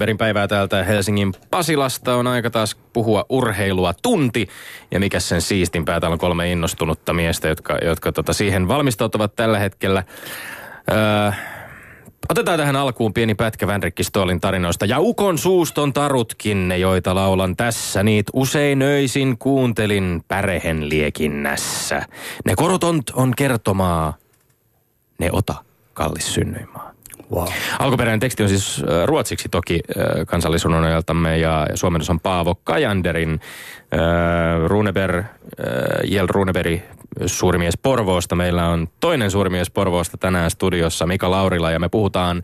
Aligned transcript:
Runeberin 0.00 0.18
päivää 0.18 0.48
täältä 0.48 0.84
Helsingin 0.84 1.32
Pasilasta. 1.50 2.14
On 2.14 2.26
aika 2.26 2.50
taas 2.50 2.76
puhua 2.92 3.24
urheilua 3.28 3.94
tunti. 4.02 4.48
Ja 4.90 5.00
mikä 5.00 5.20
sen 5.20 5.40
siistimpää, 5.40 6.00
täällä 6.00 6.12
on 6.12 6.18
kolme 6.18 6.52
innostunutta 6.52 7.12
miestä, 7.12 7.48
jotka, 7.48 7.78
jotka 7.84 8.12
tota 8.12 8.32
siihen 8.32 8.68
valmistautuvat 8.68 9.36
tällä 9.36 9.58
hetkellä. 9.58 10.02
Öö, 10.90 11.32
Otetaan 12.28 12.58
tähän 12.58 12.76
alkuun 12.76 13.14
pieni 13.14 13.34
pätkä 13.34 13.66
Vänrikki 13.66 14.04
Stolin 14.04 14.40
tarinoista. 14.40 14.86
Ja 14.86 15.00
ukon 15.00 15.38
suuston 15.38 15.92
tarutkin 15.92 16.68
ne, 16.68 16.78
joita 16.78 17.14
laulan 17.14 17.56
tässä. 17.56 18.02
Niit 18.02 18.26
usein 18.32 18.82
öisin 18.82 19.38
kuuntelin 19.38 20.24
pärehen 20.28 20.88
liekinnässä. 20.88 22.02
Ne 22.44 22.54
korotont 22.56 23.10
on 23.10 23.32
kertomaa. 23.36 24.14
Ne 25.18 25.28
ota, 25.32 25.54
kallis 25.92 26.34
synnyinmaa. 26.34 26.89
Wow. 27.32 27.48
Alkuperäinen 27.78 28.20
teksti 28.20 28.42
on 28.42 28.48
siis 28.48 28.82
äh, 28.82 29.06
ruotsiksi 29.06 29.48
toki 29.48 29.80
äh, 29.88 30.26
kansallisuunonojaltamme 30.26 31.38
ja 31.38 31.66
suomennos 31.74 32.10
on 32.10 32.20
Paavo 32.20 32.54
Kajanderin. 32.54 33.40
Äh, 33.94 34.66
Runeberg, 34.66 35.16
äh, 35.18 35.26
Jel 36.04 36.26
Runeberi 36.26 36.82
suuri 37.26 37.58
mies 37.58 37.78
Porvoosta. 37.82 38.36
Meillä 38.36 38.68
on 38.68 38.88
toinen 39.00 39.30
suuri 39.30 39.50
mies 39.50 39.70
Porvoosta 39.70 40.16
tänään 40.16 40.50
studiossa, 40.50 41.06
Mika 41.06 41.30
Laurila, 41.30 41.70
ja 41.70 41.78
me 41.78 41.88
puhutaan 41.88 42.42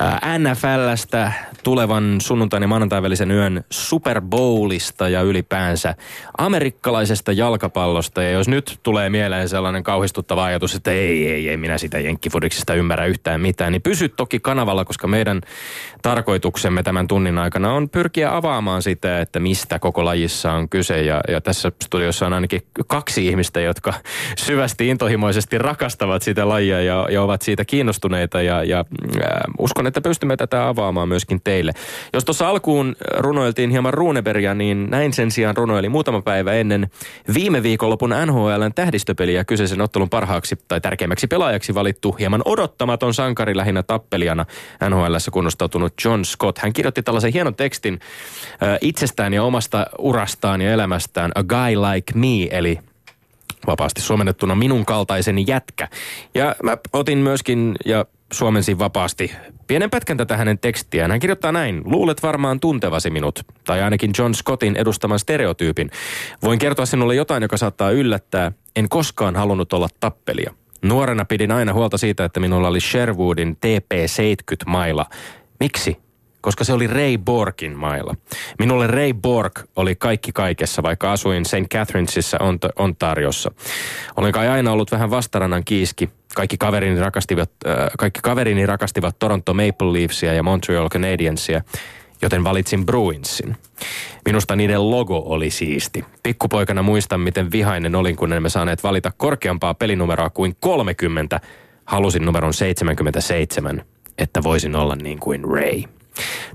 ää, 0.00 0.38
NFLstä, 0.38 1.32
tulevan 1.64 2.20
sunnuntain 2.20 2.62
ja 2.62 2.68
maanantain 2.68 3.02
välisen 3.02 3.30
yön 3.30 3.64
Super 3.70 4.20
Bowlista 4.20 5.08
ja 5.08 5.22
ylipäänsä 5.22 5.94
amerikkalaisesta 6.38 7.32
jalkapallosta. 7.32 8.22
Ja 8.22 8.30
jos 8.30 8.48
nyt 8.48 8.80
tulee 8.82 9.10
mieleen 9.10 9.48
sellainen 9.48 9.82
kauhistuttava 9.82 10.44
ajatus, 10.44 10.74
että 10.74 10.90
ei, 10.90 11.28
ei, 11.30 11.48
ei, 11.48 11.56
minä 11.56 11.78
sitä 11.78 11.98
jenkkifudiksesta 11.98 12.74
ymmärrä 12.74 13.06
yhtään 13.06 13.40
mitään, 13.40 13.72
niin 13.72 13.82
pysy 13.82 14.08
toki 14.08 14.40
kanavalla, 14.40 14.84
koska 14.84 15.06
meidän 15.06 15.40
tarkoituksemme 16.02 16.82
tämän 16.82 17.08
tunnin 17.08 17.38
aikana 17.38 17.72
on 17.72 17.88
pyrkiä 17.88 18.36
avaamaan 18.36 18.82
sitä, 18.82 19.20
että 19.20 19.40
mistä 19.40 19.78
koko 19.78 20.04
lajissa 20.04 20.52
on 20.52 20.68
kyse. 20.68 20.83
Ja, 20.92 21.20
ja 21.28 21.40
tässä 21.40 21.72
studiossa 21.84 22.26
on 22.26 22.32
ainakin 22.32 22.60
kaksi 22.86 23.26
ihmistä, 23.26 23.60
jotka 23.60 23.94
syvästi 24.38 24.88
intohimoisesti 24.88 25.58
rakastavat 25.58 26.22
sitä 26.22 26.48
lajia 26.48 26.82
ja, 26.82 27.06
ja 27.10 27.22
ovat 27.22 27.42
siitä 27.42 27.64
kiinnostuneita 27.64 28.42
ja, 28.42 28.64
ja 28.64 28.78
äh, 28.78 29.26
uskon, 29.58 29.86
että 29.86 30.00
pystymme 30.00 30.36
tätä 30.36 30.68
avaamaan 30.68 31.08
myöskin 31.08 31.40
teille. 31.44 31.72
Jos 32.12 32.24
tuossa 32.24 32.48
alkuun 32.48 32.96
runoiltiin 33.18 33.70
hieman 33.70 33.94
Runebergia, 33.94 34.54
niin 34.54 34.90
näin 34.90 35.12
sen 35.12 35.30
sijaan 35.30 35.56
runoili 35.56 35.88
muutama 35.88 36.22
päivä 36.22 36.52
ennen 36.52 36.90
viime 37.34 37.62
viikonlopun 37.62 38.14
NHLn 38.26 38.72
tähdistöpeliä 38.74 39.44
kyseisen 39.44 39.80
ottelun 39.80 40.10
parhaaksi 40.10 40.56
tai 40.68 40.80
tärkeimmäksi 40.80 41.26
pelaajaksi 41.26 41.74
valittu 41.74 42.12
hieman 42.12 42.42
odottamaton 42.44 43.14
sankari 43.14 43.56
lähinnä 43.56 43.82
tappelijana 43.82 44.46
NHLssä 44.88 45.30
kunnostautunut 45.30 45.92
John 46.04 46.24
Scott. 46.24 46.58
Hän 46.58 46.72
kirjoitti 46.72 47.02
tällaisen 47.02 47.32
hienon 47.32 47.54
tekstin 47.54 48.00
äh, 48.62 48.78
itsestään 48.80 49.34
ja 49.34 49.42
omasta 49.42 49.86
urastaan 49.98 50.60
ja 50.60 50.70
elämästään 50.74 51.32
A 51.34 51.42
Guy 51.42 51.76
Like 51.76 52.12
Me, 52.14 52.58
eli 52.58 52.78
vapaasti 53.66 54.00
suomennettuna 54.00 54.54
minun 54.54 54.86
kaltaiseni 54.86 55.44
jätkä. 55.46 55.88
Ja 56.34 56.54
mä 56.62 56.76
otin 56.92 57.18
myöskin 57.18 57.74
ja 57.84 58.06
suomensin 58.32 58.78
vapaasti 58.78 59.32
pienen 59.66 59.90
pätkän 59.90 60.16
tätä 60.16 60.36
hänen 60.36 60.58
tekstiään. 60.58 61.10
Hän 61.10 61.20
kirjoittaa 61.20 61.52
näin. 61.52 61.82
Luulet 61.84 62.22
varmaan 62.22 62.60
tuntevasi 62.60 63.10
minut, 63.10 63.40
tai 63.64 63.82
ainakin 63.82 64.10
John 64.18 64.34
Scottin 64.34 64.76
edustaman 64.76 65.18
stereotyypin. 65.18 65.90
Voin 66.42 66.58
kertoa 66.58 66.86
sinulle 66.86 67.14
jotain, 67.14 67.42
joka 67.42 67.56
saattaa 67.56 67.90
yllättää. 67.90 68.52
En 68.76 68.88
koskaan 68.88 69.36
halunnut 69.36 69.72
olla 69.72 69.88
tappelia. 70.00 70.54
Nuorena 70.82 71.24
pidin 71.24 71.52
aina 71.52 71.72
huolta 71.72 71.98
siitä, 71.98 72.24
että 72.24 72.40
minulla 72.40 72.68
oli 72.68 72.80
Sherwoodin 72.80 73.56
TP-70 73.56 74.66
maila. 74.66 75.06
Miksi? 75.60 76.03
Koska 76.44 76.64
se 76.64 76.72
oli 76.72 76.86
Ray 76.86 77.18
Borkin 77.18 77.76
mailla. 77.76 78.14
Minulle 78.58 78.86
Ray 78.86 79.12
Borg 79.14 79.52
oli 79.76 79.94
kaikki 79.94 80.32
kaikessa, 80.32 80.82
vaikka 80.82 81.12
asuin 81.12 81.44
St. 81.44 81.68
Catherinesissa 81.74 82.38
Ont- 82.38 82.72
Ontariossa. 82.76 83.50
Olen 84.16 84.32
kai 84.32 84.48
aina 84.48 84.72
ollut 84.72 84.92
vähän 84.92 85.10
vastarannan 85.10 85.64
kiiski. 85.64 86.10
Kaikki 86.34 86.56
kaverini 86.56 87.00
rakastivat, 87.00 87.50
äh, 87.66 87.74
kaikki 87.98 88.20
kaverini 88.22 88.66
rakastivat 88.66 89.18
Toronto 89.18 89.54
Maple 89.54 89.92
Leafsia 89.92 90.32
ja 90.32 90.42
Montreal 90.42 90.88
Canadiensia 90.88 91.62
joten 92.22 92.44
valitsin 92.44 92.86
Bruinsin. 92.86 93.56
Minusta 94.24 94.56
niiden 94.56 94.90
logo 94.90 95.22
oli 95.26 95.50
siisti. 95.50 96.04
Pikkupoikana 96.22 96.82
muistan, 96.82 97.20
miten 97.20 97.52
vihainen 97.52 97.94
olin, 97.94 98.16
kun 98.16 98.32
emme 98.32 98.48
saaneet 98.48 98.82
valita 98.82 99.12
korkeampaa 99.16 99.74
pelinumeroa 99.74 100.30
kuin 100.30 100.56
30. 100.60 101.40
Halusin 101.84 102.24
numeron 102.24 102.54
77, 102.54 103.84
että 104.18 104.42
voisin 104.42 104.76
olla 104.76 104.96
niin 104.96 105.18
kuin 105.18 105.44
Ray. 105.44 105.82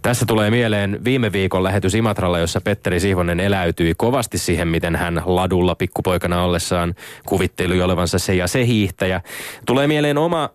Tässä 0.02 0.26
tulee 0.26 0.50
mieleen 0.50 1.00
viime 1.04 1.32
viikon 1.32 1.64
lähetys 1.64 1.96
Imatralla, 1.96 2.40
jossa 2.40 2.62
Petteri 2.62 3.00
Sihvonen 3.00 3.40
eläytyi 3.40 3.94
kovasti 3.98 4.38
siihen, 4.38 4.68
miten 4.68 4.96
hän 4.96 5.22
ladulla 5.26 5.76
pikkupoikana 5.76 6.44
ollessaan 6.44 6.96
kuvitteli 7.26 7.82
olevansa 7.82 8.20
se 8.20 8.36
ja 8.36 8.48
se 8.48 8.66
hiihtäjä. 8.66 9.22
Tulee 9.66 9.88
mieleen 9.88 10.18
oma 10.18 10.50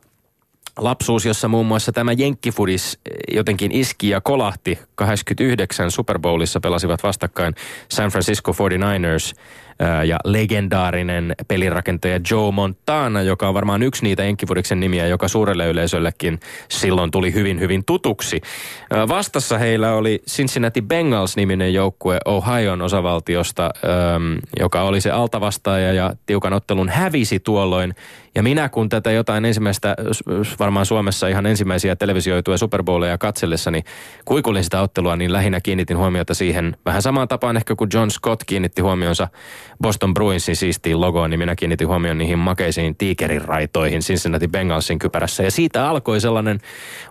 lapsuus, 0.78 1.26
jossa 1.26 1.48
muun 1.48 1.66
muassa 1.66 1.92
tämä 1.92 2.12
Jenkkifudis 2.12 2.98
jotenkin 3.34 3.72
iski 3.72 4.08
ja 4.08 4.20
kolahti. 4.20 4.78
89 4.94 5.90
Super 5.90 6.18
Bowlissa 6.18 6.60
pelasivat 6.60 7.02
vastakkain 7.02 7.54
San 7.88 8.10
Francisco 8.10 8.52
49ers 8.52 9.34
ja 10.04 10.18
legendaarinen 10.24 11.34
pelirakentaja 11.48 12.20
Joe 12.30 12.52
Montana, 12.52 13.22
joka 13.22 13.48
on 13.48 13.54
varmaan 13.54 13.82
yksi 13.82 14.02
niitä 14.02 14.22
Enkkifudiksen 14.22 14.80
nimiä, 14.80 15.06
joka 15.06 15.28
suurelle 15.28 15.66
yleisöllekin 15.66 16.40
silloin 16.68 17.10
tuli 17.10 17.34
hyvin, 17.34 17.60
hyvin 17.60 17.84
tutuksi. 17.84 18.40
Vastassa 19.08 19.58
heillä 19.58 19.94
oli 19.94 20.22
Cincinnati 20.30 20.82
Bengals-niminen 20.82 21.74
joukkue 21.74 22.18
Ohion 22.24 22.82
osavaltiosta, 22.82 23.70
joka 24.60 24.82
oli 24.82 25.00
se 25.00 25.10
altavastaaja 25.10 25.92
ja 25.92 26.12
tiukan 26.26 26.52
ottelun 26.52 26.88
hävisi 26.88 27.40
tuolloin. 27.40 27.94
Ja 28.34 28.42
minä 28.42 28.68
kun 28.68 28.88
tätä 28.88 29.10
jotain 29.10 29.44
ensimmäistä, 29.44 29.96
varmaan 30.58 30.86
Suomessa 30.86 31.28
ihan 31.28 31.46
ensimmäisiä 31.46 31.96
televisioituja 31.96 32.58
Super 32.58 32.82
Bowleja 32.82 33.18
katsellessani 33.18 33.82
kuikulin 34.24 34.64
sitä 34.64 34.80
ottelua, 34.80 35.16
niin 35.16 35.32
lähinnä 35.32 35.60
kiinnitin 35.60 35.96
huomiota 35.96 36.34
siihen 36.34 36.76
vähän 36.84 37.02
samaan 37.02 37.28
tapaan 37.28 37.56
ehkä 37.56 37.74
kuin 37.76 37.90
John 37.94 38.10
Scott 38.10 38.44
kiinnitti 38.46 38.82
huomionsa 38.82 39.28
Boston 39.82 40.14
Bruinsin 40.14 40.56
siistiin 40.56 41.00
logoon, 41.00 41.30
niin 41.30 41.38
minä 41.38 41.56
kiinnitin 41.56 41.88
huomioon 41.88 42.18
niihin 42.18 42.38
makeisiin 42.38 42.96
tiikerin 42.96 43.42
raitoihin 43.42 44.00
Cincinnati 44.00 44.48
Bengalsin 44.48 44.98
kypärässä. 44.98 45.42
Ja 45.42 45.50
siitä 45.50 45.88
alkoi 45.88 46.20
sellainen 46.20 46.60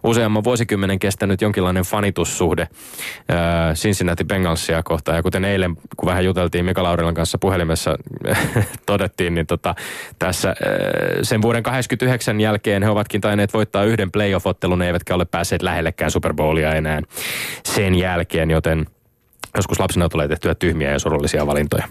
useamman 0.03 0.43
vuosikymmenen 0.43 0.99
kestänyt 0.99 1.41
jonkinlainen 1.41 1.83
fanitussuhde 1.83 2.61
äh, 2.61 3.73
Cincinnati 3.73 4.23
Bengalsia 4.23 4.83
kohtaan. 4.83 5.15
Ja 5.15 5.23
kuten 5.23 5.45
eilen, 5.45 5.75
kun 5.97 6.09
vähän 6.09 6.25
juteltiin 6.25 6.65
Mika 6.65 6.83
Laurilan 6.83 7.13
kanssa 7.13 7.37
puhelimessa, 7.37 7.97
todettiin, 8.85 9.35
niin 9.35 9.47
tota, 9.47 9.75
tässä 10.19 10.55
sen 11.21 11.41
vuoden 11.41 11.63
89 11.63 12.41
jälkeen 12.41 12.83
he 12.83 12.89
ovatkin 12.89 13.21
taineet 13.21 13.53
voittaa 13.53 13.83
yhden 13.83 14.11
playoff-ottelun, 14.11 14.81
eivätkä 14.81 15.15
ole 15.15 15.25
päässeet 15.25 15.61
lähellekään 15.61 16.11
Super 16.11 16.33
Bowlia 16.33 16.75
enää 16.75 17.01
sen 17.65 17.95
jälkeen, 17.95 18.51
joten– 18.51 18.85
Joskus 19.57 19.79
lapsena 19.79 20.09
tulee 20.09 20.27
tehtyä 20.27 20.55
tyhmiä 20.55 20.91
ja 20.91 20.99
surullisia 20.99 21.47
valintoja. 21.47 21.87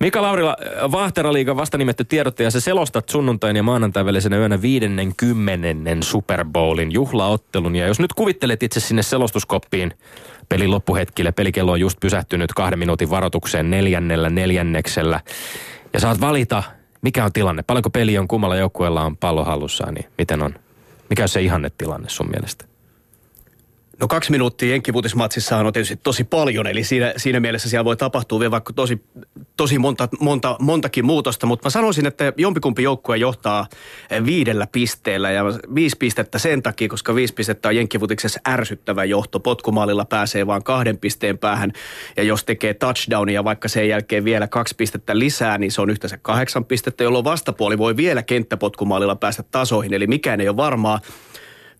Mika 0.00 0.22
Laurila, 0.22 0.56
Vahteraliigan 0.92 1.56
vasta 1.56 1.78
nimetty 1.78 2.04
tiedottaja, 2.04 2.50
se 2.50 2.60
selostat 2.60 3.08
sunnuntain 3.08 3.56
ja 3.56 3.62
maanantain 3.62 4.06
välisenä 4.06 4.36
yönä 4.36 4.62
50. 4.62 5.68
Super 6.00 6.44
Bowlin 6.44 6.92
juhlaottelun. 6.92 7.76
Ja 7.76 7.86
jos 7.86 8.00
nyt 8.00 8.12
kuvittelet 8.12 8.62
itse 8.62 8.80
sinne 8.80 9.02
selostuskoppiin 9.02 9.92
pelin 10.48 10.70
loppuhetkille, 10.70 11.32
pelikello 11.32 11.72
on 11.72 11.80
just 11.80 12.00
pysähtynyt 12.00 12.52
kahden 12.52 12.78
minuutin 12.78 13.10
varoitukseen 13.10 13.70
neljännellä 13.70 14.30
neljänneksellä. 14.30 15.20
Ja 15.92 16.00
saat 16.00 16.20
valita, 16.20 16.62
mikä 17.02 17.24
on 17.24 17.32
tilanne, 17.32 17.62
paljonko 17.62 17.90
peli 17.90 18.18
on, 18.18 18.28
kummalla 18.28 18.56
joukkueella 18.56 19.02
on 19.02 19.16
pallo 19.16 19.44
hallussaan, 19.44 19.94
niin 19.94 20.06
miten 20.18 20.42
on? 20.42 20.54
Mikä 21.10 21.22
on 21.22 21.28
se 21.28 21.42
ihannetilanne 21.42 22.08
sun 22.08 22.30
mielestä? 22.30 22.75
No 24.00 24.08
kaksi 24.08 24.30
minuuttia 24.30 24.70
jenkkivutismatsissa 24.70 25.56
on 25.56 25.72
tietysti 25.72 25.96
tosi 25.96 26.24
paljon, 26.24 26.66
eli 26.66 26.84
siinä, 26.84 27.12
siinä 27.16 27.40
mielessä 27.40 27.68
siellä 27.68 27.84
voi 27.84 27.96
tapahtua 27.96 28.40
vielä 28.40 28.50
vaikka 28.50 28.72
tosi, 28.72 29.04
tosi 29.56 29.78
monta, 29.78 30.08
monta, 30.20 30.56
montakin 30.60 31.04
muutosta, 31.04 31.46
mutta 31.46 31.66
mä 31.66 31.70
sanoisin, 31.70 32.06
että 32.06 32.32
jompikumpi 32.36 32.82
joukkue 32.82 33.16
johtaa 33.16 33.66
viidellä 34.26 34.66
pisteellä 34.66 35.30
ja 35.30 35.44
viisi 35.74 35.96
pistettä 35.96 36.38
sen 36.38 36.62
takia, 36.62 36.88
koska 36.88 37.14
viisi 37.14 37.34
pistettä 37.34 37.68
on 37.68 37.76
jenkkivutiksessa 37.76 38.40
ärsyttävä 38.48 39.04
johto. 39.04 39.40
Potkumaalilla 39.40 40.04
pääsee 40.04 40.46
vain 40.46 40.64
kahden 40.64 40.98
pisteen 40.98 41.38
päähän 41.38 41.72
ja 42.16 42.22
jos 42.22 42.44
tekee 42.44 42.74
touchdownia 42.74 43.44
vaikka 43.44 43.68
sen 43.68 43.88
jälkeen 43.88 44.24
vielä 44.24 44.48
kaksi 44.48 44.74
pistettä 44.76 45.18
lisää, 45.18 45.58
niin 45.58 45.72
se 45.72 45.80
on 45.80 45.90
yhteensä 45.90 46.18
kahdeksan 46.22 46.64
pistettä, 46.64 47.04
jolloin 47.04 47.24
vastapuoli 47.24 47.78
voi 47.78 47.96
vielä 47.96 48.22
kenttäpotkumaalilla 48.22 49.16
päästä 49.16 49.42
tasoihin, 49.42 49.94
eli 49.94 50.06
mikään 50.06 50.40
ei 50.40 50.48
ole 50.48 50.56
varmaa. 50.56 51.00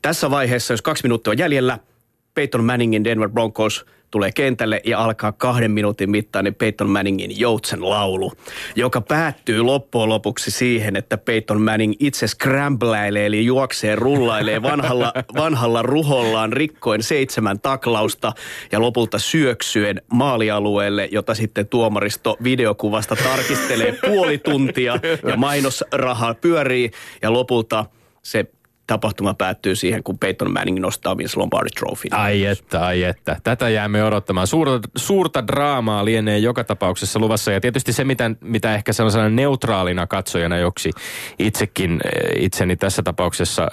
Tässä 0.03 0.31
vaiheessa, 0.31 0.73
jos 0.73 0.83
kaksi 0.83 1.03
minuuttia 1.03 1.31
on 1.31 1.39
jäljellä– 1.39 1.79
Peyton 2.37 2.65
Manningin 2.65 3.05
Denver 3.05 3.29
Broncos 3.29 3.87
tulee 4.11 4.33
kentälle 4.33 4.81
ja 4.85 5.05
alkaa 5.05 5.33
kahden 5.33 5.71
minuutin 5.71 6.11
mittainen 6.11 6.55
Peyton 6.55 6.91
Manningin 6.91 7.41
joutsen 7.41 7.91
laulu, 7.91 8.33
joka 8.77 9.01
päättyy 9.01 9.61
loppujen 9.61 10.09
lopuksi 10.09 10.51
siihen, 10.51 10.97
että 10.97 11.19
Peyton 11.19 11.63
Manning 11.63 11.95
itse 11.99 12.27
scrambläilee, 12.27 13.27
eli 13.27 13.45
juoksee, 13.45 13.97
rullailee 13.97 14.63
vanhalla, 14.63 15.13
vanhalla 15.43 15.83
ruhollaan 15.83 16.53
rikkoen 16.53 17.03
seitsemän 17.03 17.61
taklausta 17.61 18.33
ja 18.73 18.81
lopulta 18.81 19.19
syöksyen 19.19 20.03
maalialueelle, 20.13 21.09
jota 21.13 21.35
sitten 21.35 21.69
tuomaristo 21.69 22.37
videokuvasta 22.45 23.17
tarkistelee 23.17 23.99
puoli 24.07 24.39
tuntia 24.39 24.99
ja 25.29 25.37
mainosraha 25.47 26.35
pyörii 26.35 26.91
ja 27.23 27.33
lopulta 27.33 27.85
se 28.23 28.45
tapahtuma 28.87 29.35
päättyy 29.35 29.77
siihen, 29.77 30.03
kun 30.03 30.19
Peyton 30.19 30.53
Manning 30.53 30.79
nostaa 30.79 31.17
Vince 31.17 31.39
Lombardi 31.39 31.71
Trophy. 31.71 32.09
Ai 32.11 32.45
että, 32.45 32.87
ai 32.87 33.03
että. 33.03 33.37
Tätä 33.45 33.69
jäämme 33.69 34.05
odottamaan. 34.05 34.47
Suurta, 34.47 34.89
suurta 34.97 35.47
draamaa 35.47 36.05
lienee 36.05 36.39
joka 36.39 36.65
tapauksessa 36.65 37.19
luvassa. 37.19 37.53
Ja 37.53 37.61
tietysti 37.61 37.93
se, 37.93 38.05
mitä, 38.05 38.31
mitä 38.41 38.75
ehkä 38.75 38.93
sellaisena 38.93 39.29
neutraalina 39.29 40.07
katsojana, 40.07 40.59
joksi 40.59 40.91
itsekin 41.39 42.01
eh, 42.05 42.45
itseni 42.45 42.77
tässä 42.77 43.03
tapauksessa, 43.03 43.69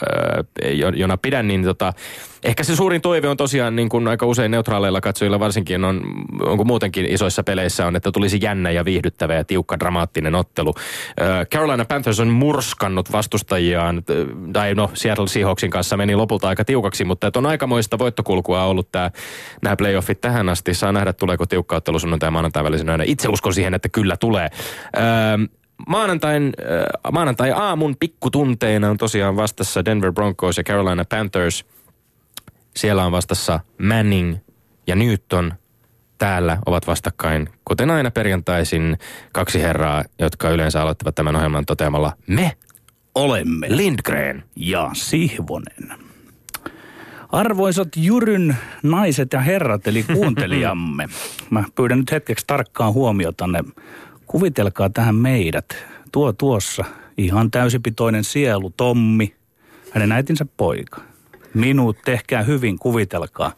eh, 0.62 0.74
jona 0.96 1.18
pidän, 1.18 1.48
niin 1.48 1.64
tota, 1.64 1.94
ehkä 2.44 2.64
se 2.64 2.76
suurin 2.76 3.02
toive 3.02 3.30
on 3.30 3.38
tosiaan 3.38 3.76
niin 3.76 3.90
kuin 3.90 4.08
aika 4.08 4.26
usein 4.26 4.52
neutraaleilla 4.52 5.02
katsojilla 5.02 5.40
varsinkin 5.40 5.84
on, 5.84 6.02
onko 6.40 6.64
muutenkin 6.64 7.06
isoissa 7.06 7.44
peleissä 7.44 7.88
on, 7.88 7.96
että 7.96 8.12
tulisi 8.12 8.38
jännä 8.42 8.72
ja 8.72 8.86
viihdyttävä 8.86 9.34
ja 9.34 9.44
tiukka 9.44 9.80
dramaattinen 9.80 10.36
ottelu. 10.36 10.74
Carolina 11.52 11.86
Panthers 11.86 12.20
on 12.20 12.28
murskannut 12.28 13.12
vastustajiaan, 13.12 14.04
tai 14.54 14.76
no 14.76 14.92
Seattle 14.94 15.28
Seahawksin 15.28 15.72
kanssa 15.72 15.98
meni 15.98 16.16
lopulta 16.16 16.48
aika 16.48 16.66
tiukaksi, 16.66 17.06
mutta 17.06 17.32
on 17.36 17.46
aikamoista 17.46 18.00
voittokulkua 18.00 18.64
ollut 18.64 18.92
tämä, 18.92 19.12
nämä 19.62 19.76
playoffit 19.76 20.22
tähän 20.22 20.50
asti. 20.50 20.74
Saa 20.74 20.92
nähdä, 20.92 21.14
tuleeko 21.14 21.46
tiukka 21.46 21.76
ottelu 21.76 22.00
sunnuntai 22.00 22.28
ja 22.28 22.32
maanantai 22.32 22.64
välisenä. 22.64 23.04
Itse 23.06 23.28
uskon 23.28 23.54
siihen, 23.54 23.74
että 23.74 23.90
kyllä 23.90 24.18
tulee. 24.18 24.50
maanantain, 25.88 26.54
maanantai 27.12 27.52
aamun 27.52 27.96
pikkutunteina 28.00 28.90
on 28.90 28.98
tosiaan 28.98 29.36
vastassa 29.36 29.86
Denver 29.86 30.14
Broncos 30.14 30.58
ja 30.58 30.64
Carolina 30.64 31.06
Panthers– 31.06 31.66
siellä 32.78 33.06
on 33.06 33.12
vastassa 33.12 33.60
Manning 33.82 34.38
ja 34.88 34.96
Newton. 34.96 35.54
Täällä 36.18 36.58
ovat 36.66 36.88
vastakkain, 36.88 37.50
kuten 37.66 37.90
aina 37.90 38.12
perjantaisin, 38.12 38.98
kaksi 39.32 39.62
herraa, 39.62 40.04
jotka 40.20 40.50
yleensä 40.50 40.82
aloittavat 40.82 41.16
tämän 41.16 41.36
ohjelman 41.36 41.66
toteamalla 41.66 42.14
me 42.28 42.52
olemme 43.16 43.68
Lindgren 43.70 44.44
ja 44.56 44.90
Sihvonen. 44.94 45.94
Arvoisat 47.30 47.88
Jyryn 47.96 48.58
naiset 48.84 49.34
ja 49.34 49.40
herrat, 49.40 49.88
eli 49.88 50.04
kuuntelijamme. 50.04 51.10
Mä 51.50 51.64
pyydän 51.76 52.00
nyt 52.00 52.12
hetkeksi 52.12 52.48
tarkkaa 52.48 52.92
huomiotanne. 52.92 53.64
Kuvitelkaa 54.28 54.90
tähän 54.90 55.16
meidät. 55.16 55.86
Tuo 56.12 56.34
tuossa 56.34 56.86
ihan 57.18 57.52
täysipitoinen 57.52 58.24
sielu, 58.24 58.70
Tommi, 58.70 59.36
hänen 59.92 60.12
äitinsä 60.12 60.46
poika 60.58 61.13
minut, 61.54 61.98
tehkää 62.06 62.44
hyvin, 62.44 62.80
kuvitelkaa. 62.80 63.52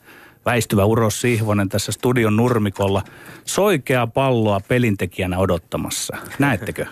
Väistyvä 0.45 0.85
Uros 0.85 1.21
Sihvonen 1.21 1.69
tässä 1.69 1.91
studion 1.91 2.35
nurmikolla, 2.35 3.03
soikea 3.45 4.07
palloa 4.07 4.59
pelintekijänä 4.67 5.37
odottamassa. 5.37 6.17
Näettekö? 6.39 6.85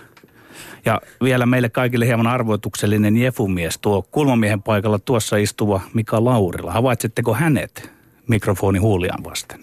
Ja 0.84 1.00
vielä 1.22 1.46
meille 1.46 1.68
kaikille 1.68 2.06
hieman 2.06 2.26
arvoituksellinen 2.26 3.16
jefumies, 3.16 3.78
tuo 3.78 4.02
kulmamiehen 4.10 4.62
paikalla 4.62 4.98
tuossa 4.98 5.36
istuva 5.36 5.80
Mika 5.94 6.24
Laurila. 6.24 6.72
Havaitsetteko 6.72 7.34
hänet 7.34 7.92
mikrofoni 8.28 8.78
huuliaan 8.78 9.24
vasten? 9.24 9.60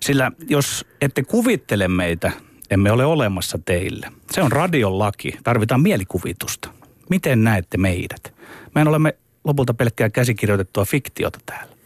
Sillä 0.00 0.32
jos 0.48 0.86
ette 1.00 1.22
kuvittele 1.22 1.88
meitä, 1.88 2.32
emme 2.70 2.92
ole 2.92 3.04
olemassa 3.04 3.58
teille. 3.64 4.12
Se 4.30 4.42
on 4.42 4.52
radion 4.52 4.98
laki. 4.98 5.32
Tarvitaan 5.44 5.80
mielikuvitusta. 5.80 6.68
Miten 7.10 7.44
näette 7.44 7.78
meidät? 7.78 8.34
Me 8.74 8.82
olemme 8.82 9.14
lopulta 9.48 9.74
pelkkää 9.74 10.10
käsikirjoitettua 10.10 10.84
fiktiota 10.84 11.38
täällä. 11.46 11.76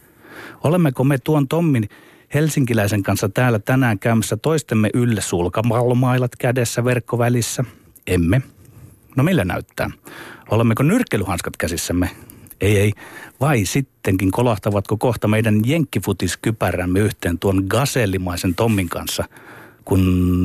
Olemmeko 0.63 1.03
me 1.03 1.17
tuon 1.17 1.47
Tommin 1.47 1.89
helsinkiläisen 2.33 3.03
kanssa 3.03 3.29
täällä 3.29 3.59
tänään 3.59 3.99
käymässä 3.99 4.37
toistemme 4.37 4.89
ylle 4.93 5.21
sulkamallomailat 5.21 6.35
kädessä 6.35 6.85
verkkovälissä? 6.85 7.63
Emme. 8.07 8.41
No 9.15 9.23
millä 9.23 9.45
näyttää? 9.45 9.89
Olemmeko 10.49 10.83
nyrkkelyhanskat 10.83 11.57
käsissämme? 11.57 12.09
Ei, 12.61 12.79
ei. 12.79 12.91
Vai 13.39 13.65
sittenkin 13.65 14.31
kolahtavatko 14.31 14.97
kohta 14.97 15.27
meidän 15.27 15.61
jenkkifutiskkypärämme 15.65 16.99
yhteen 16.99 17.39
tuon 17.39 17.65
gasellimaisen 17.67 18.55
Tommin 18.55 18.89
kanssa, 18.89 19.23
kun 19.85 19.99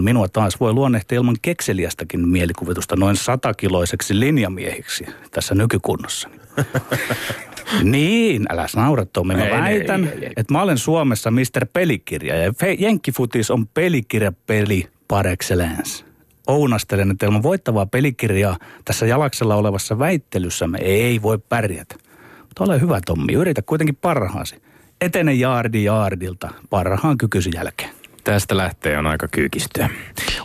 minua 0.04 0.28
taas 0.28 0.60
voi 0.60 0.72
luonnehtia 0.72 1.16
ilman 1.16 1.36
kekseliästäkin 1.42 2.28
mielikuvitusta 2.28 2.96
noin 2.96 3.16
satakiloiseksi 3.16 4.20
linjamiehiksi 4.20 5.06
tässä 5.30 5.54
nykykunnossa. 5.54 6.28
niin, 7.82 8.46
älä 8.50 8.66
naura 8.76 9.06
Tommi. 9.06 9.34
Mä 9.34 9.44
ei, 9.44 9.50
väitän, 9.50 10.04
ei, 10.04 10.10
ei, 10.10 10.24
ei. 10.24 10.32
että 10.36 10.54
mä 10.54 10.62
olen 10.62 10.78
Suomessa 10.78 11.30
Mr. 11.30 11.66
Pelikirja 11.72 12.36
ja 12.36 12.52
Jenkkifutis 12.78 13.50
on 13.50 13.66
pelikirjapeli 13.66 14.88
par 15.08 15.26
excellence. 15.26 16.04
Ounastelen, 16.46 17.10
että 17.10 17.26
ilman 17.26 17.42
voittavaa 17.42 17.86
pelikirjaa 17.86 18.56
tässä 18.84 19.06
jalaksella 19.06 19.54
olevassa 19.54 19.98
väittelyssämme 19.98 20.78
ei 20.82 21.22
voi 21.22 21.38
pärjätä. 21.38 21.94
Mutta 22.42 22.64
ole 22.64 22.80
hyvä 22.80 23.00
Tommi, 23.06 23.32
yritä 23.32 23.62
kuitenkin 23.62 23.96
parhaasi. 23.96 24.62
Etene 25.00 25.34
jaardi 25.34 25.84
jaardilta 25.84 26.50
parhaan 26.70 27.18
kykysi 27.18 27.50
jälkeen. 27.54 27.97
Tästä 28.28 28.56
lähtee 28.56 28.98
on 28.98 29.06
aika 29.06 29.28
kyykistyä. 29.28 29.90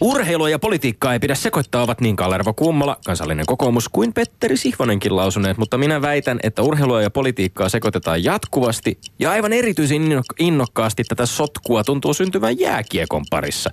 Urheilua 0.01 0.49
ja 0.49 0.59
politiikkaa 0.59 1.13
ei 1.13 1.19
pidä 1.19 1.35
sekoittaa, 1.35 1.83
ovat 1.83 2.01
niin 2.01 2.15
Kalervo 2.15 2.53
Kummola, 2.53 2.97
kansallinen 3.05 3.45
kokoomus, 3.45 3.89
kuin 3.89 4.13
Petteri 4.13 4.57
Sihvonenkin 4.57 5.15
lausuneet, 5.15 5.57
mutta 5.57 5.77
minä 5.77 6.01
väitän, 6.01 6.39
että 6.43 6.61
urheilua 6.61 7.01
ja 7.01 7.09
politiikkaa 7.09 7.69
sekoitetaan 7.69 8.23
jatkuvasti 8.23 8.99
ja 9.19 9.31
aivan 9.31 9.53
erityisen 9.53 10.01
innokkaasti 10.39 11.03
tätä 11.03 11.25
sotkua 11.25 11.83
tuntuu 11.83 12.13
syntyvän 12.13 12.59
jääkiekon 12.59 13.25
parissa. 13.29 13.69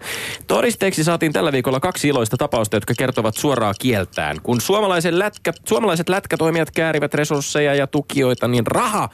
Todisteeksi 0.47 1.05
saatiin 1.05 1.33
tällä 1.33 1.53
viikolla 1.53 1.81
kaksi 1.81 2.09
iloista 2.09 2.37
tapausta, 2.37 2.77
jotka 2.77 2.95
kertovat 2.99 3.37
suoraa 3.37 3.75
kieltään. 3.75 4.37
Kun 4.43 4.61
suomalaiset, 4.61 5.15
lätkä, 5.15 5.53
suomalaiset 5.69 6.09
lätkätoimijat 6.09 6.71
käärivät 6.71 7.15
resursseja 7.15 7.75
ja 7.75 7.87
tukijoita, 7.87 8.49
niin 8.49 8.67
raha 8.67 9.09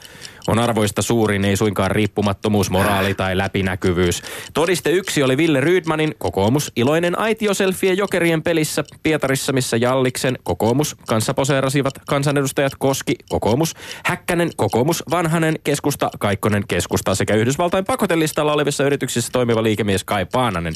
on 0.47 0.59
arvoista 0.59 1.01
suurin, 1.01 1.45
ei 1.45 1.57
suinkaan 1.57 1.91
riippumattomuus, 1.91 2.69
moraali 2.69 3.13
tai 3.13 3.37
läpinäkyvyys. 3.37 4.21
Todiste 4.53 4.89
yksi 4.89 5.23
oli 5.23 5.37
Ville 5.37 5.61
Rydmanin 5.61 6.15
kokoomus 6.17 6.71
iloinen 6.75 7.19
aitioselfie 7.19 7.93
jokerien 7.93 8.43
pelissä 8.43 8.83
Pietarissa, 9.03 9.53
missä 9.53 9.77
Jalliksen 9.77 10.37
kokoomus 10.43 10.95
kanssa 11.07 11.33
poseerasivat 11.33 11.93
kansanedustajat 12.07 12.73
Koski, 12.79 13.15
kokoomus, 13.29 13.75
Häkkänen, 14.05 14.49
kokoomus, 14.55 15.03
Vanhanen, 15.11 15.55
keskusta, 15.63 16.09
Kaikkonen, 16.19 16.63
keskusta 16.67 17.15
sekä 17.15 17.35
Yhdysvaltain 17.35 17.85
pakotelistalla 17.85 18.53
olevissa 18.53 18.83
yrityksissä 18.83 19.29
toimiva 19.31 19.63
liikemies 19.63 20.03
Kai 20.03 20.25
Paananen. 20.25 20.73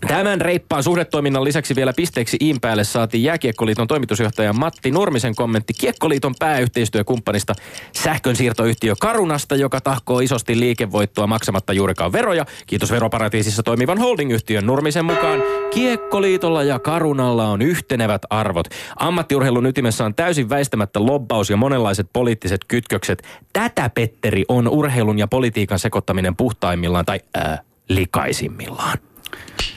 Tämän 0.00 0.40
reippaan 0.40 0.82
suhdetoiminnan 0.82 1.44
lisäksi 1.44 1.76
vielä 1.76 1.92
pisteeksi 1.92 2.36
iin 2.40 2.60
päälle 2.60 2.84
saatiin 2.84 3.22
Jääkiekkoliiton 3.24 3.86
toimitusjohtaja 3.86 4.52
Matti 4.52 4.90
Nurmisen 4.90 5.34
kommentti 5.34 5.72
Kiekkoliiton 5.74 6.34
pääyhteistyökumppanista 6.38 7.54
sähkönsiirtoyhtiö 7.92 8.94
Karunasta, 9.00 9.56
joka 9.56 9.80
tahkoo 9.80 10.20
isosti 10.20 10.60
liikevoittoa 10.60 11.26
maksamatta 11.26 11.72
juurikaan 11.72 12.12
veroja. 12.12 12.46
Kiitos 12.66 12.90
veroparatiisissa 12.90 13.62
toimivan 13.62 13.98
holdingyhtiön 13.98 14.66
Nurmisen 14.66 15.04
mukaan. 15.04 15.42
Kiekkoliitolla 15.74 16.62
ja 16.62 16.78
Karunalla 16.78 17.48
on 17.48 17.62
yhtenevät 17.62 18.22
arvot. 18.30 18.68
Ammattiurheilun 18.96 19.66
ytimessä 19.66 20.04
on 20.04 20.14
täysin 20.14 20.48
väistämättä 20.48 21.06
lobbaus 21.06 21.50
ja 21.50 21.56
monenlaiset 21.56 22.06
poliittiset 22.12 22.60
kytkökset. 22.68 23.22
Tätä, 23.52 23.90
Petteri, 23.94 24.44
on 24.48 24.68
urheilun 24.68 25.18
ja 25.18 25.28
politiikan 25.28 25.78
sekoittaminen 25.78 26.36
puhtaimmillaan 26.36 27.04
tai 27.04 27.20
ää, 27.34 27.62
likaisimmillaan. 27.88 28.98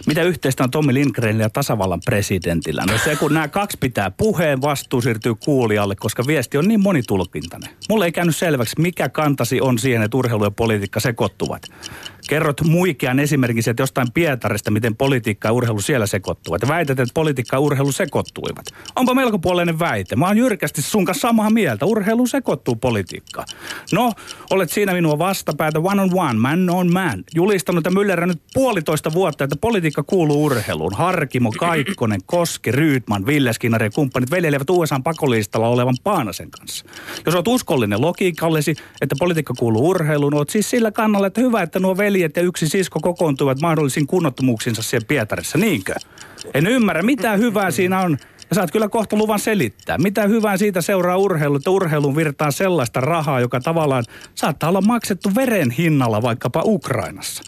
Mitä 0.08 0.24
yhteistä 0.24 0.64
on 0.64 0.72
Tommi 0.72 0.94
Lindgrenillä 0.94 1.44
ja 1.44 1.50
tasavallan 1.50 2.02
presidentillä? 2.06 2.84
No 2.92 2.98
se, 2.98 3.16
kun 3.16 3.34
nämä 3.34 3.48
kaksi 3.48 3.78
pitää 3.80 4.12
puheen, 4.12 4.62
vastuu 4.62 5.02
siirtyy 5.02 5.36
kuulijalle, 5.36 5.96
koska 5.96 6.24
viesti 6.28 6.58
on 6.58 6.68
niin 6.68 6.82
monitulkintainen. 6.82 7.70
Mulle 7.90 8.06
ei 8.06 8.12
käynyt 8.12 8.36
selväksi, 8.36 8.76
mikä 8.82 9.10
kantasi 9.10 9.62
on 9.62 9.80
siihen, 9.80 10.02
että 10.02 10.18
urheilu 10.18 10.44
ja 10.44 10.52
politiikka 10.52 11.00
sekoittuvat. 11.00 11.62
Kerrot 12.30 12.62
muikean 12.62 13.20
esimerkiksi, 13.20 13.70
että 13.70 13.84
jostain 13.84 14.12
Pietarista, 14.12 14.72
miten 14.72 14.96
politiikka 14.96 15.48
ja 15.48 15.52
urheilu 15.52 15.82
siellä 15.82 16.08
sekoittuvat. 16.08 16.68
Väität, 16.68 17.00
että 17.00 17.14
politiikka 17.14 17.56
ja 17.56 17.60
urheilu 17.60 17.92
sekoittuivat. 17.92 18.66
Onpa 18.96 19.14
melkopuolinen 19.14 19.80
väite. 19.80 20.16
Mä 20.16 20.28
oon 20.28 20.38
jyrkästi 20.38 20.82
sun 20.82 21.06
kanssa 21.06 21.28
samaa 21.28 21.50
mieltä. 21.50 21.86
Urheilu 21.86 22.28
sekoittuu 22.28 22.76
politiikkaan. 22.76 23.48
No, 23.92 24.14
olet 24.50 24.70
siinä 24.70 24.94
minua 24.94 25.18
vastapäätä 25.18 25.80
one 25.80 26.02
on 26.02 26.10
one, 26.14 26.40
man 26.40 26.70
on 26.70 26.94
man. 26.94 27.24
Julistanut 27.36 27.86
ja 27.86 27.92
myllerännyt 27.92 28.42
puolitoista 28.54 29.14
vuotta, 29.14 29.44
että 29.44 29.56
politiikka 29.70 30.04
kuuluu 30.04 30.46
urheiluun. 30.46 30.94
Harkimo, 30.94 31.52
Kaikkonen, 31.52 32.20
Koski, 32.26 32.72
Rydman, 32.72 33.26
Ville 33.26 33.54
Skinnari 33.54 33.86
ja 33.86 33.90
kumppanit 33.90 34.32
veljeilevät 34.32 34.70
USA 34.70 35.02
pakolistalla 35.04 35.68
olevan 35.68 35.96
Paanasen 36.04 36.52
kanssa. 36.52 36.86
Jos 37.26 37.36
olet 37.36 37.48
uskollinen 37.48 38.02
logiikallesi, 38.02 38.76
että 39.02 39.16
politiikka 39.20 39.54
kuuluu 39.60 39.90
urheiluun, 39.90 40.34
oot 40.34 40.50
siis 40.50 40.70
sillä 40.70 40.92
kannalla, 40.92 41.28
että 41.28 41.42
hyvä, 41.42 41.62
että 41.62 41.80
nuo 41.80 41.98
veljet 41.98 42.36
ja 42.36 42.44
yksi 42.44 42.68
sisko 42.68 43.00
kokoontuvat 43.00 43.62
mahdollisiin 43.62 44.08
kunnottomuuksinsa 44.08 44.84
siellä 44.84 45.06
Pietarissa, 45.08 45.58
niinkö? 45.58 45.94
En 46.54 46.68
ymmärrä, 46.68 47.02
mitä 47.02 47.36
hyvää 47.38 47.72
siinä 47.72 48.00
on 48.00 48.18
ja 48.50 48.56
saat 48.56 48.72
kyllä 48.72 48.90
kohta 48.90 49.16
luvan 49.16 49.40
selittää. 49.40 49.98
Mitä 49.98 50.28
hyvää 50.28 50.58
siitä 50.58 50.82
seuraa 50.82 51.18
urheilu, 51.18 51.56
että 51.56 51.70
urheilun 51.70 52.16
virtaa 52.16 52.52
sellaista 52.52 53.02
rahaa, 53.02 53.40
joka 53.40 53.60
tavallaan 53.60 54.04
saattaa 54.36 54.70
olla 54.70 54.82
maksettu 54.82 55.36
veren 55.36 55.72
hinnalla 55.72 56.22
vaikkapa 56.22 56.62
Ukrainassa. 56.66 57.44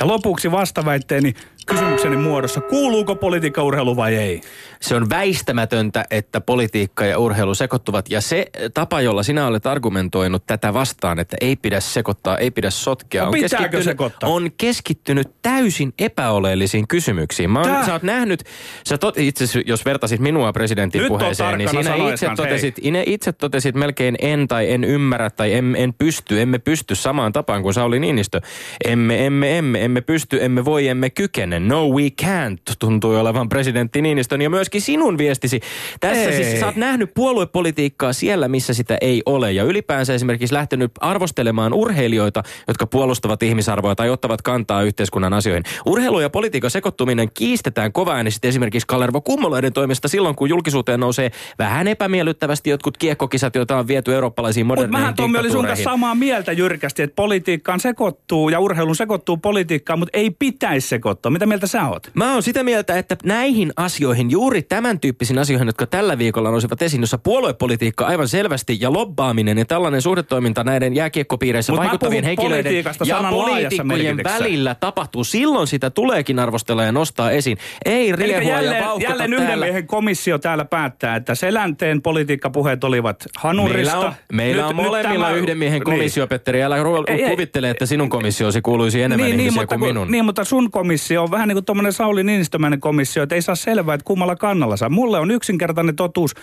Ja 0.00 0.06
lopuksi 0.06 0.50
vastaväitteeni 0.50 1.34
kysymykseni 1.66 2.16
muodossa, 2.16 2.60
kuuluuko 2.60 3.16
politiikka 3.16 3.62
urheilu 3.62 3.96
vai 3.96 4.16
ei? 4.16 4.40
Se 4.84 4.94
on 4.94 5.10
väistämätöntä, 5.10 6.04
että 6.10 6.40
politiikka 6.40 7.04
ja 7.04 7.18
urheilu 7.18 7.54
sekoittuvat. 7.54 8.10
Ja 8.10 8.20
se 8.20 8.46
tapa, 8.74 9.00
jolla 9.00 9.22
sinä 9.22 9.46
olet 9.46 9.66
argumentoinut 9.66 10.46
tätä 10.46 10.74
vastaan, 10.74 11.18
että 11.18 11.36
ei 11.40 11.56
pidä 11.56 11.80
sekoittaa, 11.80 12.38
ei 12.38 12.50
pidä 12.50 12.70
sotkea, 12.70 13.22
no, 13.22 13.28
on, 13.28 13.40
keskittynyt, 13.40 13.84
sekoittaa? 13.84 14.30
on 14.30 14.50
keskittynyt 14.56 15.30
täysin 15.42 15.94
epäoleellisiin 15.98 16.88
kysymyksiin. 16.88 17.50
Mä 17.50 17.60
oon, 17.60 17.84
sä 17.84 17.92
oot 17.92 18.02
nähnyt, 18.02 18.44
sä 18.88 18.98
tot, 18.98 19.18
itse 19.18 19.44
jos 19.66 19.84
vertasit 19.84 20.20
minua 20.20 20.52
presidentin 20.52 21.00
Nyt 21.00 21.08
puheeseen, 21.08 21.58
niin 21.58 21.70
sinä 21.70 21.94
itse 22.12 22.28
totesit, 22.36 22.76
itse 23.06 23.32
totesit 23.32 23.74
melkein 23.74 24.16
en 24.18 24.48
tai 24.48 24.72
en 24.72 24.84
ymmärrä 24.84 25.30
tai 25.30 25.52
en, 25.52 25.76
en 25.76 25.94
pysty, 25.94 26.42
emme 26.42 26.58
pysty 26.58 26.94
samaan 26.94 27.32
tapaan 27.32 27.62
kuin 27.62 27.74
Sauli 27.74 27.98
Niinistö. 27.98 28.40
Emme, 28.84 29.26
emme, 29.26 29.58
emme, 29.58 29.84
emme 29.84 30.00
pysty, 30.00 30.44
emme 30.44 30.64
voi, 30.64 30.88
emme 30.88 31.10
kykene. 31.10 31.60
No 31.60 31.88
we 31.88 32.08
can't 32.22 32.74
tuntui 32.78 33.20
olevan 33.20 33.48
presidentti 33.48 34.02
Niinistön 34.02 34.42
ja 34.42 34.50
myöskin 34.74 34.94
sinun 34.94 35.18
viestisi. 35.18 35.60
Tässä 36.00 36.24
siis 36.24 36.36
ei. 36.36 36.44
siis 36.44 36.60
sä 36.60 36.66
oot 36.66 36.76
nähnyt 36.76 37.14
puoluepolitiikkaa 37.14 38.12
siellä, 38.12 38.48
missä 38.48 38.74
sitä 38.74 38.98
ei 39.00 39.22
ole. 39.26 39.52
Ja 39.52 39.64
ylipäänsä 39.64 40.14
esimerkiksi 40.14 40.54
lähtenyt 40.54 40.92
arvostelemaan 41.00 41.74
urheilijoita, 41.74 42.42
jotka 42.68 42.86
puolustavat 42.86 43.42
ihmisarvoa 43.42 43.94
tai 43.94 44.10
ottavat 44.10 44.42
kantaa 44.42 44.82
yhteiskunnan 44.82 45.32
asioihin. 45.32 45.64
Urheilu 45.86 46.20
ja 46.20 46.30
politiikan 46.30 46.70
sekoittuminen 46.70 47.28
kiistetään 47.34 47.92
kovaäänisesti 47.92 48.48
esimerkiksi 48.48 48.86
Kalervo 48.86 49.20
Kummoloiden 49.20 49.72
toimesta 49.72 50.08
silloin, 50.08 50.34
kun 50.34 50.48
julkisuuteen 50.48 51.00
nousee 51.00 51.30
vähän 51.58 51.88
epämiellyttävästi 51.88 52.70
jotkut 52.70 52.98
kiekkokisat, 52.98 53.54
joita 53.54 53.78
on 53.78 53.88
viety 53.88 54.14
eurooppalaisiin 54.14 54.66
moderneihin 54.66 54.90
Mutta 54.90 54.98
mähän 54.98 55.14
Tommi 55.14 55.38
oli 55.38 55.50
sun 55.50 55.66
samaa 55.84 56.14
mieltä 56.14 56.52
jyrkästi, 56.52 57.02
että 57.02 57.14
politiikkaan 57.14 57.80
sekoittuu 57.80 58.48
ja 58.48 58.60
urheilun 58.60 58.96
sekoittuu 58.96 59.36
politiikkaan, 59.36 59.98
mutta 59.98 60.18
ei 60.18 60.30
pitäisi 60.30 60.88
sekoittua. 60.88 61.30
Mitä 61.30 61.46
mieltä 61.46 61.66
sä 61.66 61.88
oot? 61.88 62.10
Mä 62.14 62.32
oon 62.32 62.42
sitä 62.42 62.62
mieltä, 62.62 62.98
että 62.98 63.16
näihin 63.24 63.72
asioihin, 63.76 64.30
juuri 64.30 64.53
tämän 64.62 65.00
tyyppisiin 65.00 65.38
asioihin, 65.38 65.68
jotka 65.68 65.86
tällä 65.86 66.18
viikolla 66.18 66.50
nousivat 66.50 66.82
esiin, 66.82 67.02
jossa 67.02 67.18
puoluepolitiikka 67.18 68.06
aivan 68.06 68.28
selvästi 68.28 68.76
ja 68.80 68.92
lobbaaminen 68.92 69.58
ja 69.58 69.64
tällainen 69.64 70.02
suhdetoiminta 70.02 70.64
näiden 70.64 70.94
jääkiekkopiireissä 70.94 71.72
Mut 71.72 71.80
vaikuttavien 71.80 72.24
henkilöiden 72.24 72.84
ja 73.04 73.24
poliitikkojen 73.30 74.20
välillä 74.24 74.74
tapahtuu. 74.74 75.24
Silloin 75.24 75.66
sitä 75.66 75.90
tuleekin 75.90 76.38
arvostella 76.38 76.82
ja 76.82 76.92
nostaa 76.92 77.30
esiin. 77.30 77.58
Ei 77.84 78.16
riehua 78.16 78.50
jälleen, 78.50 78.84
ja 78.84 78.94
Jälleen 79.08 79.32
yhden 79.32 79.46
täällä. 79.46 79.66
miehen 79.66 79.86
komissio 79.86 80.38
täällä 80.38 80.64
päättää, 80.64 81.16
että 81.16 81.34
Selänteen 81.34 82.02
politiikkapuheet 82.02 82.84
olivat 82.84 83.24
hanurista. 83.36 83.96
Meillä 83.96 84.06
on, 84.06 84.14
meillä 84.32 84.62
nyt, 84.62 84.70
on 84.70 84.76
molemmilla 84.76 85.26
tämä, 85.26 85.36
yhden 85.36 85.58
miehen 85.58 85.78
niin. 85.78 85.84
komissio, 85.84 86.22
niin. 86.22 86.28
Petteri. 86.28 86.62
Älä 86.62 86.76
ei, 87.06 87.30
kuvittele, 87.30 87.70
että 87.70 87.86
sinun 87.86 88.08
komissiosi 88.08 88.60
kuuluisi 88.62 89.02
enemmän 89.02 89.26
niin, 89.26 89.40
ihmisiä 89.40 89.60
niin, 89.60 89.68
kuin 89.68 89.80
mutta, 89.80 89.92
minun. 89.92 90.10
Niin, 90.10 90.24
mutta 90.24 90.44
sun 90.44 90.70
komissio 90.70 91.22
on 91.22 91.30
vähän 91.30 91.48
niin 91.48 91.56
kuin 91.56 91.64
tuommoinen 91.64 91.92
Sauli 91.92 92.24
Niinistömäinen 92.24 92.80
komissio, 92.80 93.22
että 93.22 93.34
ei 93.34 93.42
saa 93.42 93.54
selvää, 93.54 93.94
että 93.94 94.04
kummalla 94.04 94.36
kannalla 94.44 94.76
saa. 94.76 94.88
Mulle 94.88 95.18
on 95.18 95.30
yksinkertainen 95.30 95.96
totuus 95.96 96.34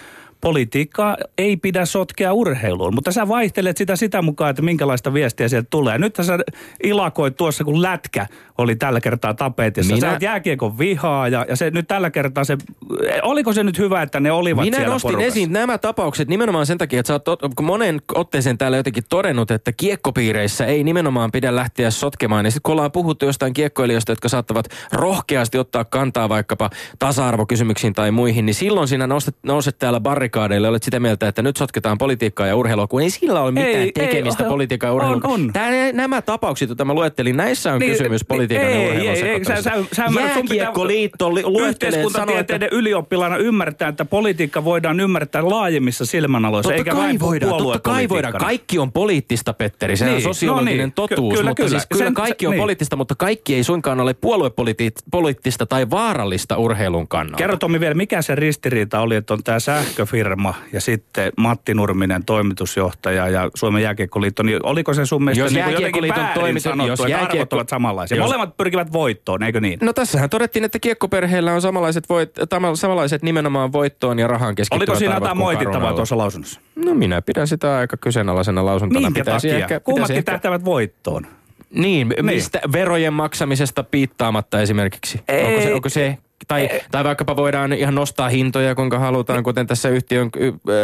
politiikkaa 0.42 1.18
ei 1.38 1.58
pidä 1.58 1.86
sotkea 1.86 2.34
urheiluun, 2.34 2.96
mutta 2.96 3.12
sä 3.12 3.28
vaihtelet 3.28 3.78
sitä 3.78 3.96
sitä 3.96 4.22
mukaan, 4.22 4.50
että 4.50 4.62
minkälaista 4.62 5.14
viestiä 5.14 5.48
sieltä 5.48 5.68
tulee. 5.70 5.98
Nyt 5.98 6.16
sä 6.22 6.40
ilakoit 6.84 7.38
tuossa, 7.38 7.64
kun 7.64 7.82
lätkä 7.82 8.28
oli 8.58 8.76
tällä 8.76 9.02
kertaa 9.02 9.34
tapetissa. 9.34 9.96
Minä... 9.96 10.08
Sä 10.08 10.14
oot 10.14 10.22
jääkiekon 10.22 10.78
vihaa 10.78 11.28
ja, 11.28 11.46
ja 11.50 11.56
se 11.56 11.72
nyt 11.72 11.88
tällä 11.88 12.12
kertaa 12.12 12.44
se, 12.44 12.58
oliko 13.22 13.54
se 13.54 13.64
nyt 13.64 13.78
hyvä, 13.78 14.02
että 14.02 14.20
ne 14.20 14.32
olivat 14.32 14.64
Minä 14.64 14.78
siellä 14.78 14.94
nostin 14.94 15.08
porukassa? 15.08 15.28
esiin 15.28 15.54
nämä 15.54 15.78
tapaukset 15.78 16.28
nimenomaan 16.28 16.66
sen 16.66 16.78
takia, 16.78 17.00
että 17.00 17.08
sä 17.08 17.14
oot 17.14 17.42
monen 17.62 18.02
otteeseen 18.16 18.58
täällä 18.58 18.78
jotenkin 18.78 19.04
todennut, 19.10 19.52
että 19.52 19.72
kiekkopiireissä 19.72 20.66
ei 20.66 20.84
nimenomaan 20.84 21.32
pidä 21.32 21.56
lähteä 21.56 21.92
sotkemaan. 21.92 22.46
Ja 22.46 22.52
sitten 22.52 22.64
kun 22.64 22.72
ollaan 22.72 22.92
puhuttu 22.92 23.26
jostain 23.26 23.54
kiekkoilijoista, 23.54 24.12
jotka 24.12 24.30
saattavat 24.30 24.66
rohkeasti 24.92 25.58
ottaa 25.58 25.86
kantaa 25.86 26.30
vaikkapa 26.30 26.70
tasa-arvokysymyksiin 27.00 27.94
tai 27.94 28.12
muihin, 28.12 28.46
niin 28.46 28.56
silloin 28.56 28.88
siinä 28.88 29.08
nouset, 29.08 29.36
nouset 29.44 29.80
täällä 29.80 30.00
barri 30.00 30.30
barrikaadeille, 30.32 30.68
olet 30.68 30.84
sitä 30.84 31.00
mieltä, 31.00 31.28
että 31.28 31.42
nyt 31.42 31.58
sotketaan 31.58 31.98
politiikkaa 31.98 32.48
ja 32.48 32.56
urheilua, 32.56 32.88
kun 32.88 33.02
ei 33.02 33.10
sillä 33.10 33.42
ole 33.42 33.52
mitään 33.52 33.76
ei, 33.76 33.92
tekemistä 33.92 34.44
ei, 34.44 34.50
politiikkaa 34.50 34.90
ja 34.90 34.94
urheilua. 34.94 35.22
On, 35.24 35.32
on. 35.32 35.54
Tää, 35.54 35.92
nämä 35.92 36.22
tapaukset, 36.22 36.70
joita 36.70 36.86
mä 36.86 36.94
luettelin, 36.94 37.38
näissä 37.38 37.74
on 37.74 37.80
niin, 37.80 37.92
kysymys 37.92 38.26
politiikan 38.26 38.68
ei, 38.68 38.74
ja 38.74 38.88
urheilun 38.88 39.16
ei, 39.16 39.30
ei, 39.30 39.46
sä, 39.46 39.62
sä, 39.62 39.72
sä 39.96 40.06
Jääkiekkoliitto 40.20 41.30
luettelee 41.32 41.70
Yhteiskuntatieteiden 41.70 42.70
ylioppilaana 42.72 43.38
ymmärtää, 43.38 43.90
että 43.90 44.06
politiikka 44.06 44.64
voidaan 44.64 45.00
ymmärtää 45.00 45.50
laajemmissa 45.50 46.06
silmänaloissa, 46.06 46.70
totta 46.70 46.78
eikä 46.78 46.96
vain 46.96 47.20
voidaan, 47.20 47.58
Totta 47.58 47.80
kai 47.80 48.10
voidaan. 48.10 48.34
Kaikki 48.34 48.80
on 48.80 48.92
poliittista, 48.92 49.54
Petteri. 49.54 49.98
Se 49.98 50.06
niin, 50.06 50.16
on 50.16 50.22
sosiologinen 50.22 50.78
no 50.78 50.84
niin, 50.84 50.92
totuus. 50.92 51.34
Ky- 51.34 51.38
kyllä, 51.38 51.50
mutta 51.50 51.64
kyllä. 51.64 51.70
Siis 51.70 51.88
kyllä 51.92 52.06
Sen, 52.06 52.14
kaikki 52.14 52.48
on 52.48 52.52
niin. 52.52 52.62
poliittista, 52.62 52.96
mutta 52.96 53.16
kaikki 53.16 53.56
ei 53.56 53.64
suinkaan 53.64 54.00
ole 54.00 54.14
puoluepoliittista 54.14 55.66
tai 55.66 55.90
vaarallista 55.90 56.58
urheilun 56.58 57.08
kannalta. 57.08 57.38
Kerro 57.38 57.58
Tomi 57.58 57.80
vielä, 57.80 57.96
mikä 57.96 58.22
se 58.22 58.36
ristiriita 58.36 59.02
oli, 59.02 59.16
että 59.16 59.34
on 59.34 59.44
tämä 59.44 59.60
sähköfirma 59.60 60.21
firma 60.24 60.54
ja 60.74 60.82
sitten 60.82 61.32
Matti 61.38 61.74
Nurminen 61.74 62.26
toimitusjohtaja 62.26 63.28
ja 63.28 63.50
Suomen 63.56 63.84
jääkiekkoliitto, 63.84 64.44
niin 64.44 64.66
oliko 64.66 64.94
se 64.94 65.06
sun 65.06 65.24
mielestä 65.24 65.44
jos 65.44 65.54
niin 65.54 65.72
jotenkin 65.72 66.14
toimitus, 66.34 66.64
sanottu, 66.64 66.88
jos 66.88 67.00
että 67.00 67.12
jääkiekko... 67.12 67.38
arvot 67.38 67.54
ovat 67.54 67.70
samanlaisia? 67.70 68.18
Jos... 68.18 68.26
Molemmat 68.26 68.58
pyrkivät 68.58 68.94
voittoon, 68.94 69.44
eikö 69.44 69.62
niin? 69.62 69.80
No 69.82 69.94
tässähän 69.94 70.30
todettiin, 70.30 70.66
että 70.66 70.80
kiekkoperheillä 70.80 71.54
on 71.54 71.62
samanlaiset, 71.62 72.10
voit, 72.10 72.32
samanlaiset 72.74 73.22
nimenomaan 73.22 73.72
voittoon 73.72 74.20
ja 74.20 74.28
rahan 74.28 74.56
keskittyvät 74.56 74.90
Oliko 74.90 75.00
siinä 75.00 75.14
jotain 75.14 75.38
moitittavaa 75.38 75.94
tuossa 75.94 76.18
lausunnossa? 76.18 76.60
No 76.76 76.94
minä 76.94 77.22
pidän 77.22 77.48
sitä 77.48 77.78
aika 77.78 77.98
kyseenalaisena 77.98 78.66
lausuntona. 78.66 79.08
Minkä 79.08 79.20
pitäisi 79.20 79.48
takia? 79.48 79.64
Ehkä, 79.64 79.80
Kummatkin 79.80 80.18
ehkä... 80.18 80.32
tähtävät 80.32 80.66
voittoon. 80.66 81.28
Niin, 81.74 82.10
niin, 82.10 82.26
mistä 82.26 82.62
verojen 82.72 83.14
maksamisesta 83.14 83.84
piittaamatta 83.84 84.62
esimerkiksi? 84.62 85.22
Ei, 85.28 85.46
onko 85.46 85.62
se, 85.62 85.74
onko 85.74 85.90
se 85.90 86.18
tai, 86.48 86.70
tai 86.92 87.04
vaikkapa 87.04 87.36
voidaan 87.36 87.74
ihan 87.74 87.96
nostaa 87.96 88.30
hintoja, 88.30 88.76
kuinka 88.76 89.00
halutaan, 89.00 89.44
kuten 89.44 89.68
tässä 89.68 89.90
yhtiön, 89.90 90.30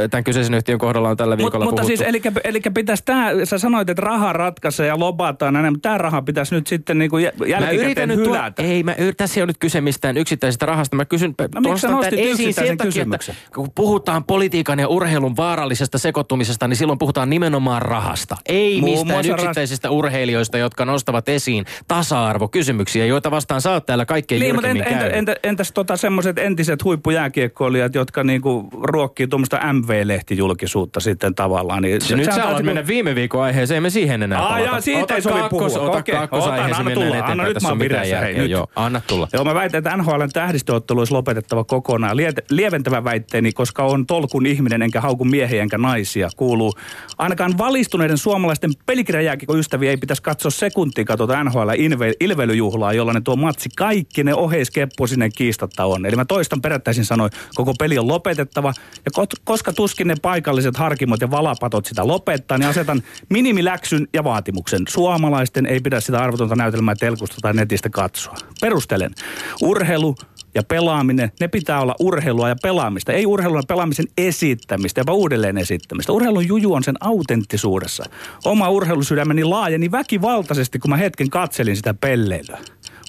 tämän 0.10 0.24
kyseisen 0.24 0.54
yhtiön 0.54 0.80
kohdalla 0.80 1.10
on 1.10 1.18
tällä 1.18 1.38
viikolla 1.38 1.66
Mut, 1.66 1.72
Mutta 1.72 1.88
siis, 1.88 2.02
eli, 2.02 2.22
eli 2.44 2.62
pitäisi 2.74 3.04
tämä, 3.06 3.32
sä 3.44 3.58
sanoit, 3.58 3.90
että 3.90 4.02
raha 4.02 4.34
ratkaisee 4.34 4.88
ja 4.88 5.00
lobataan 5.00 5.54
näin, 5.54 5.74
mutta 5.74 5.90
tämä 5.90 5.98
raha 5.98 6.22
pitäisi 6.22 6.56
nyt 6.56 6.68
sitten 6.68 6.98
niin 6.98 7.10
kuin 7.10 7.30
jälkikäteen 7.48 8.16
hylätä. 8.16 8.52
Tuo, 8.52 8.66
ei, 8.66 8.84
mä, 8.84 8.96
tässä 9.18 9.40
ei 9.40 9.42
ole 9.42 9.48
nyt 9.48 9.58
kyse 9.58 9.82
mistään 9.82 10.18
yksittäisestä 10.18 10.66
rahasta. 10.66 10.96
Mä 10.96 11.06
kysyn, 11.06 11.34
no, 11.56 11.62
miksi 11.62 11.82
sä 11.82 11.88
nostit 11.88 12.20
esiin 12.20 12.54
sen 12.54 12.78
takia, 12.78 13.04
että 13.04 13.34
kun 13.56 13.72
puhutaan 13.76 14.24
politiikan 14.24 14.80
ja 14.80 14.88
urheilun 14.88 15.38
vaarallisesta 15.38 15.98
sekoittumisesta, 15.98 16.68
niin 16.68 16.78
silloin 16.78 17.00
puhutaan 17.00 17.30
nimenomaan 17.30 17.82
rahasta. 17.82 18.38
Ei 18.46 18.82
Muun 18.82 19.08
mistään 19.08 19.26
yksittäisistä 19.26 19.90
urheilijoista, 19.90 20.58
jotka 20.58 20.86
nostavat 20.86 21.30
esiin 21.30 21.66
tasa-arvokysymyksiä, 21.88 23.06
joita 23.06 23.32
vastaan 23.32 23.62
oot 23.72 23.86
täällä 23.86 24.06
kaikkein 24.06 24.40
niin, 24.40 24.56
mutta 24.56 24.68
entä, 24.68 24.84
entä, 24.84 25.06
entä, 25.14 25.36
entäs 25.48 25.72
tota 25.72 25.98
semmoiset 25.98 26.38
entiset 26.38 26.84
huippujääkiekkoilijat, 26.84 27.96
jotka 27.96 28.24
niinku 28.24 28.70
ruokkii 28.84 29.27
tuommoista 29.27 29.60
MV-lehtijulkisuutta 29.74 31.00
sitten 31.00 31.36
tavallaan. 31.36 31.82
Niin 31.82 32.01
se, 32.01 32.16
nyt 32.16 32.34
sä 32.34 32.44
haluat 32.44 32.63
mennä 32.63 32.88
viime 32.88 33.16
viikon 33.16 33.44
aiheeseen, 33.44 33.84
me 33.84 33.89
siihen 33.89 34.24
enää 34.24 34.42
Aa, 34.42 34.60
jaa, 34.60 34.82
siitä 34.82 35.04
ota 35.04 35.16
ei 35.16 35.22
sovi 35.22 35.39
kakkos, 35.39 35.74
puhua. 35.74 35.89
Ota 35.89 35.98
okay. 35.98 36.16
kakkosaiheeseen, 36.16 36.86
mennään 36.86 36.94
tulla. 36.94 37.08
eteenpäin. 37.08 37.32
Anna 37.32 37.44
nyt 37.44 37.62
mä 37.62 37.70
oon 37.70 37.80
Hei, 38.22 38.50
Joo, 38.51 38.68
anna 38.75 39.01
tulla. 39.08 39.27
Joo, 39.34 39.44
mä 39.44 39.54
väitän, 39.54 39.77
että 39.77 39.98
NHLn 39.98 40.30
tähdistöottelu 40.34 41.00
olisi 41.00 41.13
lopetettava 41.13 41.63
kokonaan. 41.63 42.18
Lieventävä 42.50 43.04
väitteeni, 43.04 43.51
koska 43.51 43.84
on 43.84 44.06
tolkun 44.06 44.46
ihminen, 44.46 44.82
enkä 44.82 45.01
hauku 45.01 45.25
miehiä 45.25 45.62
enkä 45.62 45.77
naisia, 45.77 46.30
kuuluu. 46.36 46.74
Ainakaan 47.18 47.58
valistuneiden 47.58 48.18
suomalaisten 48.18 48.72
pelikirjajääkikon 48.86 49.60
ystäviä 49.60 49.89
ei 49.89 49.98
pitäisi 49.98 50.24
katsoa 50.24 50.51
sekuntia 50.51 51.06
katsota 51.06 51.44
NHL 51.44 51.70
ilveilyjuhlaa, 52.20 52.94
jolla 52.94 53.13
ne 53.13 53.22
tuo 53.22 53.36
matsi 53.36 53.70
kaikki 53.77 54.24
ne 54.24 54.36
oheiskepposinen 54.36 55.32
kiistatta 55.38 55.86
on. 55.86 56.06
Eli 56.06 56.15
mä 56.15 56.25
toistan 56.25 56.62
perättäisin 56.62 57.06
sanoin, 57.06 57.32
koko 57.56 57.74
peli 57.79 57.98
on 57.98 58.08
lopetettava. 58.08 58.74
Ja 59.06 59.25
koska 59.44 59.74
tuskin 59.74 60.08
ne 60.08 60.15
paikalliset 60.22 60.77
harkimot 60.77 61.22
ja 61.22 61.32
valapatot 61.32 61.86
sitä 61.86 62.08
lopettaa, 62.08 62.58
niin 62.58 62.70
asetan 62.70 63.03
minimiläksyn 63.29 64.08
ja 64.13 64.24
vaatimuksen. 64.24 64.82
Suomalaisten 64.89 65.65
ei 65.65 65.79
pidä 65.79 66.00
sitä 66.00 66.20
arvotonta 66.20 66.56
näytelmää 66.56 66.96
telkusta 66.96 67.36
tai 67.41 67.53
netistä 67.53 67.89
katsoa. 67.89 68.36
Perustelen. 68.62 69.12
Urheilu 69.62 70.15
ja 70.56 70.63
pelaaminen, 70.63 71.32
ne 71.39 71.48
pitää 71.48 71.82
olla 71.82 71.96
urheilua 72.00 72.50
ja 72.50 72.56
pelaamista. 72.62 73.13
Ei 73.13 73.25
urheilun 73.25 73.58
ja 73.58 73.63
pelaamisen 73.67 74.06
esittämistä, 74.17 75.03
vaan 75.06 75.17
uudelleen 75.17 75.58
esittämistä. 75.58 76.12
Urheilun 76.12 76.48
juju 76.48 76.74
on 76.74 76.84
sen 76.84 76.96
autenttisuudessa. 77.00 78.03
Oma 78.46 78.70
urheilusydämeni 78.70 79.44
laajeni 79.44 79.91
väkivaltaisesti, 79.91 80.79
kun 80.79 80.89
mä 80.89 80.98
hetken 80.98 81.29
katselin 81.29 81.75
sitä 81.75 81.94
pelleilyä. 81.94 82.58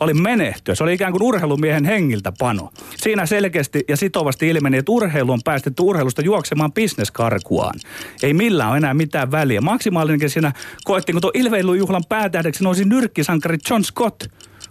Oli 0.00 0.14
menehtyä. 0.14 0.74
Se 0.74 0.84
oli 0.84 0.94
ikään 0.94 1.12
kuin 1.12 1.22
urheilumiehen 1.22 1.84
hengiltä 1.84 2.32
pano. 2.38 2.70
Siinä 2.96 3.26
selkeästi 3.26 3.84
ja 3.88 3.96
sitovasti 3.96 4.48
ilmeni, 4.48 4.78
että 4.78 4.92
urheilu 4.92 5.32
on 5.32 5.40
päästetty 5.44 5.82
urheilusta 5.82 6.22
juoksemaan 6.22 6.72
bisneskarkuaan. 6.72 7.74
Ei 8.22 8.34
millään 8.34 8.70
ole 8.70 8.76
enää 8.76 8.94
mitään 8.94 9.30
väliä. 9.30 9.60
Maksimaalisenkin 9.60 10.30
siinä 10.30 10.52
koettiin, 10.84 11.14
kun 11.14 11.20
tuon 11.20 11.32
ilveilujuhlan 11.34 12.04
päätähdeksi 12.08 12.64
nousi 12.64 12.84
nyrkkisankari 12.84 13.58
John 13.70 13.84
Scott. 13.84 14.24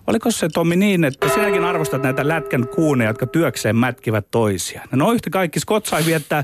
Oliko 0.07 0.31
se 0.31 0.49
Tommi 0.49 0.75
niin, 0.75 1.03
että 1.03 1.29
sinäkin 1.29 1.63
arvostat 1.63 2.03
näitä 2.03 2.27
lätkän 2.27 2.67
kuuneja, 2.67 3.09
jotka 3.09 3.27
työkseen 3.27 3.75
mätkivät 3.75 4.31
toisiaan? 4.31 4.87
No 4.91 5.11
yhtä 5.11 5.29
kaikki 5.29 5.59
Scott 5.59 5.85
sai 5.85 6.05
viettää 6.05 6.43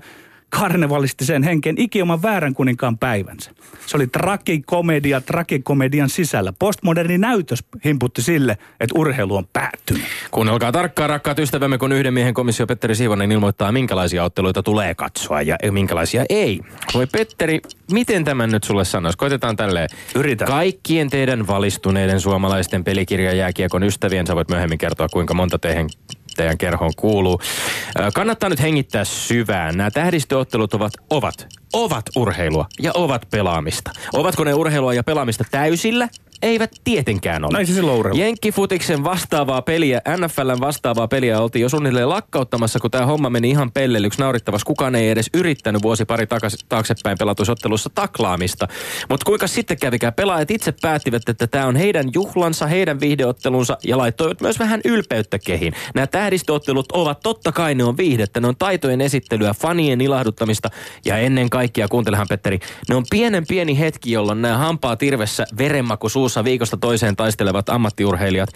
karnevalistisen 0.59 1.43
henken 1.43 1.75
ikioman 1.77 2.21
väärän 2.21 2.53
kuninkaan 2.53 2.97
päivänsä. 2.97 3.51
Se 3.85 3.97
oli 3.97 4.07
trakikomedia 4.07 5.21
trakikomedian 5.21 6.09
sisällä. 6.09 6.53
Postmoderni 6.59 7.17
näytös 7.17 7.63
himputti 7.85 8.21
sille, 8.21 8.51
että 8.79 8.99
urheilu 8.99 9.35
on 9.35 9.47
päättynyt. 9.53 10.03
Kuunnelkaa 10.31 10.71
tarkkaan 10.71 11.09
rakkaat 11.09 11.39
ystävämme, 11.39 11.77
kun 11.77 11.91
yhden 11.91 12.13
miehen 12.13 12.33
komissio 12.33 12.67
Petteri 12.67 12.95
Siivonen 12.95 13.31
ilmoittaa, 13.31 13.71
minkälaisia 13.71 14.23
otteluita 14.23 14.63
tulee 14.63 14.95
katsoa 14.95 15.41
ja 15.41 15.57
minkälaisia 15.71 16.25
ei. 16.29 16.59
Voi 16.93 17.07
Petteri, 17.07 17.59
miten 17.91 18.23
tämän 18.23 18.51
nyt 18.51 18.63
sulle 18.63 18.85
sanoisi? 18.85 19.17
Koitetaan 19.17 19.55
tälleen. 19.55 19.89
Yritä. 20.15 20.45
Kaikkien 20.45 21.09
teidän 21.09 21.47
valistuneiden 21.47 22.19
suomalaisten 22.19 22.83
pelikirjajääkiekon 22.83 23.83
ystävien, 23.83 24.27
sä 24.27 24.35
voit 24.35 24.49
myöhemmin 24.49 24.77
kertoa, 24.77 25.09
kuinka 25.09 25.33
monta 25.33 25.59
teihin 25.59 25.89
teidän 26.35 26.57
kerhoon 26.57 26.91
kuuluu. 26.97 27.41
Kannattaa 28.13 28.49
nyt 28.49 28.61
hengittää 28.61 29.05
syvään. 29.05 29.77
Nämä 29.77 29.91
tähdistöottelut 29.91 30.73
ovat, 30.73 30.93
ovat, 31.09 31.47
ovat 31.73 32.05
urheilua 32.15 32.65
ja 32.79 32.91
ovat 32.93 33.27
pelaamista. 33.31 33.91
Ovatko 34.13 34.43
ne 34.43 34.53
urheilua 34.53 34.93
ja 34.93 35.03
pelaamista 35.03 35.43
täysillä 35.51 36.09
eivät 36.43 36.71
tietenkään 36.83 37.45
ole. 37.45 37.59
Ei 37.59 37.65
se 37.65 37.73
silloin 37.73 37.99
urheilu. 37.99 38.19
Jenkkifutiksen 38.19 39.03
vastaavaa 39.03 39.61
peliä, 39.61 40.01
NFLn 40.17 40.59
vastaavaa 40.59 41.07
peliä 41.07 41.39
oltiin 41.39 41.61
jo 41.61 41.69
suunnilleen 41.69 42.09
lakkauttamassa, 42.09 42.79
kun 42.79 42.91
tämä 42.91 43.05
homma 43.05 43.29
meni 43.29 43.49
ihan 43.49 43.71
pellelyksi 43.71 44.19
naurittavassa. 44.19 44.65
Kukaan 44.65 44.95
ei 44.95 45.09
edes 45.09 45.29
yrittänyt 45.33 45.81
vuosi 45.81 46.05
pari 46.05 46.27
takas, 46.27 46.57
taaksepäin 46.69 47.17
pelatuisottelussa 47.17 47.89
taklaamista. 47.95 48.67
Mutta 49.09 49.25
kuinka 49.25 49.47
sitten 49.47 49.77
kävikään? 49.79 50.13
Pelaajat 50.13 50.51
itse 50.51 50.73
päättivät, 50.81 51.29
että 51.29 51.47
tämä 51.47 51.65
on 51.65 51.75
heidän 51.75 52.09
juhlansa, 52.13 52.67
heidän 52.67 52.99
viihdeottelunsa 52.99 53.77
ja 53.83 53.97
laittoivat 53.97 54.41
myös 54.41 54.59
vähän 54.59 54.81
ylpeyttä 54.85 55.39
kehiin. 55.39 55.73
Nämä 55.95 56.07
tähdistöottelut 56.07 56.91
ovat 56.91 57.19
totta 57.19 57.51
kai 57.51 57.75
ne 57.75 57.83
on 57.83 57.97
viihdettä, 57.97 58.39
ne 58.39 58.47
on 58.47 58.55
taitojen 58.55 59.01
esittelyä, 59.01 59.53
fanien 59.53 60.01
ilahduttamista 60.01 60.69
ja 61.05 61.17
ennen 61.17 61.49
kaikkea, 61.49 61.87
kuuntelehan 61.87 62.27
Petteri, 62.29 62.59
ne 62.89 62.95
on 62.95 63.05
pienen 63.09 63.47
pieni 63.47 63.79
hetki, 63.79 64.11
jolloin 64.11 64.41
nämä 64.41 64.57
hampaa 64.57 64.95
tirvessä 64.95 65.45
verenmaku 65.57 66.09
suussa 66.09 66.32
vastuussa 66.33 66.43
viikosta 66.43 66.77
toiseen 66.77 67.15
taistelevat 67.15 67.69
ammattiurheilijat 67.69 68.49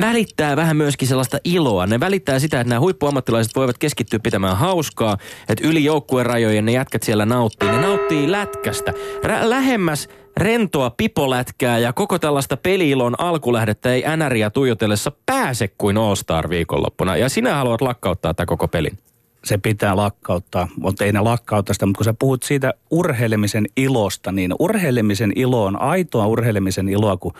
välittää 0.00 0.56
vähän 0.56 0.76
myöskin 0.76 1.08
sellaista 1.08 1.38
iloa. 1.44 1.86
Ne 1.86 2.00
välittää 2.00 2.38
sitä, 2.38 2.60
että 2.60 2.68
nämä 2.68 2.80
huippuammattilaiset 2.80 3.56
voivat 3.56 3.78
keskittyä 3.78 4.18
pitämään 4.18 4.56
hauskaa, 4.56 5.18
että 5.48 5.68
yli 5.68 5.84
joukkueen 5.84 6.26
rajojen 6.26 6.64
ne 6.64 6.72
jätkät 6.72 7.02
siellä 7.02 7.26
nauttii. 7.26 7.68
Ne 7.68 7.80
nauttii 7.80 8.30
lätkästä. 8.30 8.92
Rä- 9.24 9.50
lähemmäs 9.50 10.08
rentoa 10.36 10.90
pipolätkää 10.90 11.78
ja 11.78 11.92
koko 11.92 12.18
tällaista 12.18 12.56
peliilon 12.56 13.14
alkulähdettä 13.18 13.92
ei 13.92 14.04
NRiä 14.16 14.50
tuijotellessa 14.50 15.12
pääse 15.26 15.68
kuin 15.68 15.98
All-Star 15.98 16.48
viikonloppuna. 16.48 17.16
Ja 17.16 17.28
sinä 17.28 17.54
haluat 17.54 17.80
lakkauttaa 17.80 18.34
tämä 18.34 18.46
koko 18.46 18.68
pelin 18.68 18.98
se 19.44 19.58
pitää 19.58 19.96
lakkauttaa, 19.96 20.68
mutta 20.76 21.04
ei 21.04 21.12
ne 21.12 21.20
lakkauttaa 21.20 21.74
sitä. 21.74 21.86
Mutta 21.86 21.98
kun 21.98 22.04
sä 22.04 22.14
puhut 22.18 22.42
siitä 22.42 22.74
urheilemisen 22.90 23.66
ilosta, 23.76 24.32
niin 24.32 24.54
urheilemisen 24.58 25.32
ilo 25.36 25.64
on 25.64 25.80
aitoa 25.80 26.26
urheilemisen 26.26 26.88
iloa, 26.88 27.16
kun 27.16 27.32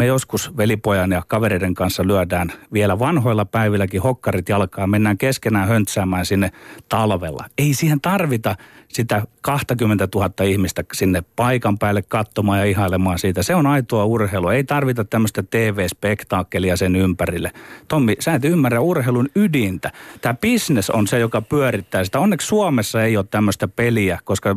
me 0.00 0.06
joskus 0.06 0.56
velipojan 0.56 1.12
ja 1.12 1.22
kavereiden 1.28 1.74
kanssa 1.74 2.06
lyödään 2.06 2.52
vielä 2.72 2.98
vanhoilla 2.98 3.44
päivilläkin 3.44 4.02
hokkarit 4.02 4.48
jalkaa, 4.48 4.86
mennään 4.86 5.18
keskenään 5.18 5.68
höntsäämään 5.68 6.26
sinne 6.26 6.50
talvella. 6.88 7.44
Ei 7.58 7.74
siihen 7.74 8.00
tarvita 8.00 8.56
sitä 8.88 9.22
20 9.42 10.08
000 10.14 10.30
ihmistä 10.44 10.84
sinne 10.92 11.22
paikan 11.36 11.78
päälle 11.78 12.02
katsomaan 12.02 12.58
ja 12.58 12.64
ihailemaan 12.64 13.18
siitä. 13.18 13.42
Se 13.42 13.54
on 13.54 13.66
aitoa 13.66 14.04
urheilua. 14.04 14.54
Ei 14.54 14.64
tarvita 14.64 15.04
tämmöistä 15.04 15.42
TV-spektaakkelia 15.42 16.76
sen 16.76 16.96
ympärille. 16.96 17.52
Tommi, 17.88 18.16
sä 18.18 18.34
et 18.34 18.44
ymmärrä 18.44 18.80
urheilun 18.80 19.28
ydintä. 19.36 19.92
Tämä 20.20 20.34
business 20.34 20.90
on 20.90 21.06
se, 21.06 21.18
joka 21.18 21.42
pyörittää 21.42 22.04
sitä. 22.04 22.18
Onneksi 22.18 22.46
Suomessa 22.46 23.04
ei 23.04 23.16
ole 23.16 23.26
tämmöistä 23.30 23.68
peliä, 23.68 24.18
koska 24.24 24.56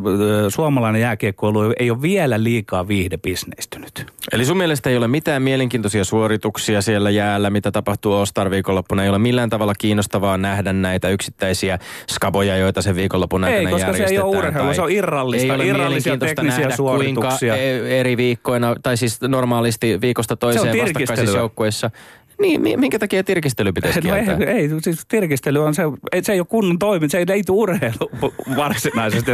suomalainen 0.49 1.01
jääkiekkoilu 1.01 1.73
ei 1.79 1.91
ole 1.91 2.01
vielä 2.01 2.43
liikaa 2.43 2.87
viihdebisneistynyt. 2.87 4.13
Eli 4.31 4.45
sun 4.45 4.57
mielestä 4.57 4.89
ei 4.89 4.97
ole 4.97 5.07
mitään 5.07 5.32
mielenkiintoisia 5.39 6.03
suorituksia 6.03 6.81
siellä 6.81 7.09
jäällä, 7.09 7.49
mitä 7.49 7.71
tapahtuu 7.71 8.13
Ostar 8.13 8.49
viikonloppuna. 8.49 9.03
Ei 9.03 9.09
ole 9.09 9.19
millään 9.19 9.49
tavalla 9.49 9.73
kiinnostavaa 9.77 10.37
nähdä 10.37 10.73
näitä 10.73 11.09
yksittäisiä 11.09 11.79
skaboja, 12.11 12.57
joita 12.57 12.81
sen 12.81 12.95
viikonlopun 12.95 13.43
aikana 13.43 13.69
ei, 13.69 13.73
koska 13.73 13.93
se 13.93 14.03
ei 14.03 14.19
ole 14.19 14.37
urheilu, 14.37 14.73
se 14.73 14.81
on 14.81 14.91
irrallista, 14.91 15.45
ei 15.45 15.51
ole 15.51 15.67
irrallisia 15.67 16.17
teknisiä 16.17 16.59
nähdä, 16.59 16.75
suorituksia. 16.75 17.53
kuinka 17.53 17.87
eri 17.87 18.17
viikkoina, 18.17 18.75
tai 18.83 18.97
siis 18.97 19.21
normaalisti 19.21 20.01
viikosta 20.01 20.35
toiseen 20.35 20.77
vastakkaisissa 20.77 21.37
joukkueissa 21.37 21.91
niin, 22.41 22.79
minkä 22.79 22.99
takia 22.99 23.23
tirkistely 23.23 23.71
pitäisi 23.71 24.01
no 24.01 24.13
kieltää? 24.13 24.37
No 24.37 24.45
ei, 24.45 24.51
ei, 24.51 24.69
siis 24.81 25.05
tirkistely 25.07 25.63
on 25.63 25.75
se, 25.75 25.83
ei, 26.11 26.23
se 26.23 26.33
ei 26.33 26.39
ole 26.39 26.47
kunnon 26.49 26.79
toiminta, 26.79 27.11
se 27.11 27.17
ei 27.17 27.25
liity 27.27 27.51
urheilu 27.51 28.11
varsinaisesti. 28.57 29.31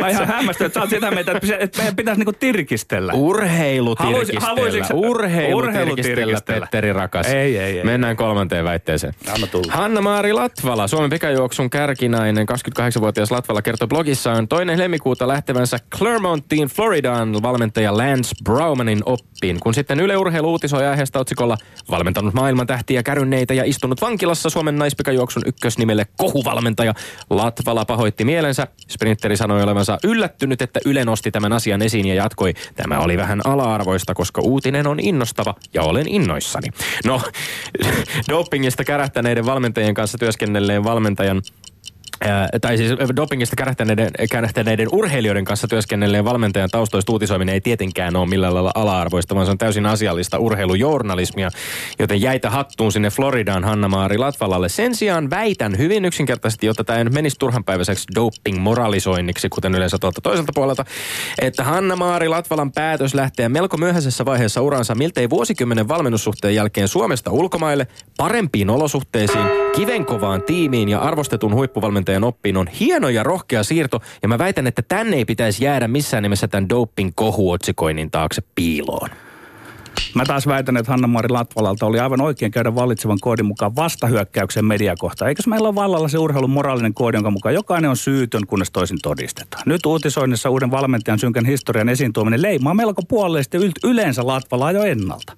Mä 0.00 0.08
ihan 0.08 0.26
hämmästyn, 0.26 0.66
että 0.66 0.74
sä 0.74 0.80
oot 0.80 0.90
sitä 0.90 1.10
mieltä, 1.10 1.32
että 1.58 1.78
meidän 1.78 1.96
pitäisi 1.96 2.18
niinku 2.20 2.32
tirkistellä. 2.32 3.12
Urheilu 3.12 3.96
tirkistellä. 3.96 4.88
Urheilu, 4.94 5.58
urheilu 5.58 5.96
tirkistellä, 5.96 6.26
tirkistellä, 6.26 6.60
Petteri 6.60 6.92
rakas. 6.92 7.26
Ei, 7.26 7.58
ei, 7.58 7.78
ei. 7.78 7.84
Mennään 7.84 8.16
kolmanteen 8.16 8.64
väitteeseen. 8.64 9.14
Hanna-Maari 9.68 10.32
Latvala, 10.32 10.88
Suomen 10.88 11.10
pikajuoksun 11.10 11.70
kärkinainen, 11.70 12.46
28-vuotias 12.78 13.30
Latvala 13.30 13.62
kertoi 13.62 13.88
blogissaan 13.88 14.48
toinen 14.48 14.76
helmikuuta 14.76 15.28
lähtevänsä 15.28 15.78
Clermontiin, 15.98 16.68
Floridaan 16.68 17.42
valmentaja 17.42 17.96
Lance 17.96 18.34
Browmanin 18.44 19.02
oppiin. 19.06 19.60
Kun 19.60 19.74
sitten 19.74 20.00
Yle 20.00 20.16
Urheilu 20.16 20.50
uutisoi 20.50 20.86
aiheesta 20.86 21.18
otsikolla 21.18 21.56
valmentaja 21.90 22.07
valmentanut 22.08 22.34
maailman 22.34 22.66
tähtiä 22.66 23.02
kärynneitä 23.02 23.54
ja 23.54 23.64
istunut 23.64 24.00
vankilassa 24.00 24.50
Suomen 24.50 24.78
naispikajuoksun 24.78 25.42
ykkösnimelle 25.46 26.06
kohuvalmentaja. 26.16 26.94
Latvala 27.30 27.84
pahoitti 27.84 28.24
mielensä. 28.24 28.66
Sprinteri 28.88 29.36
sanoi 29.36 29.62
olevansa 29.62 29.98
yllättynyt, 30.04 30.62
että 30.62 30.80
Yle 30.84 31.04
nosti 31.04 31.30
tämän 31.30 31.52
asian 31.52 31.82
esiin 31.82 32.06
ja 32.06 32.14
jatkoi. 32.14 32.54
Tämä 32.74 32.98
oli 32.98 33.16
vähän 33.16 33.40
ala-arvoista, 33.44 34.14
koska 34.14 34.40
uutinen 34.40 34.86
on 34.86 35.00
innostava 35.00 35.54
ja 35.74 35.82
olen 35.82 36.08
innoissani. 36.08 36.68
No, 37.04 37.20
dopingista 38.28 38.84
kärähtäneiden 38.84 39.46
valmentajien 39.46 39.94
kanssa 39.94 40.18
työskennelleen 40.18 40.84
valmentajan 40.84 41.42
tai 42.60 42.76
siis 42.76 42.92
dopingista 43.16 43.56
kärähtäneiden, 43.56 44.10
kärähtäneiden 44.30 44.88
urheilijoiden 44.92 45.44
kanssa 45.44 45.68
työskennelleen 45.68 46.24
valmentajan 46.24 46.70
taustoista 46.70 47.12
uutisoiminen 47.12 47.52
ei 47.52 47.60
tietenkään 47.60 48.16
ole 48.16 48.28
millään 48.28 48.54
lailla 48.54 48.72
ala-arvoista, 48.74 49.34
vaan 49.34 49.46
se 49.46 49.50
on 49.50 49.58
täysin 49.58 49.86
asiallista 49.86 50.38
urheilujournalismia, 50.38 51.50
joten 51.98 52.20
jäitä 52.20 52.50
hattuun 52.50 52.92
sinne 52.92 53.10
Floridaan 53.10 53.64
Hanna-Maari 53.64 54.18
Latvalalle. 54.18 54.68
Sen 54.68 54.94
sijaan 54.94 55.30
väitän 55.30 55.78
hyvin 55.78 56.04
yksinkertaisesti, 56.04 56.66
jotta 56.66 56.84
tämä 56.84 56.98
ei 56.98 57.04
nyt 57.04 57.14
menisi 57.14 57.36
turhanpäiväiseksi 57.38 58.06
doping-moralisoinniksi, 58.14 59.48
kuten 59.48 59.74
yleensä 59.74 59.98
tuolta 59.98 60.20
toiselta 60.20 60.52
puolelta, 60.54 60.84
että 61.42 61.64
Hanna-Maari 61.64 62.28
Latvalan 62.28 62.72
päätös 62.72 63.14
lähteä 63.14 63.48
melko 63.48 63.76
myöhäisessä 63.76 64.24
vaiheessa 64.24 64.62
uransa 64.62 64.94
miltei 64.94 65.30
vuosikymmenen 65.30 65.88
valmennussuhteen 65.88 66.54
jälkeen 66.54 66.88
Suomesta 66.88 67.30
ulkomaille 67.30 67.86
parempiin 68.16 68.70
olosuhteisiin, 68.70 69.46
kivenkovaan 69.76 70.42
tiimiin 70.42 70.88
ja 70.88 70.98
arvostetun 70.98 71.54
huippuvalmentajan 71.54 72.07
valmentajan 72.08 72.24
oppiin 72.24 72.56
on 72.56 72.66
hieno 72.66 73.08
ja 73.08 73.22
rohkea 73.22 73.62
siirto, 73.62 74.00
ja 74.22 74.28
mä 74.28 74.38
väitän, 74.38 74.66
että 74.66 74.82
tänne 74.82 75.16
ei 75.16 75.24
pitäisi 75.24 75.64
jäädä 75.64 75.88
missään 75.88 76.22
nimessä 76.22 76.48
tämän 76.48 76.68
doping 76.68 77.12
kohuotsikoinnin 77.14 78.10
taakse 78.10 78.42
piiloon. 78.54 79.10
Mä 80.14 80.24
taas 80.24 80.46
väitän, 80.46 80.76
että 80.76 80.92
Hanna-Maari 80.92 81.28
Latvalalta 81.28 81.86
oli 81.86 82.00
aivan 82.00 82.20
oikein 82.20 82.52
käydä 82.52 82.74
vallitsevan 82.74 83.18
koodin 83.20 83.46
mukaan 83.46 83.76
vastahyökkäyksen 83.76 84.64
mediakohta. 84.64 85.28
Eikös 85.28 85.46
meillä 85.46 85.68
ole 85.68 85.74
vallalla 85.74 86.08
se 86.08 86.18
urheilun 86.18 86.50
moraalinen 86.50 86.94
koodi, 86.94 87.16
jonka 87.16 87.30
mukaan 87.30 87.54
jokainen 87.54 87.90
on 87.90 87.96
syytön, 87.96 88.46
kunnes 88.46 88.70
toisin 88.70 88.98
todistetaan. 89.02 89.62
Nyt 89.66 89.86
uutisoinnissa 89.86 90.50
uuden 90.50 90.70
valmentajan 90.70 91.18
synkän 91.18 91.44
historian 91.44 91.88
esiin 91.88 92.12
tuominen 92.12 92.42
leimaa 92.42 92.74
melko 92.74 93.02
puolellisesti 93.08 93.58
yleensä 93.84 94.26
Latvalaa 94.26 94.72
jo 94.72 94.82
ennalta. 94.82 95.32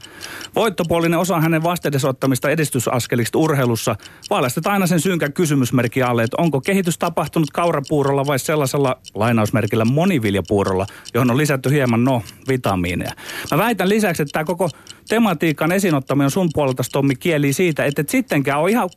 Voittopuolinen 0.55 1.19
osa 1.19 1.41
hänen 1.41 1.63
vastedesottamista 1.63 2.51
edistysaskelista 2.51 3.39
urheilussa 3.39 3.97
valjastetaan 4.31 4.73
aina 4.73 4.87
sen 4.87 5.01
synkän 5.01 5.33
kysymysmerkin 5.33 6.05
alle, 6.05 6.23
että 6.23 6.37
onko 6.41 6.61
kehitys 6.61 6.99
tapahtunut 6.99 7.51
kaurapuurolla 7.51 8.27
vai 8.27 8.39
sellaisella 8.39 8.97
lainausmerkillä 9.15 9.85
moniviljapuurolla, 9.85 10.87
johon 11.15 11.31
on 11.31 11.37
lisätty 11.37 11.71
hieman 11.71 12.05
no 12.05 12.23
vitamiineja. 12.49 13.13
Mä 13.51 13.59
väitän 13.59 13.89
lisäksi, 13.89 14.23
että 14.23 14.33
tämä 14.33 14.45
koko 14.57 14.71
tematiikan 15.09 15.73
esinottaminen 15.73 16.31
sun 16.31 16.49
puolelta, 16.55 16.83
Tommi, 16.93 17.17
kieli 17.17 17.53
siitä, 17.53 17.85
että 17.85 18.01
et 18.01 18.09
sittenkään 18.09 18.61
ole 18.61 18.71
ihan 18.71 18.91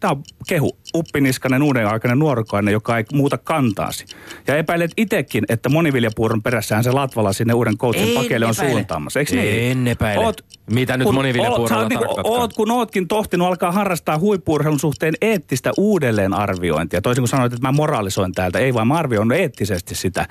tämä 0.00 0.10
on 0.10 0.22
kehu, 0.48 0.78
uppiniskainen 0.94 1.62
uuden 1.62 1.86
aikainen 1.86 2.18
nuorukainen, 2.18 2.72
joka 2.72 2.98
ei 2.98 3.04
muuta 3.12 3.38
kantaasi. 3.38 4.06
Ja 4.46 4.56
epäilet 4.56 4.90
itsekin, 4.96 5.44
että 5.48 5.68
moniviljapuuron 5.68 6.42
perässään 6.42 6.84
se 6.84 6.92
Latvala 6.92 7.32
sinne 7.32 7.54
uuden 7.54 7.78
coachin 7.78 8.14
pakeille 8.14 8.46
on 8.46 8.54
suuntaamassa. 8.54 9.20
Eikö 9.20 9.36
niin? 9.36 9.70
En 9.70 9.88
epäile. 9.88 10.34
Mitä 10.70 10.96
nyt 10.96 11.12
moniviljapuurolla 11.12 11.76
oot- 11.76 11.80
oot 11.80 11.88
niinku-? 11.88 12.20
Oot, 12.24 12.52
kun 12.52 12.70
ootkin 12.70 13.08
tohtinut 13.08 13.48
alkaa 13.48 13.72
harrastaa 13.72 14.18
huippuurheilun 14.18 14.80
suhteen 14.80 15.14
eettistä 15.20 15.72
uudelleenarviointia. 15.76 17.02
Toisin 17.02 17.22
kuin 17.22 17.28
sanoit, 17.28 17.52
että 17.52 17.68
mä 17.68 17.72
moralisoin 17.72 18.32
täältä. 18.32 18.58
Ei 18.58 18.74
vaan 18.74 18.88
mä 18.88 18.94
arvioin 18.94 19.32
eettisesti 19.32 19.94
sitä. 19.94 20.26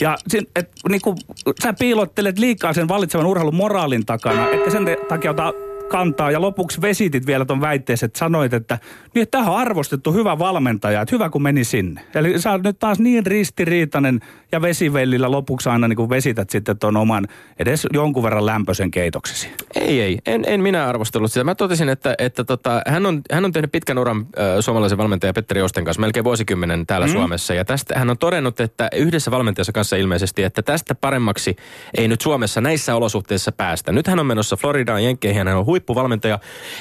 Ja 0.00 0.18
sin, 0.28 0.46
et, 0.56 0.70
niinku, 0.88 1.14
sä 1.62 1.72
piilottelet 1.72 2.38
liikaa 2.38 2.72
sen 2.72 2.88
valitsevan 2.88 3.26
urheilun 3.26 3.54
moraalin 3.54 4.06
takana, 4.06 4.50
etkä 4.50 4.70
sen 4.70 4.84
takia 5.08 5.30
ota 5.30 5.52
kantaa 5.88 6.30
ja 6.30 6.40
lopuksi 6.40 6.80
vesitit 6.80 7.26
vielä 7.26 7.44
ton 7.44 7.60
väitteessä, 7.60 8.06
että 8.06 8.18
sanoit, 8.18 8.52
että 8.52 8.78
niin, 9.14 9.22
että 9.22 9.38
tähän 9.38 9.52
on 9.52 9.58
arvostettu 9.58 10.12
hyvä 10.12 10.38
valmentaja, 10.38 11.00
että 11.00 11.14
hyvä 11.14 11.30
kun 11.30 11.42
meni 11.42 11.64
sinne. 11.64 12.00
Eli 12.14 12.40
sä 12.40 12.52
oot 12.52 12.62
nyt 12.62 12.78
taas 12.78 12.98
niin 12.98 13.26
ristiriitainen 13.26 14.20
ja 14.52 14.62
vesivellillä 14.62 15.30
lopuksi 15.30 15.68
aina 15.68 15.88
niin 15.88 15.96
kuin 15.96 16.10
vesität 16.10 16.50
sitten 16.50 16.78
ton 16.78 16.96
oman 16.96 17.26
edes 17.58 17.86
jonkun 17.92 18.22
verran 18.22 18.46
lämpöisen 18.46 18.90
keitoksesi. 18.90 19.48
Ei, 19.74 20.00
ei. 20.00 20.18
En, 20.26 20.44
en 20.46 20.60
minä 20.60 20.88
arvostellut 20.88 21.32
sitä. 21.32 21.44
Mä 21.44 21.54
totesin, 21.54 21.88
että, 21.88 22.14
että 22.18 22.44
tota, 22.44 22.82
hän, 22.88 23.06
on, 23.06 23.22
hän 23.32 23.44
on 23.44 23.52
tehnyt 23.52 23.72
pitkän 23.72 23.98
uran 23.98 24.16
äh, 24.20 24.44
suomalaisen 24.60 24.98
valmentajan 24.98 25.34
Petteri 25.34 25.62
Osten 25.62 25.84
kanssa, 25.84 26.00
melkein 26.00 26.24
vuosikymmenen 26.24 26.86
täällä 26.86 27.06
mm. 27.06 27.12
Suomessa. 27.12 27.54
Ja 27.54 27.64
tästä 27.64 27.98
hän 27.98 28.10
on 28.10 28.18
todennut, 28.18 28.60
että 28.60 28.88
yhdessä 28.96 29.30
valmentajassa 29.30 29.72
kanssa 29.72 29.96
ilmeisesti, 29.96 30.42
että 30.42 30.62
tästä 30.62 30.94
paremmaksi 30.94 31.56
ei 31.94 32.08
nyt 32.08 32.20
Suomessa 32.20 32.60
näissä 32.60 32.94
olosuhteissa 32.94 33.52
päästä. 33.52 33.92
Nyt 33.92 34.06
hän 34.06 34.18
on 34.18 34.26
menossa 34.26 34.56
Floridaan, 34.56 35.04
Jenkkeihin, 35.04 35.48
hän 35.48 35.56
on 35.56 35.66
huippuvalmentaja, 35.78 36.38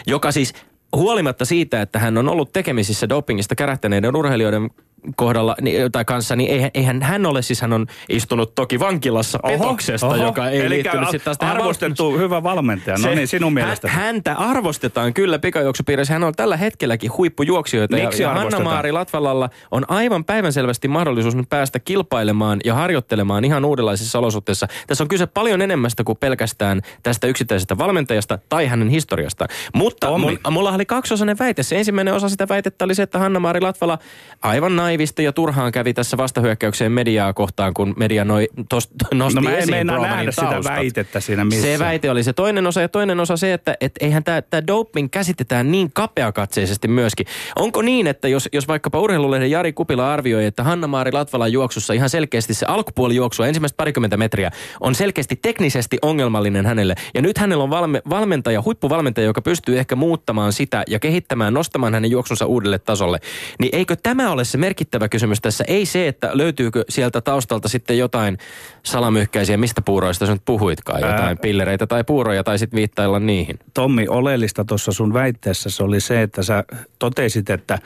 joka 0.07 0.31
siis 0.31 0.53
huolimatta 0.95 1.45
siitä, 1.45 1.81
että 1.81 1.99
hän 1.99 2.17
on 2.17 2.29
ollut 2.29 2.53
tekemisissä 2.53 3.09
dopingista 3.09 3.55
kärähtäneiden 3.55 4.15
urheilijoiden 4.15 4.69
kohdalla 5.15 5.55
niin, 5.61 5.91
tai 5.91 6.05
kanssa, 6.05 6.35
niin 6.35 6.51
eihän, 6.51 6.71
eihän 6.73 7.01
hän 7.01 7.25
ole, 7.25 7.41
siis 7.41 7.61
hän 7.61 7.73
on 7.73 7.85
istunut 8.09 8.55
toki 8.55 8.79
vankilassa 8.79 9.39
petoksesta, 9.47 10.17
joka 10.17 10.49
ei 10.49 10.59
Elikkä 10.59 10.69
liittynyt 10.69 11.09
sitten 11.09 11.35
taas 11.37 11.51
arvostettu 11.51 12.17
hyvä 12.17 12.43
valmentaja. 12.43 12.97
No 12.97 13.03
se- 13.03 13.15
niin, 13.15 13.27
sinun 13.27 13.53
mielestä. 13.53 13.87
Hän, 13.87 14.17
häntä 14.17 14.33
arvostetaan 14.33 15.13
kyllä 15.13 15.39
pikajuoksupiirissä. 15.39 16.13
Hän 16.13 16.23
on 16.23 16.33
tällä 16.35 16.57
hetkelläkin 16.57 17.11
huippujuoksijoita. 17.17 17.95
Miksi 17.95 18.23
ja, 18.23 18.29
ja? 18.29 18.35
Hanna-Maari 18.35 18.91
Latvalalla 18.91 19.49
on 19.71 19.85
aivan 19.87 20.25
päivänselvästi 20.25 20.87
mahdollisuus 20.87 21.35
nyt 21.35 21.49
päästä 21.49 21.79
kilpailemaan 21.79 22.59
ja 22.65 22.73
harjoittelemaan 22.73 23.45
ihan 23.45 23.65
uudenlaisissa 23.65 24.19
olosuhteissa. 24.19 24.67
Tässä 24.87 25.03
on 25.03 25.07
kyse 25.07 25.25
paljon 25.25 25.61
enemmästä 25.61 26.03
kuin 26.03 26.17
pelkästään 26.17 26.81
tästä 27.03 27.27
yksittäisestä 27.27 27.77
valmentajasta 27.77 28.39
tai 28.49 28.65
hänen 28.65 28.89
historiastaan. 28.89 29.49
Mutta 29.73 30.07
Tommi. 30.07 30.25
mulla, 30.25 30.51
mulla 30.51 30.71
oli 30.71 30.85
kaksiosainen 30.85 31.39
väite. 31.39 31.63
Se 31.63 31.77
ensimmäinen 31.77 32.13
osa 32.13 32.29
sitä 32.29 32.47
väitettä 32.49 32.85
oli 32.85 32.95
se, 32.95 33.03
että 33.03 33.19
Hanna-Maari 33.19 33.61
Latvala 33.61 33.97
aivan 34.41 34.75
naivisti 34.97 35.23
ja 35.23 35.33
turhaan 35.33 35.71
kävi 35.71 35.93
tässä 35.93 36.17
vastahyökkäykseen 36.17 36.91
mediaa 36.91 37.33
kohtaan, 37.33 37.73
kun 37.73 37.93
media 37.97 38.25
noi, 38.25 38.47
tos, 38.69 38.89
nosti 39.13 39.35
No 39.35 39.41
mä 39.41 39.51
en 39.51 39.57
esiin 39.57 39.87
Bromanin 39.87 40.11
nähdä 40.11 40.31
sitä 40.31 40.63
väitettä 40.63 41.19
siinä 41.19 41.45
missään. 41.45 41.73
Se 41.73 41.79
väite 41.79 42.11
oli 42.11 42.23
se 42.23 42.33
toinen 42.33 42.67
osa 42.67 42.81
ja 42.81 42.89
toinen 42.89 43.19
osa 43.19 43.37
se, 43.37 43.53
että 43.53 43.77
et 43.81 43.91
eihän 43.99 44.23
tämä 44.23 44.67
doping 44.67 45.09
käsitetään 45.11 45.71
niin 45.71 45.91
kapeakatseisesti 45.93 46.87
myöskin. 46.87 47.25
Onko 47.55 47.81
niin, 47.81 48.07
että 48.07 48.27
jos, 48.27 48.49
jos 48.53 48.67
vaikkapa 48.67 48.99
urheilulehden 48.99 49.51
Jari 49.51 49.73
Kupila 49.73 50.13
arvioi, 50.13 50.45
että 50.45 50.63
Hanna-Maari 50.63 51.11
Latvalan 51.11 51.51
juoksussa 51.51 51.93
ihan 51.93 52.09
selkeästi 52.09 52.53
se 52.53 52.65
alkupuoli 52.65 53.15
juoksua, 53.15 53.47
ensimmäistä 53.47 53.77
parikymmentä 53.77 54.17
metriä, 54.17 54.51
on 54.79 54.95
selkeästi 54.95 55.35
teknisesti 55.35 55.97
ongelmallinen 56.01 56.65
hänelle. 56.65 56.95
Ja 57.13 57.21
nyt 57.21 57.37
hänellä 57.37 57.63
on 57.63 57.69
valme, 57.69 58.01
valmentaja, 58.09 58.61
huippuvalmentaja, 58.61 59.25
joka 59.27 59.41
pystyy 59.41 59.79
ehkä 59.79 59.95
muuttamaan 59.95 60.53
sitä 60.53 60.83
ja 60.87 60.99
kehittämään, 60.99 61.53
nostamaan 61.53 61.93
hänen 61.93 62.11
juoksunsa 62.11 62.45
uudelle 62.45 62.79
tasolle. 62.79 63.19
Niin 63.59 63.75
eikö 63.75 63.95
tämä 64.03 64.31
ole 64.31 64.45
se 64.45 64.57
merkittävä 64.77 65.09
kysymys 65.09 65.41
tässä? 65.41 65.63
Ei 65.67 65.85
se, 65.85 66.07
että 66.07 66.29
löytyykö 66.33 66.83
sieltä 66.89 67.21
taustalta 67.21 67.69
sitten 67.69 67.97
jotain 67.97 68.37
salamyhkäisiä, 68.83 69.57
mistä 69.57 69.81
puuroista 69.81 70.25
sä 70.25 70.31
nyt 70.31 70.41
puhuitkaan, 70.45 71.01
jotain 71.01 71.21
Ää. 71.23 71.35
pillereitä 71.35 71.87
tai 71.87 72.03
puuroja 72.03 72.43
tai 72.43 72.59
sitten 72.59 72.77
viittailla 72.77 73.19
niihin. 73.19 73.59
Tommi, 73.73 74.07
oleellista 74.07 74.65
tuossa 74.65 74.91
sun 74.91 75.13
väitteessä 75.13 75.69
se 75.69 75.83
oli 75.83 75.99
se, 75.99 76.21
että 76.21 76.43
sä 76.43 76.63
totesit, 76.99 77.49
että, 77.49 77.79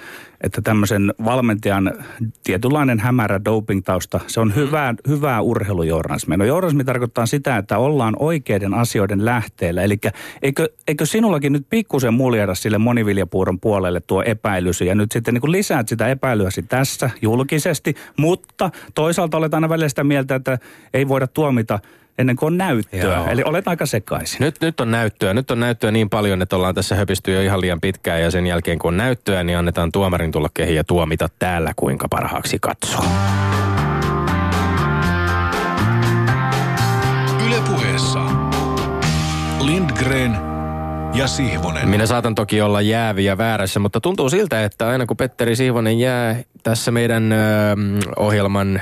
että 0.44 0.62
tämmöisen 0.62 1.14
valmentajan 1.26 1.92
tietynlainen 2.44 3.00
hämärä 3.00 3.40
doping-tausta, 3.46 4.20
se 4.28 4.40
on 4.40 4.56
hyvää, 4.56 4.96
hyvää 5.08 5.42
urheilujournalismia. 5.42 6.38
No 6.38 6.46
journalismi 6.46 6.84
tarkoittaa 6.84 7.26
sitä, 7.26 7.58
että 7.58 7.78
ollaan 7.78 8.16
oikeiden 8.20 8.74
asioiden 8.74 9.26
lähteellä. 9.26 9.84
Eli 9.84 9.98
eikö, 10.42 10.70
eikö 10.88 11.06
sinullakin 11.06 11.54
nyt 11.54 11.66
pikkusen 11.70 12.14
muljada 12.14 12.56
sille 12.56 12.78
moniviljapuuron 12.78 13.60
puolelle 13.60 14.02
tuo 14.02 14.24
epäilysi 14.24 14.86
ja 14.86 14.96
nyt 14.96 15.12
sitten 15.12 15.34
niin 15.34 15.42
kuin 15.42 15.52
lisäät 15.52 15.88
sitä 15.88 16.08
epäilyäsi 16.08 16.64
tässä 16.64 17.10
julkisesti, 17.22 17.96
mutta 18.18 18.70
toisaalta 18.96 19.38
olet 19.38 19.54
aina 19.54 19.70
välillä 19.70 19.90
sitä 19.90 20.04
mieltä, 20.04 20.36
että 20.36 20.58
ei 20.94 21.08
voida 21.08 21.28
tuomita 21.28 21.80
ennen 22.22 22.36
kuin 22.36 22.48
on 22.48 22.58
näyttöä. 22.58 23.00
Joo. 23.02 23.26
Eli 23.28 23.44
olet 23.46 23.68
aika 23.68 23.86
sekaisin. 23.86 24.38
Nyt, 24.40 24.56
nyt 24.62 24.80
on 24.80 24.92
näyttöä. 24.92 25.34
Nyt 25.34 25.52
on 25.52 25.60
näyttöä 25.60 25.92
niin 25.92 26.10
paljon, 26.10 26.42
että 26.42 26.56
ollaan 26.56 26.76
tässä 26.76 26.96
höpisty 26.96 27.34
jo 27.34 27.42
ihan 27.42 27.62
liian 27.62 27.82
pitkään 27.82 28.22
ja 28.22 28.32
sen 28.32 28.48
jälkeen 28.48 28.80
kun 28.80 28.88
on 28.88 28.98
näyttöä, 28.98 29.44
niin 29.44 29.58
annetaan 29.58 29.92
tuomarin 29.92 30.32
tulla 30.32 30.50
kehiin 30.54 30.76
ja 30.76 30.84
tuomita 30.84 31.30
täällä 31.40 31.74
kuinka 31.76 32.08
parhaaksi 32.10 32.58
katsoo. 32.62 33.06
Ylepuheessa 37.48 38.20
Lindgren 39.60 40.36
ja 41.14 41.28
Sihvonen. 41.28 41.90
Minä 41.90 42.06
saatan 42.06 42.36
toki 42.36 42.62
olla 42.62 42.82
jäävi 42.82 43.26
ja 43.26 43.38
väärässä, 43.38 43.80
mutta 43.80 44.02
tuntuu 44.02 44.30
siltä, 44.30 44.64
että 44.64 44.88
aina 44.88 45.06
kun 45.06 45.18
Petteri 45.18 45.56
Sihvonen 45.56 46.00
jää 46.00 46.36
tässä 46.64 46.92
meidän 46.92 47.32
ö, 47.32 47.38
ohjelman 48.18 48.82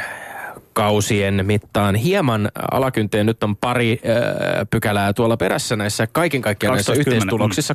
kausien 0.80 1.46
mittaan 1.46 1.96
hieman 1.96 2.50
alakynteen. 2.72 3.26
Nyt 3.26 3.44
on 3.44 3.56
pari 3.56 4.02
ö, 4.06 4.66
pykälää 4.66 5.14
tuolla 5.14 5.38
perässä 5.38 5.76
näissä 5.76 6.08
kaiken 6.08 6.42
kaikkiaan 6.42 6.76
näissä 6.76 6.94
12.10, 6.94 7.00
yhteistuloksissa 7.00 7.74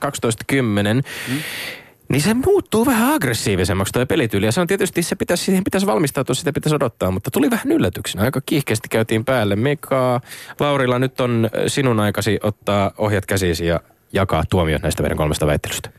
12.10. 0.53 0.63
Mm. 0.63 1.03
Niin 2.09 2.23
se 2.23 2.35
muuttuu 2.35 2.87
vähän 2.87 3.15
aggressiivisemmaksi 3.15 3.93
tuo 3.93 4.07
pelityyli. 4.07 4.47
Ja 4.47 4.53
se 4.53 4.61
on 4.61 4.67
tietysti, 4.67 5.03
se 5.03 5.17
pitäisi, 5.17 5.45
siihen 5.45 5.65
pitäisi 5.65 5.87
valmistautua, 5.87 6.35
sitä 6.35 6.53
pitäisi 6.53 6.75
odottaa. 6.75 7.11
Mutta 7.11 7.31
tuli 7.31 7.51
vähän 7.51 7.73
yllätyksenä. 7.73 8.25
Aika 8.25 8.41
kiihkeästi 8.47 8.89
käytiin 8.89 9.25
päälle. 9.25 9.57
Mika, 9.57 10.21
Laurilla, 10.61 10.99
nyt 10.99 11.21
on 11.21 11.51
sinun 11.67 12.01
aikasi 12.01 12.39
ottaa 12.43 12.93
ohjat 12.99 13.27
käsisi 13.27 13.67
ja 13.67 13.81
jakaa 14.13 14.45
tuomiot 14.51 14.83
näistä 14.83 15.03
meidän 15.03 15.19
kolmesta 15.19 15.47
väittelystä. 15.47 15.91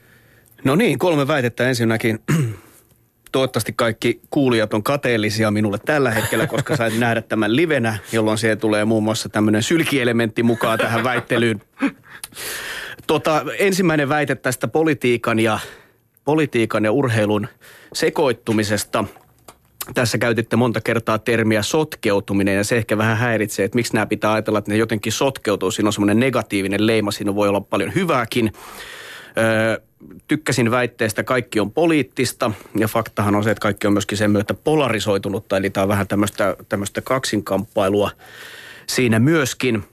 No 0.63 0.75
niin, 0.75 0.99
kolme 0.99 1.27
väitettä 1.27 1.67
ensinnäkin. 1.67 2.19
Toivottavasti 3.35 3.73
kaikki 3.73 4.21
kuulijat 4.29 4.73
on 4.73 4.83
kateellisia 4.83 5.51
minulle 5.51 5.77
tällä 5.85 6.11
hetkellä, 6.11 6.47
koska 6.47 6.75
sait 6.77 6.99
nähdä 6.99 7.21
tämän 7.21 7.55
livenä, 7.55 7.97
jolloin 8.11 8.37
siihen 8.37 8.57
tulee 8.57 8.85
muun 8.85 9.03
muassa 9.03 9.29
tämmöinen 9.29 9.63
sylkielementti 9.63 10.43
mukaan 10.43 10.79
tähän 10.79 11.03
väittelyyn. 11.03 11.61
Tota, 13.07 13.45
ensimmäinen 13.59 14.09
väite 14.09 14.35
tästä 14.35 14.67
politiikan 14.67 15.39
ja, 15.39 15.59
politiikan 16.25 16.83
ja 16.85 16.91
urheilun 16.91 17.47
sekoittumisesta. 17.93 19.03
Tässä 19.93 20.17
käytitte 20.17 20.55
monta 20.55 20.81
kertaa 20.81 21.19
termiä 21.19 21.61
sotkeutuminen 21.61 22.55
ja 22.55 22.63
se 22.63 22.77
ehkä 22.77 22.97
vähän 22.97 23.17
häiritsee, 23.17 23.65
että 23.65 23.75
miksi 23.75 23.93
nämä 23.93 24.05
pitää 24.05 24.33
ajatella, 24.33 24.59
että 24.59 24.71
ne 24.71 24.77
jotenkin 24.77 25.11
sotkeutuu. 25.11 25.71
Siinä 25.71 25.87
on 25.87 25.93
semmoinen 25.93 26.19
negatiivinen 26.19 26.87
leima, 26.87 27.11
siinä 27.11 27.35
voi 27.35 27.47
olla 27.47 27.61
paljon 27.61 27.95
hyvääkin. 27.95 28.53
Öö, 29.37 29.84
tykkäsin 30.27 30.71
väitteestä, 30.71 31.23
kaikki 31.23 31.59
on 31.59 31.71
poliittista 31.71 32.51
ja 32.77 32.87
faktahan 32.87 33.35
on 33.35 33.43
se, 33.43 33.51
että 33.51 33.61
kaikki 33.61 33.87
on 33.87 33.93
myöskin 33.93 34.17
sen 34.17 34.31
myötä 34.31 34.53
polarisoitunutta, 34.53 35.57
eli 35.57 35.69
tämä 35.69 35.83
on 35.83 35.89
vähän 35.89 36.07
tämmöistä, 36.07 36.55
tämmöistä 36.69 37.01
kaksinkamppailua 37.01 38.11
siinä 38.87 39.19
myöskin. 39.19 39.83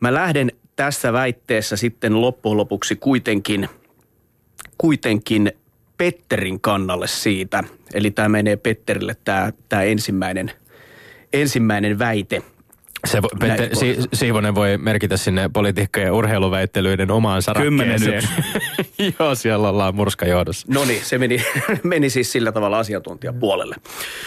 Mä 0.00 0.14
lähden 0.14 0.52
tässä 0.76 1.12
väitteessä 1.12 1.76
sitten 1.76 2.20
loppujen 2.20 2.56
lopuksi 2.56 2.96
kuitenkin, 2.96 3.68
kuitenkin 4.78 5.52
Petterin 5.96 6.60
kannalle 6.60 7.06
siitä. 7.06 7.64
Eli 7.94 8.10
tämä 8.10 8.28
menee 8.28 8.56
Petterille 8.56 9.16
tämä, 9.24 9.52
tämä 9.68 9.82
ensimmäinen, 9.82 10.50
ensimmäinen 11.32 11.98
väite. 11.98 12.42
Se 13.04 13.22
vo, 13.22 13.28
Pette, 13.38 13.62
Näin 13.62 13.76
si, 13.76 13.96
Siivonen 14.12 14.54
voi 14.54 14.78
merkitä 14.78 15.16
sinne 15.16 15.50
politiikka- 15.52 16.00
ja 16.00 16.14
urheiluväittelyiden 16.14 17.10
omaan 17.10 17.42
Kymmenen 17.62 18.00
sarakkeeseen. 18.00 18.44
Joo, 19.18 19.34
siellä 19.34 19.68
ollaan 19.68 19.94
murskajohdossa. 19.94 20.66
No 20.70 20.84
niin, 20.84 21.04
se 21.04 21.18
meni, 21.18 21.44
meni 21.82 22.10
siis 22.10 22.32
sillä 22.32 22.52
tavalla 22.52 22.78
asiantuntijapuolelle. 22.78 23.76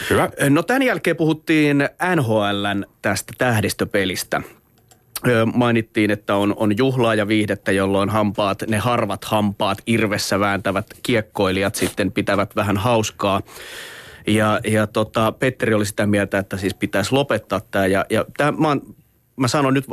Hyvä. 0.10 0.30
No 0.50 0.64
tämän 0.64 0.84
jälkeen 0.84 1.16
puhuttiin 1.16 1.90
NHLn 2.16 2.86
tästä 3.02 3.34
tähdistöpelistä. 3.38 4.42
Mainittiin, 5.54 6.12
että 6.12 6.36
on, 6.36 6.54
on 6.58 6.78
juhlaa 6.78 7.16
ja 7.16 7.28
viihdettä, 7.28 7.72
jolloin 7.72 8.10
hampaat, 8.10 8.64
ne 8.68 8.78
harvat 8.78 9.26
hampaat 9.26 9.78
irvessä 9.88 10.40
vääntävät 10.40 10.86
kiekkoilijat 11.04 11.76
sitten 11.76 12.12
pitävät 12.12 12.56
vähän 12.56 12.78
hauskaa. 12.78 13.42
Ja, 14.28 14.60
ja 14.68 14.88
tota, 14.88 15.32
Petteri 15.32 15.74
oli 15.74 15.86
sitä 15.86 16.06
mieltä, 16.06 16.40
että 16.40 16.58
siis 16.58 16.74
pitäisi 16.74 17.12
lopettaa 17.12 17.62
tämä. 17.72 17.86
Ja, 17.86 18.06
ja 18.10 18.26
tää, 18.38 18.52
mä, 18.52 18.68
oon- 18.68 18.96
mä 19.36 19.48
sanon 19.48 19.74
nyt 19.74 19.86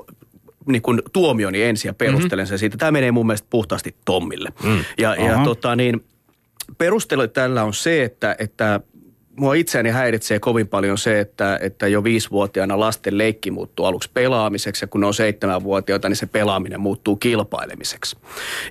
niin 0.67 0.83
kuin 0.83 1.03
tuomioni 1.13 1.63
ensin 1.63 1.89
ja 1.89 1.95
perustelen 1.95 2.47
sen 2.47 2.59
siitä. 2.59 2.77
Tämä 2.77 2.91
menee 2.91 3.13
mun 3.13 3.27
mielestä 3.27 3.47
puhtaasti 3.51 3.97
Tommille. 4.05 4.53
Mm. 4.65 4.85
Ja, 4.99 5.15
ja 5.15 5.41
tota 5.45 5.77
niin, 5.77 6.05
perustelu 6.79 7.29
tällä 7.29 7.65
on 7.65 7.75
se, 7.75 8.05
että, 8.05 8.37
että 8.39 8.81
mua 9.39 9.55
itseäni 9.55 9.91
häiritsee 9.91 10.39
kovin 10.39 10.69
paljon 10.69 10.99
se, 10.99 11.21
että, 11.21 11.59
että 11.63 11.89
jo 11.89 12.05
viisivuotiaana 12.05 12.81
lasten 12.81 13.19
leikki 13.19 13.51
muuttuu 13.51 13.87
aluksi 13.87 14.11
pelaamiseksi 14.15 14.85
ja 14.85 14.89
kun 14.89 15.01
ne 15.01 15.07
on 15.07 15.15
seitsemänvuotiaita, 15.15 16.09
niin 16.09 16.17
se 16.17 16.27
pelaaminen 16.27 16.81
muuttuu 16.81 17.17
kilpailemiseksi. 17.17 18.17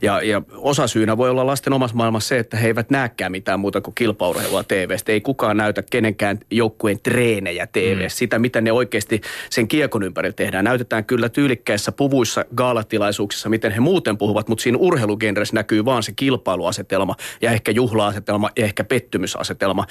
Ja, 0.01 0.21
ja 0.21 0.41
osa 0.58 0.88
syynä 0.88 1.17
voi 1.17 1.30
olla 1.30 1.45
lasten 1.45 1.73
omassa 1.73 1.97
maailmassa 1.97 2.27
se, 2.27 2.39
että 2.39 2.58
he 2.58 2.67
eivät 2.67 2.89
näkään 2.89 3.32
mitään 3.32 3.60
muuta 3.60 3.82
kuin 3.82 3.95
kilpaurheilua 3.95 4.63
TV-stä. 4.63 5.12
Ei 5.12 5.21
kukaan 5.21 5.58
näytä 5.58 5.84
kenenkään 5.91 6.39
joukkueen 6.51 6.99
treenejä 6.99 7.67
TV, 7.67 8.03
mm. 8.03 8.10
sitä 8.10 8.39
mitä 8.39 8.62
ne 8.62 8.71
oikeasti 8.71 9.21
sen 9.49 9.67
kiekon 9.67 10.03
ympärillä 10.03 10.34
tehdään. 10.34 10.65
Näytetään 10.65 11.06
kyllä 11.06 11.30
tyylikkäissä 11.30 11.91
puvuissa 11.91 12.45
gaalatilaisuuksissa, 12.56 13.49
miten 13.49 13.71
he 13.71 13.80
muuten 13.80 14.17
puhuvat, 14.17 14.47
mutta 14.47 14.62
siinä 14.62 14.77
urheilugenressä 14.77 15.56
näkyy 15.56 15.86
vaan 15.86 16.03
se 16.03 16.12
kilpailuasetelma 16.15 17.15
ja 17.41 17.51
ehkä 17.51 17.71
juhlaasetelma 17.71 18.49
ja 18.56 18.65
ehkä 18.65 18.84
pettymysasetelma. 18.84 19.86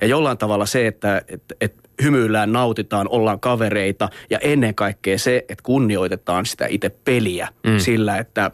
Ja 0.00 0.06
jollain 0.22 0.38
tavalla 0.38 0.66
se, 0.66 0.86
että 0.86 1.22
et, 1.28 1.42
et 1.60 1.74
hymyillään, 2.02 2.52
nautitaan, 2.52 3.08
ollaan 3.10 3.40
kavereita 3.40 4.08
ja 4.30 4.38
ennen 4.38 4.74
kaikkea 4.74 5.18
se, 5.18 5.36
että 5.48 5.62
kunnioitetaan 5.62 6.46
sitä 6.46 6.66
itse 6.68 6.90
peliä 7.04 7.48
mm. 7.66 7.78
sillä, 7.78 8.18
että 8.18 8.50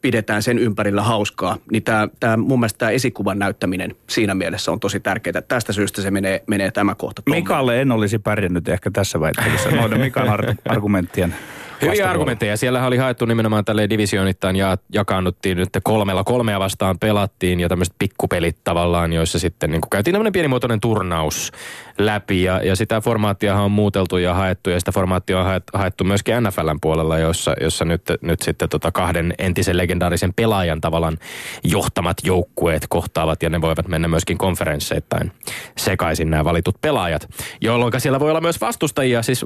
pidetään 0.00 0.42
sen 0.42 0.58
ympärillä 0.58 1.02
hauskaa, 1.02 1.56
niin 1.70 1.82
tämä, 1.82 2.08
tämä 2.20 2.36
mun 2.36 2.60
mielestä 2.60 2.78
tämä 2.78 2.90
esikuvan 2.90 3.38
näyttäminen 3.38 3.94
siinä 4.08 4.34
mielessä 4.34 4.72
on 4.72 4.80
tosi 4.80 5.00
tärkeää. 5.00 5.42
Tästä 5.42 5.72
syystä 5.72 6.02
se 6.02 6.10
menee, 6.10 6.42
menee 6.46 6.70
tämä 6.70 6.94
kohta. 6.94 7.22
Mikalle 7.30 7.80
en 7.80 7.92
olisi 7.92 8.18
pärjännyt 8.18 8.68
ehkä 8.68 8.90
tässä 8.90 9.20
väittelyssä 9.20 9.70
noiden 9.70 10.00
Mikan 10.00 10.28
argumenttien 10.68 11.34
Hyviä 11.82 12.10
argumentteja. 12.10 12.56
Siellä 12.56 12.86
oli 12.86 12.96
haettu 12.96 13.24
nimenomaan 13.24 13.64
tälle 13.64 13.90
divisioonittain 13.90 14.56
ja 14.56 14.76
jakaannuttiin 14.92 15.56
nyt 15.56 15.68
kolmella. 15.82 16.24
Kolmea 16.24 16.60
vastaan 16.60 16.98
pelattiin 16.98 17.60
ja 17.60 17.68
tämmöiset 17.68 17.94
pikkupelit 17.98 18.56
tavallaan, 18.64 19.12
joissa 19.12 19.38
sitten 19.38 19.70
niin 19.70 19.80
käytiin 19.90 20.14
tämmöinen 20.14 20.32
pienimuotoinen 20.32 20.80
turnaus 20.80 21.52
läpi. 21.98 22.42
Ja, 22.42 22.60
ja 22.64 22.76
sitä 22.76 23.00
formaattia 23.00 23.56
on 23.56 23.70
muuteltu 23.70 24.16
ja 24.16 24.34
haettu 24.34 24.70
ja 24.70 24.78
sitä 24.78 24.92
formaattia 24.92 25.40
on 25.40 25.60
haettu 25.74 26.04
myöskin 26.04 26.34
NFLn 26.42 26.78
puolella, 26.80 27.18
jossa, 27.18 27.54
jossa 27.60 27.84
nyt, 27.84 28.02
nyt 28.20 28.42
sitten 28.42 28.68
tota 28.68 28.92
kahden 28.92 29.34
entisen 29.38 29.76
legendaarisen 29.76 30.34
pelaajan 30.34 30.80
tavallaan 30.80 31.18
johtamat 31.64 32.16
joukkueet 32.24 32.86
kohtaavat 32.88 33.42
ja 33.42 33.50
ne 33.50 33.60
voivat 33.60 33.88
mennä 33.88 34.08
myöskin 34.08 34.38
konferensseittain 34.38 35.32
sekaisin 35.76 36.30
nämä 36.30 36.44
valitut 36.44 36.80
pelaajat. 36.80 37.28
Jolloin 37.60 37.92
siellä 37.98 38.20
voi 38.20 38.30
olla 38.30 38.40
myös 38.40 38.60
vastustajia, 38.60 39.22
siis 39.22 39.44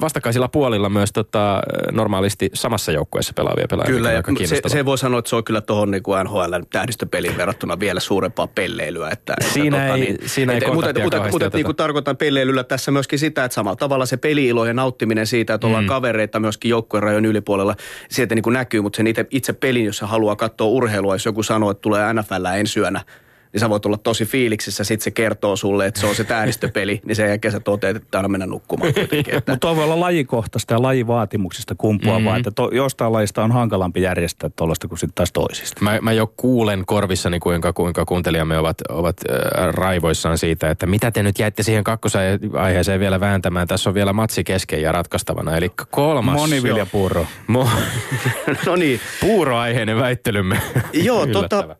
vastakkaisilla 0.00 0.48
puolilla 0.48 0.88
myös 0.88 1.12
tota, 1.12 1.62
normaalisti 1.92 2.50
samassa 2.54 2.92
joukkueessa 2.92 3.32
pelaavia 3.36 3.66
pelaajia. 3.70 3.94
Kyllä, 3.94 4.12
ja 4.12 4.22
se, 4.46 4.60
se, 4.66 4.84
voi 4.84 4.98
sanoa, 4.98 5.18
että 5.18 5.28
se 5.28 5.36
on 5.36 5.44
kyllä 5.44 5.60
tuohon 5.60 5.90
niin 5.90 6.02
NHL 6.24 6.54
tähdistöpeliin 6.70 7.36
verrattuna 7.36 7.80
vielä 7.80 8.00
suurempaa 8.00 8.46
pelleilyä. 8.46 9.10
Että, 9.10 9.34
siinä 9.52 9.84
että, 9.84 9.94
ei, 9.94 10.12
tota, 10.12 10.28
siinä 10.28 10.52
niin, 10.52 10.64
ei 10.64 10.72
mutta, 10.74 11.00
mutta, 11.02 11.30
mutta 11.30 11.50
niin 11.54 11.64
kuin 11.64 11.76
tarkoitan 11.82 12.16
pelleilyllä 12.16 12.64
tässä 12.64 12.90
myöskin 12.90 13.18
sitä, 13.18 13.44
että 13.44 13.54
samalla 13.54 13.76
tavalla 13.76 14.06
se 14.06 14.16
peliilo 14.16 14.66
ja 14.66 14.74
nauttiminen 14.74 15.26
siitä, 15.26 15.54
että 15.54 15.66
ollaan 15.66 15.84
mm. 15.84 15.88
kavereita 15.88 16.40
myöskin 16.40 16.68
joukkueen 16.68 17.02
rajojen 17.02 17.24
ylipuolella, 17.24 17.76
sieltä 18.10 18.34
niin 18.34 18.42
kuin 18.42 18.54
näkyy, 18.54 18.80
mutta 18.80 18.96
sen 18.96 19.06
itse, 19.06 19.26
itse 19.30 19.52
pelin, 19.52 19.84
jos 19.84 20.00
haluaa 20.00 20.36
katsoa 20.36 20.66
urheilua, 20.66 21.14
jos 21.14 21.26
joku 21.26 21.42
sanoo, 21.42 21.70
että 21.70 21.80
tulee 21.80 22.12
NFL 22.12 22.44
ensi 22.56 22.80
yönä, 22.80 23.00
niin 23.52 23.60
sä 23.60 23.70
voit 23.70 23.86
olla 23.86 23.98
tosi 23.98 24.24
fiiliksissä, 24.24 24.84
sit 24.84 25.02
se 25.02 25.10
kertoo 25.10 25.56
sulle, 25.56 25.86
että 25.86 26.00
se 26.00 26.06
on 26.06 26.14
se 26.14 26.24
tähdistöpeli, 26.24 27.00
niin 27.06 27.16
sen 27.16 27.28
jälkeen 27.28 27.52
sä 27.52 27.60
toteat, 27.60 27.96
että 27.96 28.08
täällä 28.10 28.28
mennä 28.28 28.46
nukkumaan 28.46 28.94
kuitenkin. 28.94 29.34
Mutta 29.34 29.56
toi 29.56 29.76
voi 29.76 29.84
olla 29.84 30.00
lajikohtaista 30.00 30.74
ja 30.74 30.82
lajivaatimuksista 30.82 31.74
kumpuavaa, 31.74 32.20
mm-hmm. 32.20 32.36
että 32.36 32.50
to, 32.50 32.70
jostain 32.72 33.12
lajista 33.12 33.44
on 33.44 33.52
hankalampi 33.52 34.02
järjestää 34.02 34.50
tuollaista 34.56 34.88
kuin 34.88 34.98
sitten 34.98 35.14
taas 35.14 35.32
toisista. 35.32 35.84
Mä, 35.84 35.98
mä 36.02 36.12
jo 36.12 36.32
kuulen 36.36 36.86
korvissani, 36.86 37.40
kuinka, 37.40 37.72
kuinka 37.72 38.04
kuuntelijamme 38.04 38.58
ovat, 38.58 38.76
ovat 38.88 39.16
äh, 39.30 39.68
raivoissaan 39.70 40.38
siitä, 40.38 40.70
että 40.70 40.86
mitä 40.86 41.10
te 41.10 41.22
nyt 41.22 41.38
jäitte 41.38 41.62
siihen 41.62 41.84
kakkosaiheeseen 41.84 43.00
vielä 43.00 43.20
vääntämään. 43.20 43.68
Tässä 43.68 43.90
on 43.90 43.94
vielä 43.94 44.12
matsi 44.12 44.44
kesken 44.44 44.82
ja 44.82 44.92
ratkaistavana, 44.92 45.56
eli 45.56 45.70
kolmas. 45.90 46.34
Moniviljapuuro. 46.34 47.26
Mo- 47.52 47.68
no 48.66 48.76
niin. 48.76 49.00
Puuroaiheinen 49.20 49.98
väittelymme. 49.98 50.62
Joo, 50.92 51.26
tota, 51.32 51.76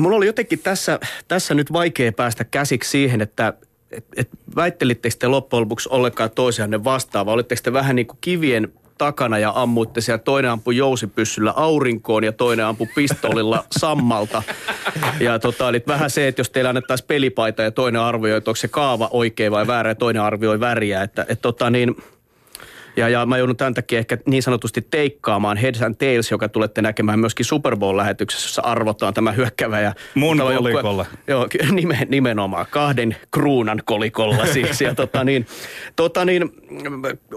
mulla 0.00 0.16
oli 0.16 0.26
jotenkin 0.26 0.58
tässä, 0.58 1.00
tässä 1.28 1.54
nyt 1.54 1.72
vaikea 1.72 2.12
päästä 2.12 2.44
käsiksi 2.44 2.90
siihen, 2.90 3.20
että 3.20 3.52
et, 3.90 4.04
et 4.16 4.28
väittelittekö 4.56 5.16
te 5.18 5.28
loppujen 5.28 5.60
lopuksi 5.60 5.88
ollenkaan 5.92 6.30
toisianne 6.30 6.84
vastaava? 6.84 7.32
Olitteko 7.32 7.60
te 7.64 7.72
vähän 7.72 7.96
niin 7.96 8.06
kuin 8.06 8.18
kivien 8.20 8.72
takana 8.98 9.38
ja 9.38 9.52
ammuitte 9.54 10.00
siellä. 10.00 10.18
Toinen 10.18 10.50
ampui 10.50 10.76
jousipyssyllä 10.76 11.52
aurinkoon 11.56 12.24
ja 12.24 12.32
toinen 12.32 12.66
ampui 12.66 12.86
pistolilla 12.94 13.64
sammalta. 13.80 14.42
Ja 15.20 15.38
tota, 15.38 15.68
eli 15.68 15.82
vähän 15.86 16.10
se, 16.10 16.28
että 16.28 16.40
jos 16.40 16.50
teillä 16.50 16.70
annettaisiin 16.70 17.06
pelipaita 17.06 17.62
ja 17.62 17.70
toinen 17.70 18.00
arvioi, 18.00 18.38
että 18.38 18.50
onko 18.50 18.56
se 18.56 18.68
kaava 18.68 19.08
oikein 19.12 19.52
vai 19.52 19.66
väärä 19.66 19.90
ja 19.90 19.94
toinen 19.94 20.22
arvioi 20.22 20.60
väriä. 20.60 21.02
Että, 21.02 21.22
että 21.22 21.42
tota 21.42 21.70
niin, 21.70 21.96
ja, 22.96 23.08
ja 23.08 23.26
mä 23.26 23.38
joudun 23.38 23.56
tämän 23.56 23.74
takia 23.74 23.98
ehkä 23.98 24.18
niin 24.26 24.42
sanotusti 24.42 24.86
teikkaamaan 24.90 25.56
Heads 25.56 25.82
and 25.82 25.94
Tails, 25.94 26.30
joka 26.30 26.48
tulette 26.48 26.82
näkemään 26.82 27.20
myöskin 27.20 27.46
Super 27.46 27.76
Bowl-lähetyksessä, 27.76 28.46
jossa 28.46 28.62
arvotaan 28.62 29.14
tämä 29.14 29.32
hyökkävä. 29.32 29.80
Ja 29.80 29.94
Mun 30.14 30.38
kolikolla. 30.38 31.06
Joo, 31.26 31.48
nimen, 31.72 32.06
nimenomaan 32.08 32.66
kahden 32.70 33.16
kruunan 33.30 33.82
kolikolla 33.84 34.46
siis. 34.46 34.80
Ja 34.90 34.94
tota 34.94 35.24
niin, 35.24 35.46
tota 35.96 36.24
niin, 36.24 36.50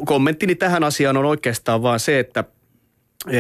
kommenttini 0.05 0.55
tähän 0.55 0.83
asiaan 0.83 1.17
on 1.17 1.25
oikeastaan 1.25 1.83
vaan 1.83 1.99
se, 1.99 2.19
että 2.19 2.43
e, 3.27 3.39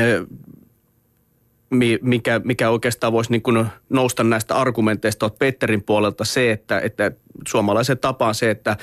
mikä, 2.01 2.41
mikä 2.43 2.69
oikeastaan 2.69 3.13
voisi 3.13 3.31
niin 3.31 3.41
kuin 3.41 3.65
nousta 3.89 4.23
näistä 4.23 4.55
argumenteista 4.55 5.29
Petterin 5.29 5.83
puolelta 5.83 6.25
se, 6.25 6.51
että, 6.51 6.79
että 6.79 7.11
suomalaisen 7.47 7.97
tapaan 7.97 8.35
se, 8.35 8.49
että 8.49 8.77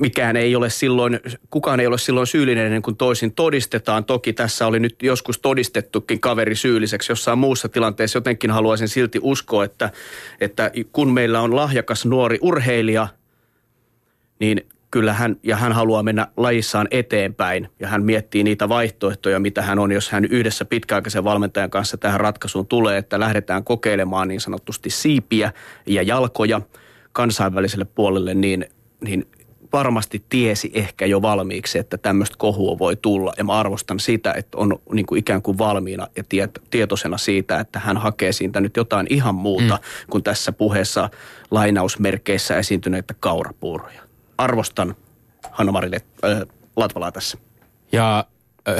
mikään 0.00 0.36
ei 0.36 0.56
ole 0.56 0.70
silloin, 0.70 1.20
kukaan 1.50 1.80
ei 1.80 1.86
ole 1.86 1.98
silloin 1.98 2.26
syyllinen 2.26 2.66
ennen 2.66 2.82
kuin 2.82 2.96
toisin 2.96 3.32
todistetaan. 3.32 4.04
Toki 4.04 4.32
tässä 4.32 4.66
oli 4.66 4.80
nyt 4.80 5.02
joskus 5.02 5.38
todistettukin 5.38 6.20
kaveri 6.20 6.54
syylliseksi 6.54 7.12
jossain 7.12 7.38
muussa 7.38 7.68
tilanteessa. 7.68 8.16
Jotenkin 8.16 8.50
haluaisin 8.50 8.88
silti 8.88 9.18
uskoa, 9.22 9.64
että, 9.64 9.90
että 10.40 10.70
kun 10.92 11.12
meillä 11.12 11.40
on 11.40 11.56
lahjakas 11.56 12.06
nuori 12.06 12.38
urheilija, 12.40 13.08
niin 14.40 14.66
kyllä 14.90 15.12
hän, 15.12 15.36
ja 15.42 15.56
hän 15.56 15.72
haluaa 15.72 16.02
mennä 16.02 16.26
lajissaan 16.36 16.88
eteenpäin 16.90 17.68
ja 17.80 17.88
hän 17.88 18.02
miettii 18.02 18.44
niitä 18.44 18.68
vaihtoehtoja, 18.68 19.40
mitä 19.40 19.62
hän 19.62 19.78
on, 19.78 19.92
jos 19.92 20.10
hän 20.10 20.24
yhdessä 20.24 20.64
pitkäaikaisen 20.64 21.24
valmentajan 21.24 21.70
kanssa 21.70 21.96
tähän 21.96 22.20
ratkaisuun 22.20 22.66
tulee, 22.66 22.98
että 22.98 23.20
lähdetään 23.20 23.64
kokeilemaan 23.64 24.28
niin 24.28 24.40
sanotusti 24.40 24.90
siipiä 24.90 25.52
ja 25.86 26.02
jalkoja 26.02 26.60
kansainväliselle 27.12 27.84
puolelle, 27.84 28.34
niin, 28.34 28.66
niin 29.00 29.26
varmasti 29.74 30.24
tiesi 30.28 30.70
ehkä 30.74 31.06
jo 31.06 31.22
valmiiksi, 31.22 31.78
että 31.78 31.98
tämmöistä 31.98 32.36
kohua 32.38 32.78
voi 32.78 32.96
tulla. 32.96 33.32
Ja 33.38 33.44
mä 33.44 33.52
arvostan 33.52 34.00
sitä, 34.00 34.32
että 34.32 34.58
on 34.58 34.78
niin 34.92 35.06
kuin 35.06 35.18
ikään 35.18 35.42
kuin 35.42 35.58
valmiina 35.58 36.06
ja 36.16 36.24
tiet, 36.28 36.62
tietoisena 36.70 37.18
siitä, 37.18 37.60
että 37.60 37.78
hän 37.78 37.96
hakee 37.96 38.32
siitä 38.32 38.60
nyt 38.60 38.76
jotain 38.76 39.06
ihan 39.10 39.34
muuta 39.34 39.74
mm. 39.74 40.10
kuin 40.10 40.24
tässä 40.24 40.52
puheessa 40.52 41.10
lainausmerkeissä 41.50 42.58
esiintyneitä 42.58 43.14
kaurapuuroja. 43.20 44.02
Arvostan 44.38 44.94
Hanna-Marille 45.50 46.00
äh, 46.24 46.40
Latvalaa 46.76 47.12
tässä. 47.12 47.38
Ja 47.92 48.24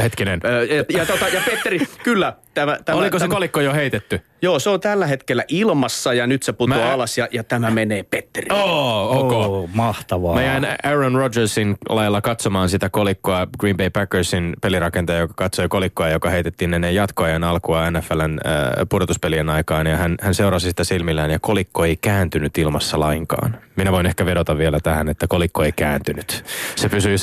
hetkinen. 0.02 0.40
Ja, 0.44 0.98
ja, 0.98 1.06
tota, 1.06 1.28
ja 1.28 1.42
Petteri, 1.46 1.78
kyllä. 2.02 2.36
Tämä, 2.54 2.78
tämä, 2.84 2.98
Oliko 2.98 3.18
se 3.18 3.28
kolikko 3.28 3.60
jo 3.60 3.72
heitetty? 3.72 4.20
Joo, 4.42 4.58
se 4.58 4.70
on 4.70 4.80
tällä 4.80 5.06
hetkellä 5.06 5.44
ilmassa 5.48 6.14
ja 6.14 6.26
nyt 6.26 6.42
se 6.42 6.52
putoaa 6.52 6.80
Mä... 6.80 6.92
alas 6.92 7.18
ja, 7.18 7.28
ja 7.32 7.44
tämä 7.44 7.70
menee 7.70 8.02
Petteri. 8.02 8.46
Oh, 8.50 9.16
okay. 9.16 9.38
oh, 9.38 9.70
mahtavaa. 9.74 10.34
Mä 10.34 10.42
jäin 10.42 10.66
Aaron 10.82 11.14
Rodgersin 11.14 11.76
lailla 11.88 12.20
katsomaan 12.20 12.68
sitä 12.68 12.88
kolikkoa, 12.88 13.46
Green 13.58 13.76
Bay 13.76 13.90
Packersin 13.90 14.56
pelirakentaja, 14.60 15.18
joka 15.18 15.34
katsoi 15.36 15.68
kolikkoa, 15.68 16.08
joka 16.08 16.30
heitettiin 16.30 16.74
ennen 16.74 16.94
jatkoajan 16.94 17.44
alkua 17.44 17.90
NFLn 17.90 18.38
äh, 18.46 18.86
pudotuspelien 18.88 19.48
aikaan. 19.48 19.86
Ja 19.86 19.96
hän, 19.96 20.14
hän 20.20 20.34
seurasi 20.34 20.68
sitä 20.68 20.84
silmillään 20.84 21.30
ja 21.30 21.38
kolikko 21.38 21.84
ei 21.84 21.96
kääntynyt 21.96 22.58
ilmassa 22.58 23.00
lainkaan. 23.00 23.58
Minä 23.76 23.92
voin 23.92 24.06
ehkä 24.06 24.26
vedota 24.26 24.58
vielä 24.58 24.80
tähän, 24.80 25.08
että 25.08 25.26
kolikko 25.26 25.64
ei 25.64 25.72
kääntynyt. 25.72 26.44
Se 26.76 26.88
pysyi... 26.88 27.16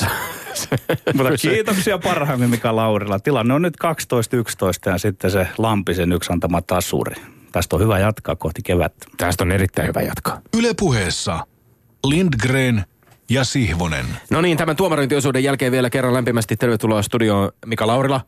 Mutta 1.14 1.32
kiitoksia 1.40 1.98
parhaimmin 1.98 2.50
Mika 2.50 2.76
Laurila. 2.76 3.18
Tilanne 3.18 3.54
on 3.54 3.62
nyt 3.62 3.74
12-11 3.84 3.86
ja 4.90 4.98
sitten 5.22 5.46
se 5.46 5.52
Lampisen 5.58 6.12
yksi 6.12 6.32
antama 6.32 6.62
tasuri. 6.62 7.16
Tästä 7.52 7.76
on 7.76 7.82
hyvä 7.82 7.98
jatkaa 7.98 8.36
kohti 8.36 8.62
kevättä. 8.62 9.06
Tästä 9.16 9.44
on 9.44 9.52
erittäin 9.52 9.88
hyvä 9.88 10.00
jatkaa. 10.00 10.40
Ylepuheessa 10.58 11.46
Lindgren 12.04 12.84
ja 13.30 13.44
Sihvonen. 13.44 14.06
No 14.30 14.40
niin, 14.40 14.56
tämän 14.56 14.76
tuomarointiosuuden 14.76 15.44
jälkeen 15.44 15.72
vielä 15.72 15.90
kerran 15.90 16.14
lämpimästi 16.14 16.56
tervetuloa 16.56 17.02
studioon 17.02 17.50
Mika 17.66 17.86
Laurila. 17.86 18.20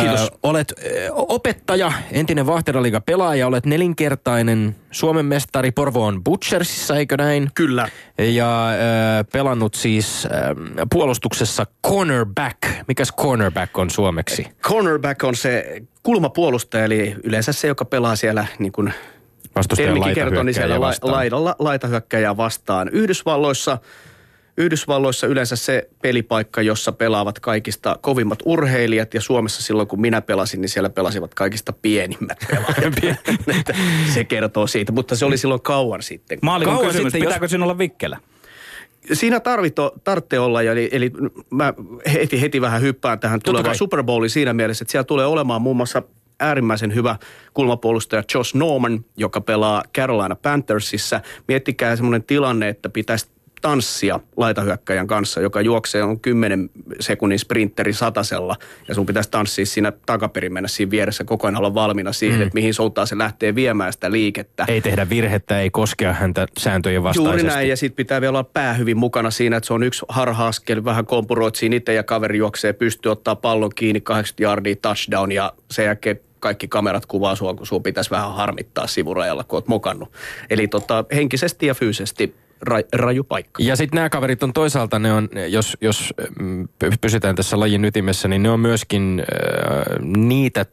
Kiitos. 0.00 0.20
Ö, 0.20 0.38
olet 0.42 0.72
ö, 0.72 1.08
opettaja, 1.12 1.92
entinen 2.12 2.46
Vahteraliiga 2.46 3.00
pelaaja, 3.00 3.46
olet 3.46 3.66
nelinkertainen 3.66 4.76
Suomen 4.90 5.26
mestari 5.26 5.70
Porvoon 5.70 6.24
Butchersissa, 6.24 6.96
eikö 6.96 7.16
näin? 7.16 7.50
Kyllä. 7.54 7.88
Ja 8.18 8.68
ö, 8.70 9.24
pelannut 9.32 9.74
siis 9.74 10.26
ö, 10.26 10.28
puolustuksessa 10.92 11.66
cornerback. 11.86 12.58
Mikäs 12.88 13.12
cornerback 13.12 13.78
on 13.78 13.90
suomeksi? 13.90 14.46
Cornerback 14.62 15.24
on 15.24 15.36
se 15.36 15.82
kulmapuolustaja, 16.02 16.84
eli 16.84 17.16
yleensä 17.24 17.52
se, 17.52 17.68
joka 17.68 17.84
pelaa 17.84 18.16
siellä 18.16 18.46
niin 18.58 18.72
kuin 18.72 18.94
Vastustajan 19.56 19.88
Termikin 19.88 20.14
kertoi, 20.14 20.44
niin 20.44 20.54
siellä 20.54 20.80
laitahyökkäjä 20.80 20.80
la, 20.80 20.86
vastaan. 20.88 21.12
laidalla 21.12 21.56
laitahyökkäjää 21.58 22.36
vastaan. 22.36 22.88
Yhdysvalloissa, 22.88 23.78
Yhdysvalloissa 24.62 25.26
yleensä 25.26 25.56
se 25.56 25.88
pelipaikka, 26.02 26.62
jossa 26.62 26.92
pelaavat 26.92 27.40
kaikista 27.40 27.98
kovimmat 28.00 28.38
urheilijat, 28.44 29.14
ja 29.14 29.20
Suomessa 29.20 29.62
silloin 29.62 29.88
kun 29.88 30.00
minä 30.00 30.20
pelasin, 30.20 30.60
niin 30.60 30.68
siellä 30.68 30.90
pelasivat 30.90 31.34
kaikista 31.34 31.72
pienimmät 31.72 32.38
pelaajat. 32.50 33.18
Se 34.14 34.24
kertoo 34.24 34.66
siitä, 34.66 34.92
mutta 34.92 35.16
se 35.16 35.24
oli 35.24 35.38
silloin 35.38 35.60
kauan 35.60 36.02
sitten. 36.02 36.38
Maalikon 36.42 36.74
Kauan 36.74 36.86
kysymys, 36.88 37.12
sitten, 37.12 37.20
jos- 37.20 37.28
pitääkö 37.28 37.48
sinun 37.48 37.62
olla 37.62 37.78
vikkelä? 37.78 38.18
Siinä 39.12 39.40
tarvito, 39.40 39.94
tarvitsee 40.04 40.38
olla, 40.38 40.62
ja 40.62 40.72
eli, 40.72 40.88
eli 40.92 41.10
mä 41.50 41.74
heti, 42.12 42.40
heti 42.40 42.60
vähän 42.60 42.82
hyppään 42.82 43.20
tähän 43.20 43.40
tulevaan 43.44 43.64
kai. 43.64 43.76
Super 43.76 44.02
Bowliin 44.02 44.30
siinä 44.30 44.52
mielessä, 44.52 44.82
että 44.82 44.92
siellä 44.92 45.04
tulee 45.04 45.26
olemaan 45.26 45.62
muun 45.62 45.76
muassa 45.76 46.02
äärimmäisen 46.40 46.94
hyvä 46.94 47.16
kulmapuolustaja 47.54 48.22
Josh 48.34 48.54
Norman, 48.54 49.04
joka 49.16 49.40
pelaa 49.40 49.82
Carolina 49.96 50.36
Panthersissa. 50.36 51.20
Miettikää 51.48 51.96
semmoinen 51.96 52.24
tilanne, 52.24 52.68
että 52.68 52.88
pitäisi 52.88 53.26
tanssia 53.62 54.20
laitahyökkäjän 54.36 55.06
kanssa, 55.06 55.40
joka 55.40 55.60
juoksee 55.60 56.02
on 56.02 56.20
10 56.20 56.70
sekunnin 57.00 57.38
sprinteri 57.38 57.92
satasella 57.92 58.56
ja 58.88 58.94
sun 58.94 59.06
pitäisi 59.06 59.30
tanssia 59.30 59.66
siinä 59.66 59.92
takaperin 60.06 60.52
mennä 60.52 60.68
siinä 60.68 60.90
vieressä 60.90 61.24
koko 61.24 61.46
ajan 61.46 61.56
olla 61.56 61.74
valmiina 61.74 62.12
siihen, 62.12 62.38
mm. 62.38 62.42
että 62.42 62.54
mihin 62.54 62.74
suuntaan 62.74 63.06
se 63.06 63.18
lähtee 63.18 63.54
viemään 63.54 63.92
sitä 63.92 64.12
liikettä. 64.12 64.64
Ei 64.68 64.80
tehdä 64.80 65.08
virhettä, 65.08 65.60
ei 65.60 65.70
koskea 65.70 66.12
häntä 66.12 66.46
sääntöjen 66.58 67.02
vastaisesti. 67.02 67.40
Juuri 67.40 67.54
näin, 67.54 67.68
ja 67.68 67.76
sitten 67.76 67.96
pitää 67.96 68.20
vielä 68.20 68.38
olla 68.38 68.50
pää 68.52 68.74
hyvin 68.74 68.96
mukana 68.96 69.30
siinä, 69.30 69.56
että 69.56 69.66
se 69.66 69.74
on 69.74 69.82
yksi 69.82 70.06
harha-askel, 70.08 70.84
vähän 70.84 71.06
kompuroit 71.06 71.54
siinä 71.54 71.76
itse 71.76 71.94
ja 71.94 72.02
kaveri 72.02 72.38
juoksee, 72.38 72.72
pystyy 72.72 73.12
ottaa 73.12 73.36
pallon 73.36 73.70
kiinni 73.74 74.00
80 74.00 74.42
yardia 74.42 74.76
touchdown 74.82 75.32
ja 75.32 75.52
sen 75.70 75.84
jälkeen 75.84 76.20
kaikki 76.40 76.68
kamerat 76.68 77.06
kuvaa 77.06 77.36
sua, 77.36 77.54
kun 77.54 77.66
sun 77.66 77.82
pitäisi 77.82 78.10
vähän 78.10 78.34
harmittaa 78.34 78.86
sivurajalla, 78.86 79.44
kun 79.44 79.56
oot 79.56 79.68
mokannut. 79.68 80.12
Eli 80.50 80.68
tota, 80.68 81.04
henkisesti 81.14 81.66
ja 81.66 81.74
fyysisesti 81.74 82.34
ra, 82.62 82.78
raju 82.92 83.24
paikka. 83.24 83.62
Ja 83.62 83.76
sitten 83.76 83.96
nämä 83.96 84.10
kaverit 84.10 84.42
on 84.42 84.52
toisaalta, 84.52 84.98
ne 84.98 85.12
on, 85.12 85.28
jos, 85.48 85.76
jos 85.80 86.14
mm, 86.40 86.68
py- 86.84 86.96
pysytään 87.00 87.36
tässä 87.36 87.60
lajin 87.60 87.84
ytimessä, 87.84 88.28
niin 88.28 88.42
ne 88.42 88.50
on 88.50 88.60
myöskin 88.60 89.22
äh, 89.22 89.98
niitä 90.16 90.60
äh, 90.60 90.66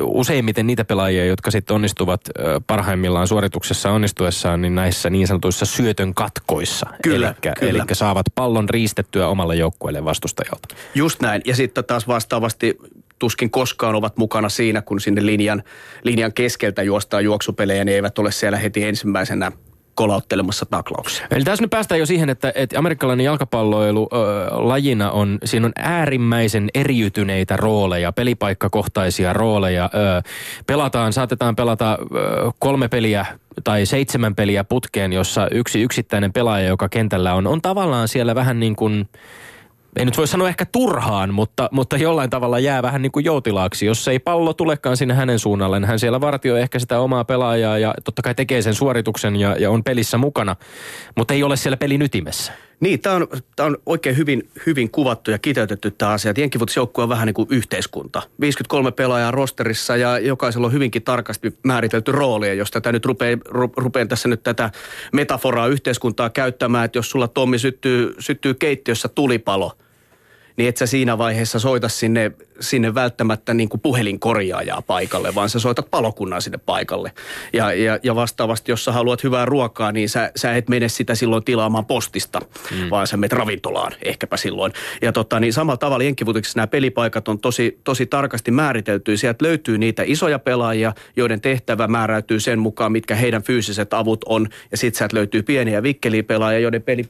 useimmiten 0.00 0.66
niitä 0.66 0.84
pelaajia, 0.84 1.24
jotka 1.24 1.50
sitten 1.50 1.74
onnistuvat 1.74 2.20
äh, 2.26 2.44
parhaimmillaan 2.66 3.28
suorituksessa 3.28 3.90
onnistuessaan, 3.90 4.62
niin 4.62 4.74
näissä 4.74 5.10
niin 5.10 5.26
sanotuissa 5.26 5.66
syötön 5.66 6.14
katkoissa. 6.14 6.86
Kyllä, 7.02 7.26
Elikkä, 7.26 7.52
kyllä. 7.58 7.70
elikkä 7.70 7.94
saavat 7.94 8.26
pallon 8.34 8.68
riistettyä 8.68 9.28
omalle 9.28 9.56
joukkueelle 9.56 10.04
vastustajalta. 10.04 10.68
Just 10.94 11.20
näin. 11.20 11.42
Ja 11.46 11.56
sitten 11.56 11.84
taas 11.84 12.08
vastaavasti 12.08 12.78
tuskin 13.18 13.50
koskaan 13.50 13.94
ovat 13.94 14.16
mukana 14.16 14.48
siinä, 14.48 14.82
kun 14.82 15.00
sinne 15.00 15.26
linjan, 15.26 15.62
linjan 16.02 16.32
keskeltä 16.32 16.82
juostaa 16.82 17.20
juoksupelejä, 17.20 17.84
niin 17.84 17.94
eivät 17.94 18.18
ole 18.18 18.32
siellä 18.32 18.58
heti 18.58 18.84
ensimmäisenä 18.84 19.52
kolauttelemassa 19.94 20.66
taklauksia. 20.66 21.26
Eli 21.30 21.44
tässä 21.44 21.64
nyt 21.64 21.70
päästään 21.70 21.98
jo 21.98 22.06
siihen, 22.06 22.30
että, 22.30 22.52
että 22.54 22.78
amerikkalainen 22.78 23.24
jalkapalloilu 23.24 24.08
ö, 24.12 24.16
lajina 24.50 25.10
on, 25.10 25.38
siinä 25.44 25.66
on 25.66 25.72
äärimmäisen 25.76 26.68
eriytyneitä 26.74 27.56
rooleja, 27.56 28.12
pelipaikkakohtaisia 28.12 29.32
rooleja. 29.32 29.90
Ö, 29.94 30.22
pelataan, 30.66 31.12
saatetaan 31.12 31.56
pelata 31.56 31.98
ö, 32.00 32.50
kolme 32.58 32.88
peliä 32.88 33.26
tai 33.64 33.86
seitsemän 33.86 34.34
peliä 34.34 34.64
putkeen, 34.64 35.12
jossa 35.12 35.48
yksi 35.50 35.82
yksittäinen 35.82 36.32
pelaaja, 36.32 36.68
joka 36.68 36.88
kentällä 36.88 37.34
on, 37.34 37.46
on 37.46 37.62
tavallaan 37.62 38.08
siellä 38.08 38.34
vähän 38.34 38.60
niin 38.60 38.76
kuin 38.76 39.08
ei 39.96 40.04
nyt 40.04 40.16
voi 40.16 40.28
sanoa 40.28 40.48
ehkä 40.48 40.64
turhaan, 40.64 41.34
mutta, 41.34 41.68
mutta 41.72 41.96
jollain 41.96 42.30
tavalla 42.30 42.58
jää 42.58 42.82
vähän 42.82 43.02
niin 43.02 43.12
kuin 43.12 43.24
joutilaaksi. 43.24 43.86
Jos 43.86 44.08
ei 44.08 44.18
pallo 44.18 44.52
tulekaan 44.52 44.96
sinne 44.96 45.14
hänen 45.14 45.38
suunnalleen, 45.38 45.84
hän 45.84 45.98
siellä 45.98 46.20
vartioi 46.20 46.60
ehkä 46.60 46.78
sitä 46.78 47.00
omaa 47.00 47.24
pelaajaa 47.24 47.78
ja 47.78 47.94
totta 48.04 48.22
kai 48.22 48.34
tekee 48.34 48.62
sen 48.62 48.74
suorituksen 48.74 49.36
ja, 49.36 49.56
ja 49.58 49.70
on 49.70 49.84
pelissä 49.84 50.18
mukana, 50.18 50.56
mutta 51.16 51.34
ei 51.34 51.42
ole 51.42 51.56
siellä 51.56 51.76
pelin 51.76 52.02
ytimessä. 52.02 52.52
Niin, 52.82 53.00
tämä 53.00 53.16
on, 53.16 53.26
on 53.60 53.78
oikein 53.86 54.16
hyvin, 54.16 54.50
hyvin 54.66 54.90
kuvattu 54.90 55.30
ja 55.30 55.38
kiteytetty 55.38 55.90
tämä 55.90 56.10
asia. 56.10 56.34
Jenkkifutisjoukkue 56.36 57.02
on 57.02 57.08
vähän 57.08 57.26
niin 57.26 57.34
kuin 57.34 57.48
yhteiskunta. 57.50 58.22
53 58.40 58.92
pelaajaa 58.92 59.30
rosterissa 59.30 59.96
ja 59.96 60.18
jokaisella 60.18 60.66
on 60.66 60.72
hyvinkin 60.72 61.02
tarkasti 61.02 61.54
määritelty 61.64 62.12
rooli. 62.12 62.48
Ja 62.48 62.54
jos 62.54 62.70
tätä 62.70 62.92
nyt 62.92 63.06
rupean, 63.06 63.40
ru, 63.48 63.72
rupean 63.76 64.08
tässä 64.08 64.28
nyt 64.28 64.42
tätä 64.42 64.70
metaforaa 65.12 65.66
yhteiskuntaa 65.66 66.30
käyttämään, 66.30 66.84
että 66.84 66.98
jos 66.98 67.10
sulla 67.10 67.28
Tommi 67.28 67.58
syttyy, 67.58 68.14
syttyy 68.18 68.54
keittiössä 68.54 69.08
tulipalo, 69.08 69.72
niin 70.56 70.68
et 70.68 70.76
sä 70.76 70.86
siinä 70.86 71.18
vaiheessa 71.18 71.58
soita 71.58 71.88
sinne, 71.88 72.32
sinne 72.60 72.94
välttämättä 72.94 73.54
niin 73.54 73.68
kuin 73.68 73.80
puhelinkorjaajaa 73.80 74.82
paikalle, 74.82 75.34
vaan 75.34 75.48
sä 75.48 75.58
soitat 75.58 75.90
palokunnan 75.90 76.42
sinne 76.42 76.58
paikalle. 76.58 77.12
Ja, 77.52 77.72
ja, 77.72 77.98
ja 78.02 78.14
vastaavasti, 78.14 78.72
jos 78.72 78.84
sä 78.84 78.92
haluat 78.92 79.24
hyvää 79.24 79.44
ruokaa, 79.44 79.92
niin 79.92 80.08
sä, 80.08 80.32
sä 80.36 80.56
et 80.56 80.68
mene 80.68 80.88
sitä 80.88 81.14
silloin 81.14 81.44
tilaamaan 81.44 81.86
postista, 81.86 82.40
mm. 82.70 82.90
vaan 82.90 83.06
sä 83.06 83.16
menet 83.16 83.32
ravintolaan 83.32 83.92
ehkäpä 84.02 84.36
silloin. 84.36 84.72
Ja 85.02 85.12
tota, 85.12 85.40
niin 85.40 85.52
samalla 85.52 85.76
tavalla 85.76 86.04
jenkkivutiksessa 86.04 86.58
nämä 86.58 86.66
pelipaikat 86.66 87.28
on 87.28 87.38
tosi, 87.38 87.80
tosi 87.84 88.06
tarkasti 88.06 88.50
määritelty. 88.50 89.16
Sieltä 89.16 89.44
löytyy 89.44 89.78
niitä 89.78 90.02
isoja 90.06 90.38
pelaajia, 90.38 90.92
joiden 91.16 91.40
tehtävä 91.40 91.88
määräytyy 91.88 92.40
sen 92.40 92.58
mukaan, 92.58 92.92
mitkä 92.92 93.14
heidän 93.14 93.42
fyysiset 93.42 93.94
avut 93.94 94.24
on. 94.26 94.48
Ja 94.70 94.76
sitten 94.76 94.98
sieltä 94.98 95.16
löytyy 95.16 95.42
pieniä 95.42 95.82
vikkelipelaajia, 95.82 96.60
joiden 96.60 96.82
peli, 96.82 97.08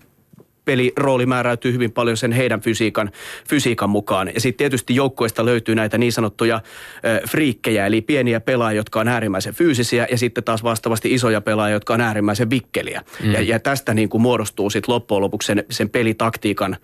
pelirooli 0.64 1.26
määräytyy 1.26 1.72
hyvin 1.72 1.92
paljon 1.92 2.16
sen 2.16 2.32
heidän 2.32 2.60
fysiikan, 2.60 3.10
fysiikan 3.48 3.90
mukaan. 3.90 4.30
Ja 4.34 4.40
sitten 4.40 4.58
tietysti 4.58 4.94
joukkoista 4.94 5.44
löytyy 5.44 5.74
näitä 5.74 5.98
niin 5.98 6.12
sanottuja 6.12 6.60
ö, 7.04 7.26
friikkejä, 7.28 7.86
eli 7.86 8.00
pieniä 8.00 8.40
pelaajia, 8.40 8.76
jotka 8.76 9.00
on 9.00 9.08
äärimmäisen 9.08 9.54
fyysisiä, 9.54 10.06
ja 10.10 10.18
sitten 10.18 10.44
taas 10.44 10.62
vastaavasti 10.62 11.14
isoja 11.14 11.40
pelaajia, 11.40 11.76
jotka 11.76 11.94
on 11.94 12.00
äärimmäisen 12.00 12.50
vikkeliä. 12.50 13.02
Mm. 13.22 13.32
Ja, 13.32 13.40
ja 13.40 13.60
tästä 13.60 13.94
niin 13.94 14.08
kuin 14.08 14.22
muodostuu 14.22 14.70
sitten 14.70 14.94
loppujen 14.94 15.22
lopuksi 15.22 15.46
sen, 15.46 15.64
sen 15.70 15.90
pelitaktiikan 15.90 16.76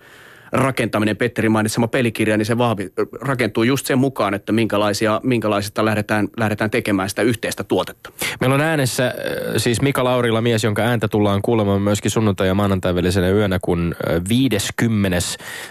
rakentaminen, 0.51 1.17
Petteri 1.17 1.49
mainitsema 1.49 1.87
pelikirja, 1.87 2.37
niin 2.37 2.45
se 2.45 2.57
vahvi, 2.57 2.89
rakentuu 3.21 3.63
just 3.63 3.85
sen 3.85 3.97
mukaan, 3.97 4.33
että 4.33 4.51
minkälaisia, 4.51 5.21
minkälaisista 5.23 5.85
lähdetään, 5.85 6.27
lähdetään 6.37 6.69
tekemään 6.69 7.09
sitä 7.09 7.21
yhteistä 7.21 7.63
tuotetta. 7.63 8.09
Meillä 8.39 8.53
on 8.53 8.61
äänessä 8.61 9.07
äh, 9.07 9.13
siis 9.57 9.81
Mika 9.81 10.03
Laurila 10.03 10.41
mies, 10.41 10.63
jonka 10.63 10.81
ääntä 10.81 11.07
tullaan 11.07 11.41
kuulemaan 11.41 11.81
myöskin 11.81 12.11
sunnuntai- 12.11 12.47
ja 12.47 12.53
maanantai 12.53 12.95
välisenä 12.95 13.29
yönä, 13.29 13.59
kun 13.61 13.95
äh, 14.09 14.21
50. 14.29 15.17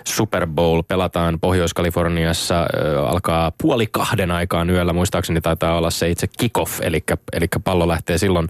Super 0.04 0.46
Bowl 0.46 0.82
pelataan 0.88 1.40
Pohjois-Kaliforniassa. 1.40 2.60
äh, 2.60 3.10
Alkaa 3.10 3.52
puoli 3.62 3.86
kahden 3.86 4.30
aikaan 4.30 4.70
yöllä, 4.70 4.92
muistaakseni 4.92 5.40
taitaa 5.40 5.78
olla 5.78 5.90
se 5.90 6.08
itse 6.10 6.26
kickoff, 6.38 6.80
eli, 6.82 7.04
eli 7.32 7.46
pallo 7.64 7.88
lähtee 7.88 8.18
silloin 8.18 8.48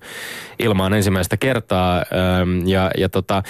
ilmaan 0.59 0.95
ensimmäistä 0.95 1.37
kertaa. 1.37 1.97
Ähm, 1.97 2.69
Ja, 2.69 2.91
ja 2.99 3.09
tota, 3.09 3.43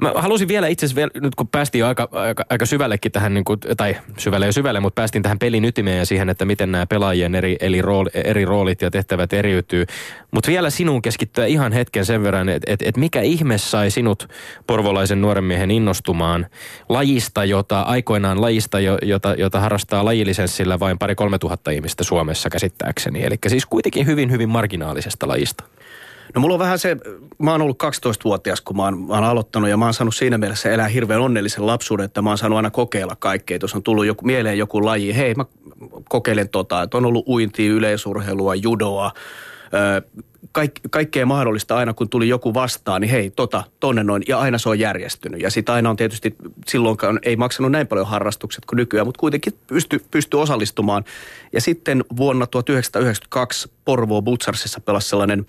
mä 0.00 0.12
halusin 0.14 0.48
vielä 0.48 0.66
itse 0.66 0.86
asiassa, 0.86 1.20
nyt 1.20 1.34
kun 1.34 1.48
päästiin 1.48 1.84
aika, 1.84 2.08
aika, 2.24 2.44
aika 2.50 2.66
syvällekin 2.66 3.12
tähän, 3.12 3.34
niin 3.34 3.44
kuin, 3.44 3.60
tai 3.76 3.96
syvälle 4.18 4.46
ja 4.46 4.52
syvälle, 4.52 4.80
mutta 4.80 5.00
päästiin 5.00 5.22
tähän 5.22 5.38
pelin 5.38 5.64
ytimeen 5.64 5.98
ja 5.98 6.06
siihen, 6.06 6.28
että 6.28 6.44
miten 6.44 6.72
nämä 6.72 6.86
pelaajien 6.86 7.34
eri, 7.34 7.56
eri, 7.60 7.82
rooli, 7.82 8.10
eri 8.14 8.44
roolit 8.44 8.82
ja 8.82 8.90
tehtävät 8.90 9.32
eriytyy. 9.32 9.86
Mutta 10.30 10.50
vielä 10.50 10.70
sinun 10.70 11.02
keskittyä 11.02 11.46
ihan 11.46 11.72
hetken 11.72 12.06
sen 12.06 12.22
verran, 12.22 12.48
että 12.48 12.72
et, 12.72 12.82
et 12.82 12.96
mikä 12.96 13.20
ihme 13.20 13.58
sai 13.58 13.90
sinut 13.90 14.28
porvolaisen 14.66 15.20
nuoren 15.20 15.44
miehen 15.44 15.70
innostumaan 15.70 16.46
lajista, 16.88 17.44
jota 17.44 17.80
aikoinaan 17.80 18.40
lajista, 18.40 18.80
jo- 18.80 18.98
jota, 19.02 19.34
jota 19.38 19.60
harrastaa 19.60 20.04
lajilisenssillä 20.04 20.80
vain 20.80 20.98
pari-kolme 20.98 21.38
tuhatta 21.38 21.70
ihmistä 21.70 22.04
Suomessa 22.04 22.50
käsittääkseni. 22.50 23.24
Eli 23.24 23.36
siis 23.48 23.66
kuitenkin 23.66 24.06
hyvin, 24.06 24.30
hyvin 24.30 24.48
marginaalisesta 24.48 25.28
lajista. 25.28 25.64
No 26.34 26.40
mulla 26.40 26.54
on 26.54 26.58
vähän 26.58 26.78
se, 26.78 26.96
mä 27.38 27.50
oon 27.50 27.62
ollut 27.62 27.82
12-vuotias, 27.82 28.60
kun 28.60 28.76
mä 28.76 28.82
oon, 28.82 29.00
mä 29.00 29.14
oon 29.14 29.24
aloittanut 29.24 29.70
ja 29.70 29.76
mä 29.76 29.84
oon 29.84 29.94
saanut 29.94 30.14
siinä 30.16 30.38
mielessä 30.38 30.70
elää 30.70 30.88
hirveän 30.88 31.20
onnellisen 31.20 31.66
lapsuuden, 31.66 32.04
että 32.04 32.22
mä 32.22 32.30
oon 32.30 32.38
saanut 32.38 32.56
aina 32.56 32.70
kokeilla 32.70 33.16
kaikkea. 33.16 33.58
Jos 33.62 33.74
on 33.74 33.82
tullut 33.82 34.06
joku, 34.06 34.24
mieleen 34.24 34.58
joku 34.58 34.84
laji, 34.84 35.16
hei 35.16 35.34
mä 35.34 35.44
kokeilen 36.08 36.48
tota, 36.48 36.82
että 36.82 36.96
on 36.96 37.06
ollut 37.06 37.28
uintia, 37.28 37.72
yleisurheilua, 37.72 38.54
judoa, 38.54 39.12
ö, 39.74 40.02
kaik, 40.52 40.72
kaikkea 40.90 41.26
mahdollista 41.26 41.76
aina 41.76 41.94
kun 41.94 42.08
tuli 42.08 42.28
joku 42.28 42.54
vastaan, 42.54 43.00
niin 43.00 43.10
hei 43.10 43.30
tota, 43.30 43.64
tonne 43.80 44.04
noin, 44.04 44.22
ja 44.28 44.38
aina 44.38 44.58
se 44.58 44.68
on 44.68 44.78
järjestynyt. 44.78 45.40
Ja 45.40 45.50
sitten 45.50 45.74
aina 45.74 45.90
on 45.90 45.96
tietysti, 45.96 46.36
silloinkaan 46.66 47.18
ei 47.22 47.36
maksanut 47.36 47.72
näin 47.72 47.86
paljon 47.86 48.06
harrastukset 48.06 48.64
kuin 48.64 48.76
nykyään, 48.76 49.06
mutta 49.06 49.20
kuitenkin 49.20 49.52
pysty, 49.66 50.04
pysty 50.10 50.36
osallistumaan. 50.36 51.04
Ja 51.52 51.60
sitten 51.60 52.04
vuonna 52.16 52.46
1992 52.46 53.70
Porvoo 53.84 54.22
Butsarsissa 54.22 54.80
pelasi 54.80 55.08
sellainen 55.08 55.46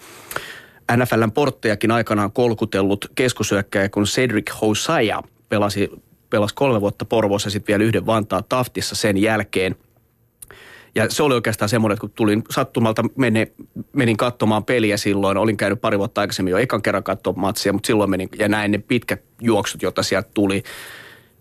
NFLn 0.92 1.32
porttejakin 1.32 1.92
aikanaan 1.92 2.32
kolkutellut 2.32 3.12
keskusyökkäjä, 3.16 3.90
kun 3.90 4.04
Cedric 4.04 4.52
Hosea 4.62 5.22
pelasi, 5.50 5.92
pelasi 6.30 6.56
kolme 6.56 6.82
vuotta 6.82 7.06
Porvoossa 7.06 7.48
ja 7.48 7.52
sitten 7.52 7.74
vielä 7.74 7.84
yhden 7.84 8.06
Vantaa 8.06 8.42
Taftissa 8.42 8.96
sen 8.96 9.18
jälkeen. 9.18 9.76
Ja 10.96 11.10
se 11.10 11.24
oli 11.24 11.34
oikeastaan 11.34 11.70
semmoinen, 11.70 11.94
että 11.94 12.02
kun 12.02 12.12
tulin 12.12 12.44
sattumalta, 12.52 13.04
mene, 13.16 13.52
menin 13.94 14.18
katsomaan 14.18 14.66
peliä 14.66 14.98
silloin, 14.98 15.38
olin 15.38 15.58
käynyt 15.58 15.82
pari 15.82 16.00
vuotta 16.00 16.22
aikaisemmin 16.22 16.52
jo 16.52 16.58
ekan 16.58 16.82
kerran 16.82 17.04
katsomaan 17.04 17.42
matsia, 17.42 17.74
mutta 17.74 17.88
silloin 17.88 18.10
menin 18.10 18.30
ja 18.40 18.48
näin 18.48 18.72
ne 18.72 18.78
pitkät 18.78 19.22
juoksut, 19.42 19.82
joita 19.82 20.04
sieltä 20.04 20.30
tuli. 20.34 20.64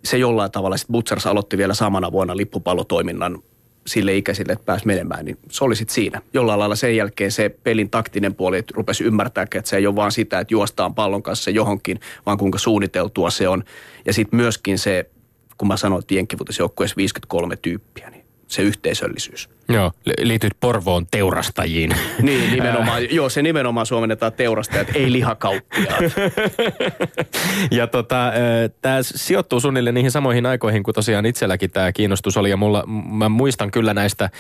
Se 0.05 0.19
jollain 0.19 0.51
tavalla, 0.51 0.77
sitten 0.77 0.93
Butsars 0.93 1.27
aloitti 1.27 1.59
vielä 1.59 1.75
samana 1.75 2.13
vuonna 2.13 2.37
lippupallotoiminnan 2.37 3.39
sille 3.87 4.17
ikäisille, 4.17 4.53
että 4.53 4.65
pääsi 4.65 4.87
menemään, 4.87 5.25
niin 5.25 5.39
se 5.51 5.65
oli 5.65 5.77
sitten 5.77 5.95
siinä. 5.95 6.21
Jollain 6.33 6.61
lailla 6.61 6.77
sen 6.77 6.97
jälkeen 6.97 7.33
se 7.33 7.49
pelin 7.49 7.91
taktinen 7.91 8.35
puoli 8.35 8.59
että 8.59 8.75
rupesi 8.77 9.05
ymmärtää, 9.05 9.43
että 9.43 9.63
se 9.65 9.77
ei 9.77 9.87
ole 9.87 9.97
vaan 9.97 10.13
sitä, 10.13 10.39
että 10.39 10.55
juostaan 10.55 10.95
pallon 10.95 11.23
kanssa 11.23 11.51
johonkin, 11.51 12.01
vaan 12.27 12.39
kuinka 12.39 12.59
suunniteltua 12.59 13.31
se 13.31 13.49
on. 13.49 13.65
Ja 14.07 14.13
sitten 14.13 14.37
myöskin 14.37 14.79
se, 14.79 15.11
kun 15.59 15.69
mä 15.69 15.77
sanoin, 15.77 16.01
että 16.01 16.15
jenkkivuotisjoukkueessa 16.15 16.97
53 16.97 17.57
tyyppiä, 17.57 18.11
niin 18.11 18.25
se 18.47 18.63
yhteisöllisyys. 18.63 19.49
Joo, 19.69 19.93
liityt 20.19 20.53
Porvoon 20.61 21.07
teurastajiin. 21.11 21.91
Niin, 22.23 22.51
nimenomaan. 22.51 23.15
joo, 23.15 23.29
se 23.29 23.43
nimenomaan 23.43 23.87
suomennetaan 23.87 24.33
teurastajat, 24.33 24.89
ei 24.95 25.13
lihakauppiaat. 25.13 26.01
ja 27.71 27.87
tota, 27.87 28.33
tämä 28.81 28.99
sijoittuu 29.03 29.61
suunnilleen 29.61 29.95
niihin 29.95 30.11
samoihin 30.11 30.47
aikoihin, 30.47 30.83
kun 30.83 30.95
tosiaan 30.95 31.27
itselläkin 31.27 31.71
tämä 31.71 31.93
kiinnostus 31.93 32.37
oli. 32.37 32.51
Ja 32.51 32.57
mulla, 32.57 32.85
mä 33.11 33.29
muistan 33.29 33.71
kyllä 33.71 33.95
näistä 33.95 34.31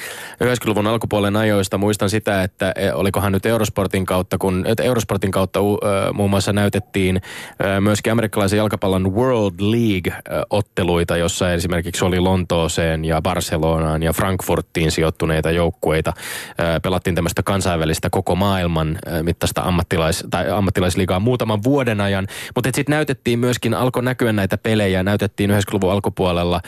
90-luvun 0.44 0.86
alkupuolen 0.86 1.36
ajoista, 1.36 1.78
muistan 1.78 2.10
sitä, 2.10 2.42
että 2.42 2.72
e, 2.76 2.92
olikohan 2.92 3.32
nyt 3.32 3.46
Eurosportin 3.46 4.06
kautta, 4.06 4.38
kun 4.38 4.64
Eurosportin 4.82 5.30
kautta 5.30 5.60
uh, 5.60 5.78
muun 6.12 6.30
muassa 6.30 6.52
näytettiin 6.52 7.16
uh, 7.16 7.80
myöskin 7.80 8.12
amerikkalaisen 8.12 8.56
jalkapallon 8.56 9.14
World 9.14 9.54
League-otteluita, 9.60 11.16
jossa 11.16 11.52
esimerkiksi 11.52 12.04
oli 12.04 12.20
Lontooseen 12.20 13.04
ja 13.04 13.22
Barcelonaan 13.22 14.02
ja 14.02 14.12
Frankfurtiin 14.12 14.90
sijoittu 14.90 15.13
sijoittuneita 15.14 15.50
joukkueita. 15.50 16.12
Pelattiin 16.82 17.14
tämmöistä 17.14 17.42
kansainvälistä 17.42 18.10
koko 18.10 18.34
maailman 18.34 18.98
mittaista 19.22 19.60
ammattilais, 19.60 20.24
tai 20.30 20.50
ammattilaisliigaa 20.50 21.20
muutaman 21.20 21.62
vuoden 21.64 22.00
ajan. 22.00 22.26
Mutta 22.54 22.70
sitten 22.74 22.92
näytettiin 22.92 23.38
myöskin, 23.38 23.74
alkoi 23.74 24.02
näkyä 24.02 24.32
näitä 24.32 24.58
pelejä. 24.58 25.02
Näytettiin 25.02 25.50
90-luvun 25.50 25.92
alkupuolella, 25.92 26.60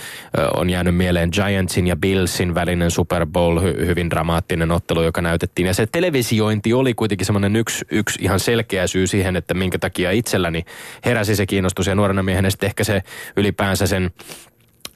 on 0.56 0.70
jäänyt 0.70 0.96
mieleen 0.96 1.30
Giantsin 1.32 1.86
ja 1.86 1.96
Billsin 1.96 2.54
välinen 2.54 2.90
Super 2.90 3.26
Bowl, 3.26 3.60
hy, 3.60 3.86
hyvin 3.86 4.10
dramaattinen 4.10 4.70
ottelu, 4.70 5.02
joka 5.02 5.22
näytettiin. 5.22 5.66
Ja 5.66 5.74
se 5.74 5.86
televisiointi 5.86 6.72
oli 6.72 6.94
kuitenkin 6.94 7.26
semmoinen 7.26 7.56
yksi, 7.56 7.84
yksi 7.90 8.18
ihan 8.22 8.40
selkeä 8.40 8.86
syy 8.86 9.06
siihen, 9.06 9.36
että 9.36 9.54
minkä 9.54 9.78
takia 9.78 10.10
itselläni 10.10 10.64
heräsi 11.04 11.36
se 11.36 11.46
kiinnostus. 11.46 11.86
Ja 11.86 11.94
nuorena 11.94 12.22
miehenä 12.22 12.50
sitten 12.50 12.66
ehkä 12.66 12.84
se 12.84 13.02
ylipäänsä 13.36 13.86
sen 13.86 14.10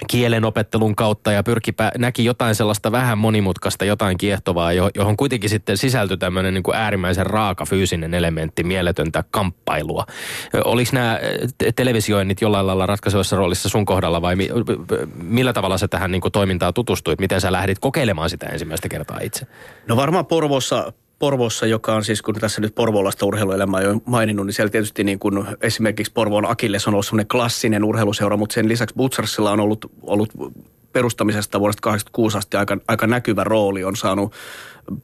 kielen 0.09 0.45
opettelun 0.45 0.97
kautta 0.97 1.33
ja 1.33 1.43
pyrki, 1.43 1.75
näki 1.99 2.25
jotain 2.25 2.55
sellaista 2.55 2.93
vähän 2.93 3.19
monimutkaista, 3.19 3.85
jotain 3.85 4.19
kiehtovaa, 4.19 4.73
johon 4.73 5.17
kuitenkin 5.17 5.51
sitten 5.51 5.77
sisältyi 5.77 6.17
tämmöinen 6.17 6.55
niin 6.55 6.63
kuin 6.63 6.77
äärimmäisen 6.77 7.27
raaka 7.27 7.65
fyysinen 7.65 8.15
elementti, 8.15 8.65
mieletöntä 8.65 9.25
kamppailua. 9.31 10.07
Oliko 10.65 10.91
nämä 10.93 11.19
televisioinnit 11.77 12.41
jollain 12.41 12.67
lailla 12.67 12.87
ratkaisevassa 12.87 13.37
roolissa 13.37 13.69
sun 13.69 13.85
kohdalla 13.85 14.23
vai 14.23 14.37
mi, 14.37 14.49
millä 15.15 15.53
tavalla 15.53 15.79
sä 15.79 15.89
tähän 15.89 16.11
niin 16.11 16.23
kuin 16.23 16.33
toimintaan 16.33 16.75
tutustuit? 16.75 17.21
Miten 17.21 17.41
sä 17.41 17.53
lähdit 17.53 17.79
kokeilemaan 17.79 18.31
sitä 18.31 18.47
ensimmäistä 18.47 18.89
kertaa 18.89 19.19
itse? 19.23 19.47
No 19.89 19.97
varmaan 19.97 20.27
Porvossa, 20.27 20.93
Porvossa, 21.21 21.67
joka 21.67 21.95
on 21.95 22.05
siis, 22.05 22.23
kun 22.23 22.35
tässä 22.35 22.61
nyt 22.61 22.75
Porvolasta 22.75 23.27
urheiluelämää 23.27 23.81
jo 23.83 24.01
maininnut, 24.05 24.47
niin 24.47 24.55
siellä 24.55 24.71
tietysti 24.71 25.05
niin 25.05 25.19
kuin 25.19 25.47
esimerkiksi 25.61 26.13
Porvoon 26.13 26.51
Akilles 26.51 26.89
on 26.89 26.95
ollut 26.95 27.07
semmoinen 27.07 27.29
klassinen 27.29 27.85
urheiluseura, 27.85 28.37
mutta 28.37 28.55
sen 28.55 28.69
lisäksi 28.69 28.95
Butsarsilla 28.95 29.51
on 29.51 29.61
ollut, 29.61 29.93
ollut 30.03 30.31
perustamisesta 30.93 31.61
vuodesta 31.61 31.81
1986 31.81 32.39
asti 32.39 32.57
aika, 32.57 32.79
aika 32.89 33.07
näkyvä 33.07 33.45
rooli, 33.45 33.85
on 33.85 33.97
saanut 33.97 34.33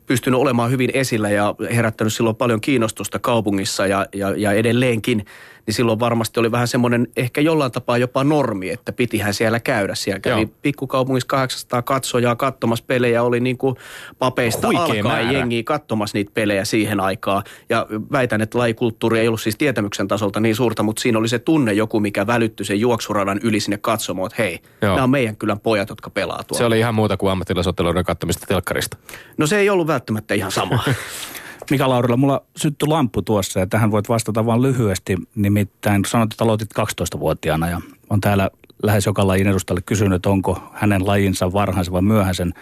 pystynyt 0.07 0.41
olemaan 0.41 0.71
hyvin 0.71 0.91
esillä 0.95 1.31
ja 1.31 1.55
herättänyt 1.75 2.13
silloin 2.13 2.37
paljon 2.37 2.61
kiinnostusta 2.61 3.19
kaupungissa 3.19 3.87
ja, 3.87 4.07
ja, 4.15 4.31
ja 4.37 4.53
edelleenkin– 4.53 5.25
niin 5.67 5.75
silloin 5.75 6.01
varmasti 6.01 6.41
oli 6.41 6.53
vähän 6.53 6.69
semmoinen 6.69 7.09
ehkä 7.17 7.41
jollain 7.41 7.73
tapaa 7.73 7.99
jopa 7.99 8.25
normi, 8.25 8.71
että 8.71 8.93
pitihän 8.93 9.35
siellä 9.35 9.61
käydä. 9.61 9.95
Siellä 9.95 10.21
kävi 10.21 10.41
Joo. 10.41 10.51
pikkukaupungissa 10.63 11.29
800 11.29 11.83
katsojaa 11.83 12.37
katsomassa 12.37 12.85
pelejä, 12.89 13.23
oli 13.23 13.41
niin 13.41 13.59
kuin 13.59 13.77
papeista 14.19 14.69
alkaen 14.69 15.33
jengiä 15.33 15.63
katsomassa 15.63 16.19
niitä 16.19 16.31
pelejä 16.35 16.65
siihen 16.65 17.01
aikaan. 17.01 17.43
Ja 17.69 17.87
väitän, 18.13 18.41
että 18.41 18.59
lajikulttuuri 18.59 19.19
ei 19.19 19.29
ollut 19.29 19.41
siis 19.41 19.57
tietämyksen 19.57 20.09
tasolta 20.09 20.41
niin 20.41 20.57
suurta, 20.57 20.83
mutta 20.83 21.03
siinä 21.03 21.19
oli 21.19 21.29
se 21.29 21.39
tunne 21.39 21.73
joku, 21.73 22.01
mikä 22.01 22.27
välyttyi 22.27 22.67
sen 22.67 22.81
juoksuradan 22.81 23.41
yli 23.43 23.61
sinne 23.61 23.79
katsomaan, 23.79 24.27
että 24.27 24.43
hei, 24.43 24.61
Joo. 24.83 24.95
nämä 24.95 25.05
on 25.05 25.11
meidän 25.11 25.37
kylän 25.37 25.61
pojat, 25.61 25.89
jotka 25.89 26.11
pelaa 26.11 26.45
tuolla. 26.45 26.59
Se 26.59 26.65
oli 26.65 26.79
ihan 26.79 26.95
muuta 26.95 27.17
kuin 27.17 27.33
ammattilaisotteluiden 27.33 28.05
katsomista 28.05 28.47
telkkarista. 28.47 28.97
No 29.37 29.47
se 29.47 29.59
ei 29.59 29.71
ollut 29.71 29.87
välttämättä 29.87 30.35
ihan 30.35 30.53
sama. 30.53 30.85
Mika 31.71 31.89
Laurila, 31.89 32.17
mulla 32.17 32.43
syttyi 32.57 32.89
lamppu 32.89 33.23
tuossa 33.23 33.61
ja 33.61 33.67
tähän 33.67 33.91
voit 33.91 34.09
vastata 34.09 34.47
vain 34.47 34.63
lyhyesti. 34.63 35.17
Nimittäin 35.35 36.05
sanoit, 36.05 36.33
että 36.33 36.45
aloitit 36.45 36.71
12-vuotiaana 36.79 37.69
ja 37.69 37.81
on 38.11 38.21
täällä 38.21 38.51
lähes 38.83 39.07
joka 39.07 39.27
lajin 39.27 39.47
edustajalle 39.47 39.83
kysynyt, 39.87 40.27
onko 40.27 40.63
hänen 40.73 41.07
lajinsa 41.07 41.53
varhaisen 41.53 41.93
vai 41.93 42.03
myöhäisen 42.03 42.55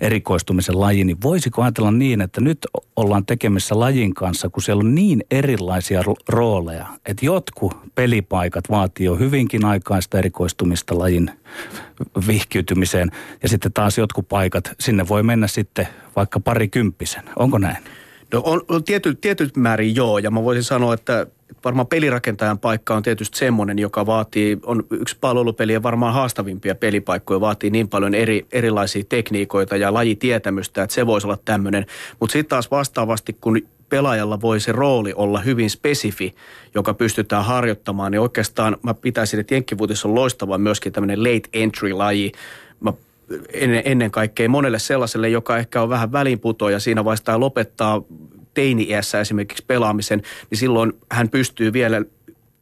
erikoistumisen 0.00 0.80
laji, 0.80 1.04
niin 1.04 1.22
voisiko 1.22 1.62
ajatella 1.62 1.90
niin, 1.90 2.20
että 2.20 2.40
nyt 2.40 2.58
ollaan 2.96 3.26
tekemissä 3.26 3.80
lajin 3.80 4.14
kanssa, 4.14 4.48
kun 4.48 4.62
siellä 4.62 4.80
on 4.80 4.94
niin 4.94 5.24
erilaisia 5.30 6.02
rooleja, 6.28 6.86
että 7.06 7.26
jotkut 7.26 7.76
pelipaikat 7.94 8.70
vaatii 8.70 9.06
jo 9.06 9.16
hyvinkin 9.16 9.64
aikaista 9.64 10.18
erikoistumista 10.18 10.98
lajin 10.98 11.30
vihkiytymiseen, 12.26 13.10
ja 13.42 13.48
sitten 13.48 13.72
taas 13.72 13.98
jotkut 13.98 14.28
paikat, 14.28 14.70
sinne 14.80 15.08
voi 15.08 15.22
mennä 15.22 15.46
sitten 15.46 15.88
vaikka 16.16 16.40
parikymppisen. 16.40 17.22
Onko 17.36 17.58
näin? 17.58 17.84
No 18.34 18.42
on, 18.44 18.62
on 18.68 18.84
tiety, 18.84 19.14
tietyt 19.14 19.56
määrin 19.56 19.96
joo, 19.96 20.18
ja 20.18 20.30
mä 20.30 20.44
voisin 20.44 20.64
sanoa, 20.64 20.94
että 20.94 21.26
varmaan 21.64 21.86
pelirakentajan 21.86 22.58
paikka 22.58 22.94
on 22.94 23.02
tietysti 23.02 23.38
semmoinen, 23.38 23.78
joka 23.78 24.06
vaatii, 24.06 24.58
on 24.66 24.84
yksi 24.90 25.16
palvelupelien 25.20 25.82
varmaan 25.82 26.14
haastavimpia 26.14 26.74
pelipaikkoja, 26.74 27.40
vaatii 27.40 27.70
niin 27.70 27.88
paljon 27.88 28.14
eri, 28.14 28.46
erilaisia 28.52 29.04
tekniikoita 29.08 29.76
ja 29.76 29.94
lajitietämystä, 29.94 30.82
että 30.82 30.94
se 30.94 31.06
voisi 31.06 31.26
olla 31.26 31.38
tämmöinen. 31.44 31.86
Mutta 32.20 32.32
sitten 32.32 32.48
taas 32.48 32.70
vastaavasti, 32.70 33.32
kun 33.40 33.60
pelaajalla 33.88 34.40
voi 34.40 34.60
se 34.60 34.72
rooli 34.72 35.12
olla 35.16 35.40
hyvin 35.40 35.70
spesifi, 35.70 36.34
joka 36.74 36.94
pystytään 36.94 37.44
harjoittamaan, 37.44 38.12
niin 38.12 38.20
oikeastaan 38.20 38.76
mä 38.82 38.94
pitäisin, 38.94 39.40
että 39.40 39.54
Jenkkivuutis 39.54 40.04
on 40.04 40.14
loistava 40.14 40.58
myöskin 40.58 40.92
tämmöinen 40.92 41.22
late 41.22 41.48
entry-laji. 41.52 42.32
Ennen, 43.84 44.10
kaikkea 44.10 44.48
monelle 44.48 44.78
sellaiselle, 44.78 45.28
joka 45.28 45.58
ehkä 45.58 45.82
on 45.82 45.88
vähän 45.88 46.12
välinputoja 46.12 46.80
siinä 46.80 47.04
vaiheessa 47.04 47.40
lopettaa 47.40 48.02
teini-iässä 48.54 49.20
esimerkiksi 49.20 49.64
pelaamisen, 49.66 50.22
niin 50.50 50.58
silloin 50.58 50.92
hän 51.10 51.28
pystyy 51.28 51.72
vielä 51.72 52.02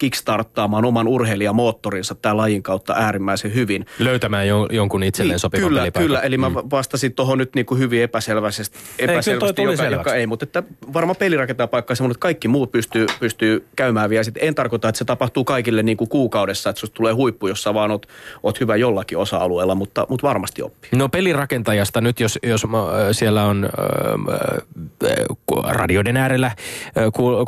kickstarttaamaan 0.03 0.85
oman 0.85 1.09
urheilijamoottorinsa 1.09 2.15
tämän 2.15 2.37
lajin 2.37 2.63
kautta 2.63 2.95
äärimmäisen 2.95 3.55
hyvin. 3.55 3.87
Löytämään 3.99 4.49
jo, 4.49 4.67
jonkun 4.71 5.03
itselleen 5.03 5.35
niin, 5.35 5.39
sopivan 5.39 5.69
Kyllä, 5.69 5.81
pelipaikan. 5.81 6.07
kyllä. 6.07 6.21
Eli 6.21 6.39
mä 6.39 6.49
mm. 6.49 6.55
vastasin 6.55 7.13
tuohon 7.13 7.39
nyt 7.39 7.55
niin 7.55 7.67
kuin 7.67 7.79
hyvin 7.79 8.03
epäselvästi, 8.03 8.63
epäselvästi 8.99 9.63
ei, 9.63 9.69
joka, 9.69 9.85
joka, 9.85 10.15
ei. 10.15 10.27
Mutta 10.27 10.45
että 10.45 10.63
varmaan 10.93 11.17
pelirakentaa 11.17 11.67
paikka 11.67 11.95
semmoinen, 11.95 12.13
että 12.13 12.21
kaikki 12.23 12.49
muut 12.49 12.73
pystyy, 12.73 13.07
pystyy 13.21 13.67
käymään 13.77 14.11
vielä. 14.11 14.25
Sitten 14.25 14.43
en 14.43 14.55
tarkoita, 14.55 14.89
että 14.89 14.99
se 14.99 15.05
tapahtuu 15.05 15.45
kaikille 15.45 15.83
niin 15.83 15.97
kuin 15.97 16.09
kuukaudessa, 16.09 16.71
että 16.71 16.81
susta 16.81 16.95
tulee 16.95 17.13
huippu, 17.13 17.49
jossa 17.49 17.75
vaan 17.75 17.91
oot, 17.91 18.07
oot 18.43 18.61
hyvä 18.61 18.77
jollakin 18.77 19.19
osa-alueella, 19.19 19.75
mutta, 19.75 20.07
mutta 20.09 20.27
varmasti 20.27 20.63
oppii. 20.63 20.91
No 20.97 21.09
pelirakentajasta 21.09 22.01
nyt, 22.01 22.21
jos, 22.21 22.39
jos 22.43 22.67
siellä 23.13 23.45
on 23.45 23.65
äh, 23.65 25.15
radioiden 25.69 26.17
äärellä 26.17 26.47
äh, 26.47 26.55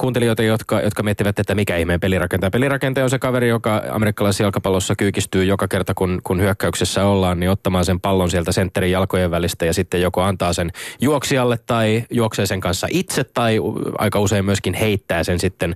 kuuntelijoita, 0.00 0.42
jotka, 0.42 0.80
jotka 0.80 1.02
miettivät, 1.02 1.38
että 1.38 1.54
mikä 1.54 1.76
ihmeen 1.76 2.00
pelirakentaja 2.00 2.43
rakentaja. 2.44 2.50
Pelirakentaja 2.50 3.04
on 3.04 3.10
se 3.10 3.18
kaveri, 3.18 3.48
joka 3.48 3.82
amerikkalaisessa 3.90 4.42
jalkapallossa 4.42 4.94
kyykistyy 4.96 5.44
joka 5.44 5.68
kerta, 5.68 5.94
kun, 5.94 6.20
kun 6.24 6.40
hyökkäyksessä 6.40 7.06
ollaan, 7.06 7.40
niin 7.40 7.50
ottamaan 7.50 7.84
sen 7.84 8.00
pallon 8.00 8.30
sieltä 8.30 8.52
sentterin 8.52 8.90
jalkojen 8.90 9.30
välistä 9.30 9.66
ja 9.66 9.74
sitten 9.74 10.02
joko 10.02 10.22
antaa 10.22 10.52
sen 10.52 10.70
juoksijalle 11.00 11.58
tai 11.66 12.04
juoksee 12.10 12.46
sen 12.46 12.60
kanssa 12.60 12.86
itse 12.90 13.24
tai 13.24 13.58
aika 13.98 14.20
usein 14.20 14.44
myöskin 14.44 14.74
heittää 14.74 15.24
sen 15.24 15.38
sitten 15.38 15.74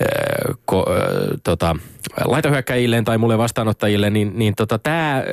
äh, 0.00 0.56
ko, 0.64 0.86
äh, 0.90 1.38
tota, 1.44 1.76
laitohyökkäjilleen 2.24 3.04
tai 3.04 3.18
mulle 3.18 3.38
vastaanottajille, 3.38 4.10
niin, 4.10 4.32
niin 4.34 4.54
tota, 4.54 4.78
tämä 4.78 5.24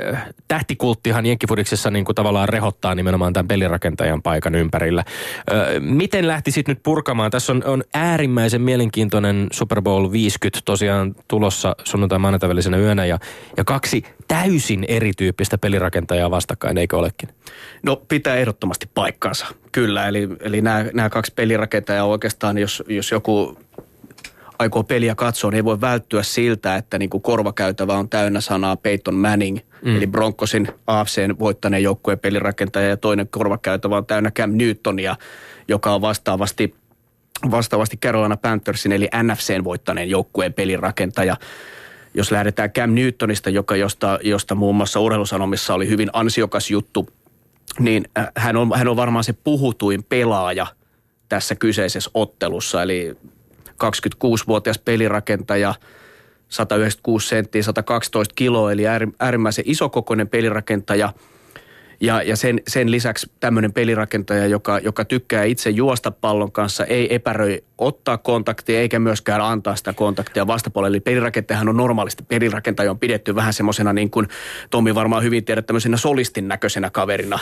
tähtikulttihan 0.48 1.26
Jenkkifudiksessa 1.26 1.92
niin 1.92 2.06
kuin 2.06 2.16
tavallaan 2.16 2.50
rehottaa 2.50 2.96
nimenomaan 2.96 3.34
tämän 3.34 3.48
pelirakentajan 3.48 4.22
paikan 4.22 4.56
ympärillä. 4.56 5.04
Ö, 5.52 5.80
miten 5.80 6.28
lähtisit 6.28 6.68
nyt 6.68 6.84
purkamaan? 6.84 7.32
Tässä 7.32 7.54
on, 7.54 7.64
on 7.66 7.84
äärimmäisen 7.94 8.62
mielenkiintoinen 8.62 9.48
Super 9.52 9.82
Bowl 9.82 10.12
50 10.12 10.60
tosiaan 10.66 11.16
tulossa 11.28 11.76
sunnuntai 11.84 12.20
maanantai 12.20 12.50
välisenä 12.50 12.78
yönä 12.78 13.06
ja, 13.06 13.20
ja 13.58 13.64
kaksi 13.64 14.04
täysin 14.28 14.86
erityyppistä 14.88 15.58
pelirakentajaa 15.58 16.32
vastakkain, 16.32 16.78
eikö 16.78 16.98
olekin? 16.98 17.30
No 17.84 17.96
pitää 17.96 18.36
ehdottomasti 18.36 18.90
paikkansa, 18.94 19.46
kyllä. 19.72 20.08
Eli, 20.08 20.30
eli 20.40 20.62
nämä, 20.62 20.86
nämä 20.94 21.10
kaksi 21.10 21.34
pelirakentajaa 21.36 22.06
oikeastaan, 22.06 22.58
jos, 22.58 22.84
jos 22.88 23.12
joku 23.12 23.58
aikoo 24.60 24.84
peliä 24.84 25.16
katsoa, 25.16 25.52
niin 25.52 25.56
ei 25.56 25.64
voi 25.64 25.82
välttyä 25.82 26.24
siltä, 26.24 26.76
että 26.76 27.00
niin 27.00 27.10
kuin 27.10 27.22
korvakäytävä 27.22 27.94
on 27.94 28.10
täynnä 28.10 28.42
sanaa 28.42 28.76
Peyton 28.76 29.16
Manning, 29.16 29.58
mm. 29.82 29.98
eli 29.98 30.08
Broncosin 30.08 30.68
AFCn 30.88 31.36
voittaneen 31.40 31.84
joukkueen 31.84 32.20
pelirakentaja, 32.20 32.88
ja 32.88 32.98
toinen 32.98 33.28
korvakäytävä 33.28 33.98
on 33.98 34.06
täynnä 34.06 34.32
Cam 34.32 34.52
Newtonia, 34.54 35.16
joka 35.68 35.94
on 35.94 36.02
vastaavasti, 36.02 36.76
vastaavasti 37.52 37.98
Carolina 37.98 38.38
Panthersin, 38.38 38.92
eli 38.92 39.10
NFCn 39.24 39.64
voittaneen 39.64 40.10
joukkueen 40.10 40.54
pelirakentaja 40.54 41.38
jos 42.16 42.32
lähdetään 42.32 42.72
Cam 42.72 42.90
Newtonista, 42.90 43.50
joka 43.50 43.76
josta, 43.76 44.20
josta 44.24 44.56
muun 44.56 44.76
muassa 44.76 45.00
urheilusanomissa 45.00 45.74
oli 45.74 45.88
hyvin 45.88 46.10
ansiokas 46.14 46.72
juttu 46.72 47.10
niin 47.80 48.04
äh, 48.18 48.28
hän 48.38 48.58
on, 48.58 48.72
hän 48.76 48.88
on 48.88 48.96
varmaan 48.96 49.24
se 49.24 49.34
puhutuin 49.34 50.04
pelaaja 50.04 50.68
tässä 51.30 51.56
kyseisessä 51.56 52.12
ottelussa. 52.14 52.84
Eli 52.84 53.18
26-vuotias 53.70 54.80
pelirakentaja, 54.80 55.76
196 56.50 57.28
senttiä, 57.28 57.64
112 57.64 58.34
kiloa, 58.36 58.72
eli 58.72 58.84
äärimmäisen 59.20 59.66
isokokoinen 59.68 60.30
pelirakentaja– 60.30 61.14
ja, 62.04 62.22
ja 62.22 62.36
sen, 62.36 62.62
sen 62.68 62.92
lisäksi 62.92 63.32
tämmöinen 63.40 63.74
pelirakentaja, 63.74 64.48
joka, 64.48 64.80
joka 64.80 65.06
tykkää 65.06 65.44
itse 65.44 65.70
juosta 65.70 66.12
pallon 66.12 66.52
kanssa, 66.52 66.86
ei 66.86 67.16
epäröi 67.16 67.64
ottaa 67.84 68.18
kontaktia 68.18 68.80
eikä 68.80 69.00
myöskään 69.00 69.42
antaa 69.42 69.76
sitä 69.76 69.94
kontaktia 69.94 70.48
vastapuolelle. 70.48 70.96
Eli 70.96 71.00
pelirakentajahan 71.00 71.70
on 71.70 71.78
normaalisti, 71.78 72.24
pelirakentaja 72.24 72.92
on 72.92 73.00
pidetty 73.00 73.36
vähän 73.36 73.54
semmoisena 73.54 73.94
niin 73.94 74.10
kuin 74.10 74.28
Tommi 74.70 74.96
varmaan 74.96 75.24
hyvin 75.24 75.46
tiedät, 75.46 75.66
tämmöisenä 75.66 75.98
solistin 75.98 76.48
näköisenä 76.48 76.90
kaverina, 76.90 77.40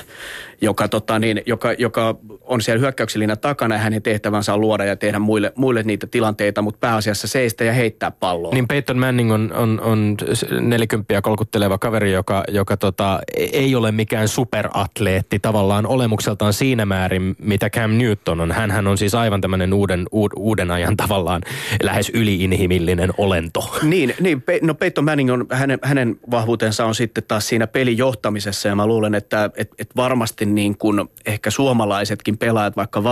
joka, 0.62 0.88
tota 0.88 1.20
niin, 1.20 1.42
joka, 1.46 1.74
joka 1.78 2.16
on 2.42 2.62
siellä 2.62 2.80
hyökkäyksellinen 2.80 3.40
takana 3.40 3.76
ja 3.76 3.82
hänen 3.82 4.02
tehtävänsä 4.02 4.54
on 4.54 4.62
luoda 4.62 4.86
ja 4.86 4.96
tehdä 4.96 5.20
muille, 5.20 5.54
muille 5.56 5.84
niitä 5.84 6.08
tilanteita, 6.08 6.62
mutta 6.62 6.80
pääasiassa 6.80 7.28
seistä 7.28 7.64
ja 7.64 7.74
heittää 7.74 8.12
palloa. 8.12 8.54
Niin 8.54 8.68
Peyton 8.68 8.98
Manning 8.98 9.34
on, 9.34 9.54
on, 9.54 9.82
on 9.82 10.18
40 10.60 11.22
kolkutteleva 11.22 11.78
kaveri, 11.78 12.12
joka, 12.12 12.44
joka 12.48 12.78
tota, 12.78 13.20
ei 13.36 13.76
ole 13.76 13.92
mikään 13.92 14.28
superatleetti 14.28 15.40
tavallaan 15.40 15.86
olemukseltaan 15.86 16.54
siinä 16.54 16.86
määrin, 16.86 17.36
mitä 17.40 17.70
Cam 17.70 17.92
Newton 17.92 18.42
on. 18.42 18.52
Hänhän 18.52 18.88
on 18.88 18.98
siis 18.98 19.16
aivan 19.16 19.42
tämmöinen 19.42 19.74
uuden, 19.74 20.06
uuden 20.12 20.31
ajan 20.72 20.98
tavallaan 20.98 21.42
lähes 21.84 22.10
yliinhimillinen 22.10 23.10
olento. 23.18 23.80
Niin, 23.84 24.14
niin 24.20 24.44
no 24.62 24.74
Peyton 24.74 25.06
Manning 25.06 25.32
on, 25.32 25.46
hänen, 25.52 25.80
hänen 25.84 26.20
vahvuutensa 26.32 26.86
on 26.86 26.96
sitten 26.96 27.24
taas 27.28 27.48
siinä 27.48 27.68
pelijohtamisessa 27.68 28.68
ja 28.68 28.76
mä 28.76 28.88
luulen, 28.88 29.16
että 29.16 29.50
et, 29.56 29.72
et 29.80 29.90
varmasti 29.96 30.46
niin 30.46 30.78
kuin 30.78 31.10
ehkä 31.26 31.52
suomalaisetkin 31.52 32.38
pelaajat 32.38 32.76
vaikka 32.76 33.04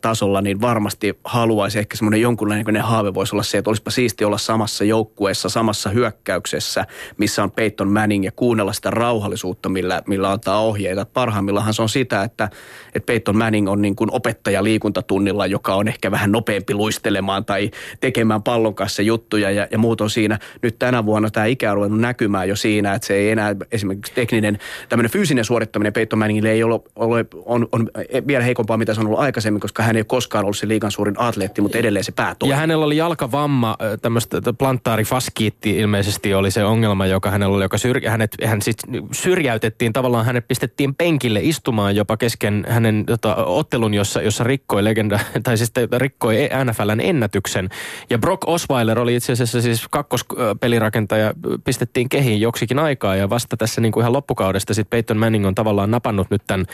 tasolla, 0.00 0.40
niin 0.40 0.60
varmasti 0.60 1.18
haluaisi 1.24 1.78
ehkä 1.78 1.96
semmoinen 1.96 2.20
jonkunlainen 2.20 2.82
haave 2.82 3.14
voisi 3.14 3.34
olla 3.34 3.42
se, 3.42 3.58
että 3.58 3.70
olisipa 3.70 3.90
siisti 3.90 4.24
olla 4.24 4.38
samassa 4.38 4.84
joukkueessa, 4.84 5.48
samassa 5.48 5.90
hyökkäyksessä, 5.90 6.86
missä 7.18 7.42
on 7.42 7.50
Peyton 7.50 7.88
Manning 7.88 8.24
ja 8.24 8.32
kuunnella 8.32 8.72
sitä 8.72 8.90
rauhallisuutta, 8.90 9.68
millä, 9.68 10.02
millä 10.06 10.30
antaa 10.30 10.60
ohjeita. 10.60 11.06
Parhaimmillaan 11.06 11.74
se 11.74 11.82
on 11.82 11.88
sitä, 11.88 12.22
että, 12.22 12.48
että 12.94 13.06
Peyton 13.06 13.38
Manning 13.38 13.68
on 13.68 13.82
niin 13.82 13.96
kuin 13.96 14.10
opettaja 14.12 14.64
liikuntatunnilla, 14.64 15.46
joka 15.46 15.74
on 15.74 15.88
ehkä 15.88 16.10
vähän 16.10 16.32
nopeampi 16.32 16.41
luistelemaan 16.72 17.44
tai 17.44 17.70
tekemään 18.00 18.42
pallon 18.42 18.74
kanssa 18.74 19.02
juttuja 19.02 19.50
ja, 19.50 19.68
ja 19.70 19.78
muut 19.78 20.00
on 20.00 20.10
siinä. 20.10 20.38
Nyt 20.62 20.78
tänä 20.78 21.06
vuonna 21.06 21.30
tämä 21.30 21.46
ikä 21.46 21.70
on 21.70 21.76
ruvennut 21.76 22.00
näkymään 22.00 22.48
jo 22.48 22.56
siinä, 22.56 22.94
että 22.94 23.06
se 23.06 23.14
ei 23.14 23.30
enää 23.30 23.56
esimerkiksi 23.72 24.12
tekninen, 24.14 24.58
tämmöinen 24.88 25.10
fyysinen 25.10 25.44
suorittaminen 25.44 25.92
Peyton 25.92 26.18
Manningille 26.18 26.50
ei 26.50 26.62
ole, 26.62 26.80
ole 26.96 27.26
on, 27.44 27.68
on 27.72 27.90
vielä 28.26 28.44
heikompaa, 28.44 28.76
mitä 28.76 28.94
se 28.94 29.00
on 29.00 29.06
ollut 29.06 29.20
aikaisemmin, 29.20 29.60
koska 29.60 29.82
hän 29.82 29.96
ei 29.96 30.04
koskaan 30.04 30.44
ollut 30.44 30.56
se 30.56 30.68
liigan 30.68 30.90
suurin 30.90 31.14
atleetti, 31.18 31.60
mutta 31.60 31.78
edelleen 31.78 32.04
se 32.04 32.12
pää 32.12 32.36
Ja 32.44 32.56
hänellä 32.56 32.84
oli 32.84 32.96
jalkavamma, 32.96 33.76
tämmöistä 34.02 34.40
plantaarifaskiitti 34.58 35.78
ilmeisesti 35.78 36.34
oli 36.34 36.50
se 36.50 36.64
ongelma, 36.64 37.06
joka 37.06 37.30
hänellä 37.30 37.56
oli, 37.56 37.64
joka 37.64 37.78
syr, 37.78 38.08
hänet, 38.08 38.36
hän 38.44 38.62
sit 38.62 38.76
syrjäytettiin 39.12 39.92
tavallaan, 39.92 40.26
hänet 40.26 40.48
pistettiin 40.48 40.94
penkille 40.94 41.40
istumaan 41.42 41.96
jopa 41.96 42.16
kesken 42.16 42.66
hänen 42.68 43.04
tota, 43.06 43.36
ottelun, 43.36 43.94
jossa, 43.94 44.22
jossa 44.22 44.44
rikkoi 44.44 44.84
legenda, 44.84 45.20
tai 45.42 45.56
siis 45.56 45.72
rikkoi 45.96 46.31
NFLn 46.64 47.00
ennätyksen. 47.00 47.68
Ja 48.10 48.18
Brock 48.18 48.48
Osweiler 48.48 48.98
oli 48.98 49.16
itse 49.16 49.32
asiassa 49.32 49.62
siis 49.62 49.86
kakkospelirakentaja, 49.90 51.34
pistettiin 51.64 52.08
kehiin 52.08 52.40
joksikin 52.40 52.78
aikaa 52.78 53.16
ja 53.16 53.30
vasta 53.30 53.56
tässä 53.56 53.80
niin 53.80 53.92
kuin 53.92 54.02
ihan 54.02 54.12
loppukaudesta 54.12 54.74
sitten 54.74 54.90
Peyton 54.90 55.16
Manning 55.16 55.46
on 55.46 55.54
tavallaan 55.54 55.90
napannut 55.90 56.30
nyt 56.30 56.42
tämän, 56.46 56.66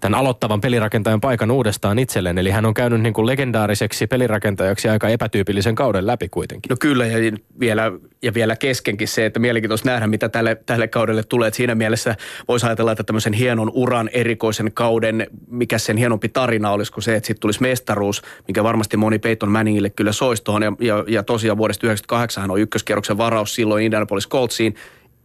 tämän 0.00 0.20
aloittavan 0.20 0.60
pelirakentajan 0.60 1.20
paikan 1.20 1.50
uudestaan 1.50 1.98
itselleen. 1.98 2.38
Eli 2.38 2.50
hän 2.50 2.66
on 2.66 2.74
käynyt 2.74 3.00
niin 3.00 3.14
kuin 3.14 3.26
legendaariseksi 3.26 4.06
pelirakentajaksi 4.06 4.88
aika 4.88 5.08
epätyypillisen 5.08 5.74
kauden 5.74 6.06
läpi 6.06 6.28
kuitenkin. 6.28 6.70
No 6.70 6.76
kyllä 6.80 7.06
ja 7.06 7.32
vielä, 7.60 7.92
ja 8.22 8.34
vielä 8.34 8.56
keskenkin 8.56 9.08
se, 9.08 9.26
että 9.26 9.40
mielenkiintoista 9.40 9.90
nähdä 9.90 10.06
mitä 10.06 10.28
tälle, 10.28 10.54
tälle 10.66 10.88
kaudelle 10.88 11.22
tulee. 11.22 11.48
Että 11.48 11.56
siinä 11.56 11.74
mielessä 11.74 12.16
voisi 12.48 12.66
ajatella, 12.66 12.92
että 12.92 13.04
tämmöisen 13.04 13.32
hienon 13.32 13.70
uran 13.74 14.10
erikoisen 14.12 14.72
kauden, 14.72 15.26
mikä 15.48 15.78
sen 15.78 15.96
hienompi 15.96 16.28
tarina 16.28 16.70
olisi 16.70 16.92
kuin 16.92 17.04
se, 17.04 17.14
että 17.14 17.26
sitten 17.26 17.40
tulisi 17.40 17.62
mestaruus, 17.62 18.22
mikä 18.48 18.64
varmasti 18.64 18.96
moni 19.04 19.18
Peyton 19.18 19.50
Manningille 19.50 19.90
kyllä 19.90 20.12
soisi 20.12 20.44
tuohon. 20.44 20.62
Ja, 20.62 20.72
ja, 20.80 21.04
ja 21.08 21.22
tosiaan 21.22 21.58
vuodesta 21.58 21.80
1998 21.80 22.40
hän 22.40 22.50
on 22.50 22.60
ykköskierroksen 22.60 23.18
varaus 23.18 23.54
silloin 23.54 23.84
Indianapolis 23.84 24.28
Coltsiin 24.28 24.74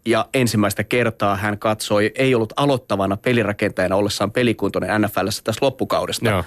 ja 0.06 0.26
ensimmäistä 0.34 0.84
kertaa 0.84 1.36
hän 1.36 1.60
katsoi, 1.60 2.12
ei 2.16 2.36
ollut 2.36 2.54
aloittavana 2.56 3.18
pelirakentajana 3.18 3.96
ollessaan 3.96 4.32
pelikuntoinen 4.32 5.02
NFLssä 5.02 5.42
tässä 5.44 5.66
loppukaudesta. 5.66 6.30
Joo. 6.30 6.44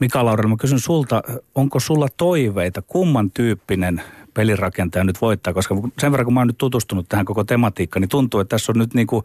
Mika 0.00 0.24
Laurel, 0.24 0.48
mä 0.48 0.56
kysyn 0.60 0.80
sulta, 0.80 1.22
onko 1.54 1.80
sulla 1.80 2.08
toiveita, 2.16 2.82
kumman 2.82 3.30
tyyppinen 3.30 4.02
pelirakentaja 4.34 5.04
nyt 5.04 5.20
voittaa? 5.20 5.54
Koska 5.54 5.74
sen 5.98 6.12
verran 6.12 6.24
kun 6.24 6.34
mä 6.34 6.40
oon 6.40 6.46
nyt 6.46 6.58
tutustunut 6.58 7.08
tähän 7.08 7.24
koko 7.24 7.44
tematiikkaan, 7.44 8.00
niin 8.00 8.08
tuntuu, 8.08 8.40
että 8.40 8.54
tässä 8.56 8.72
on 8.72 8.78
nyt 8.78 8.94
niin 8.94 9.06
kuin 9.06 9.24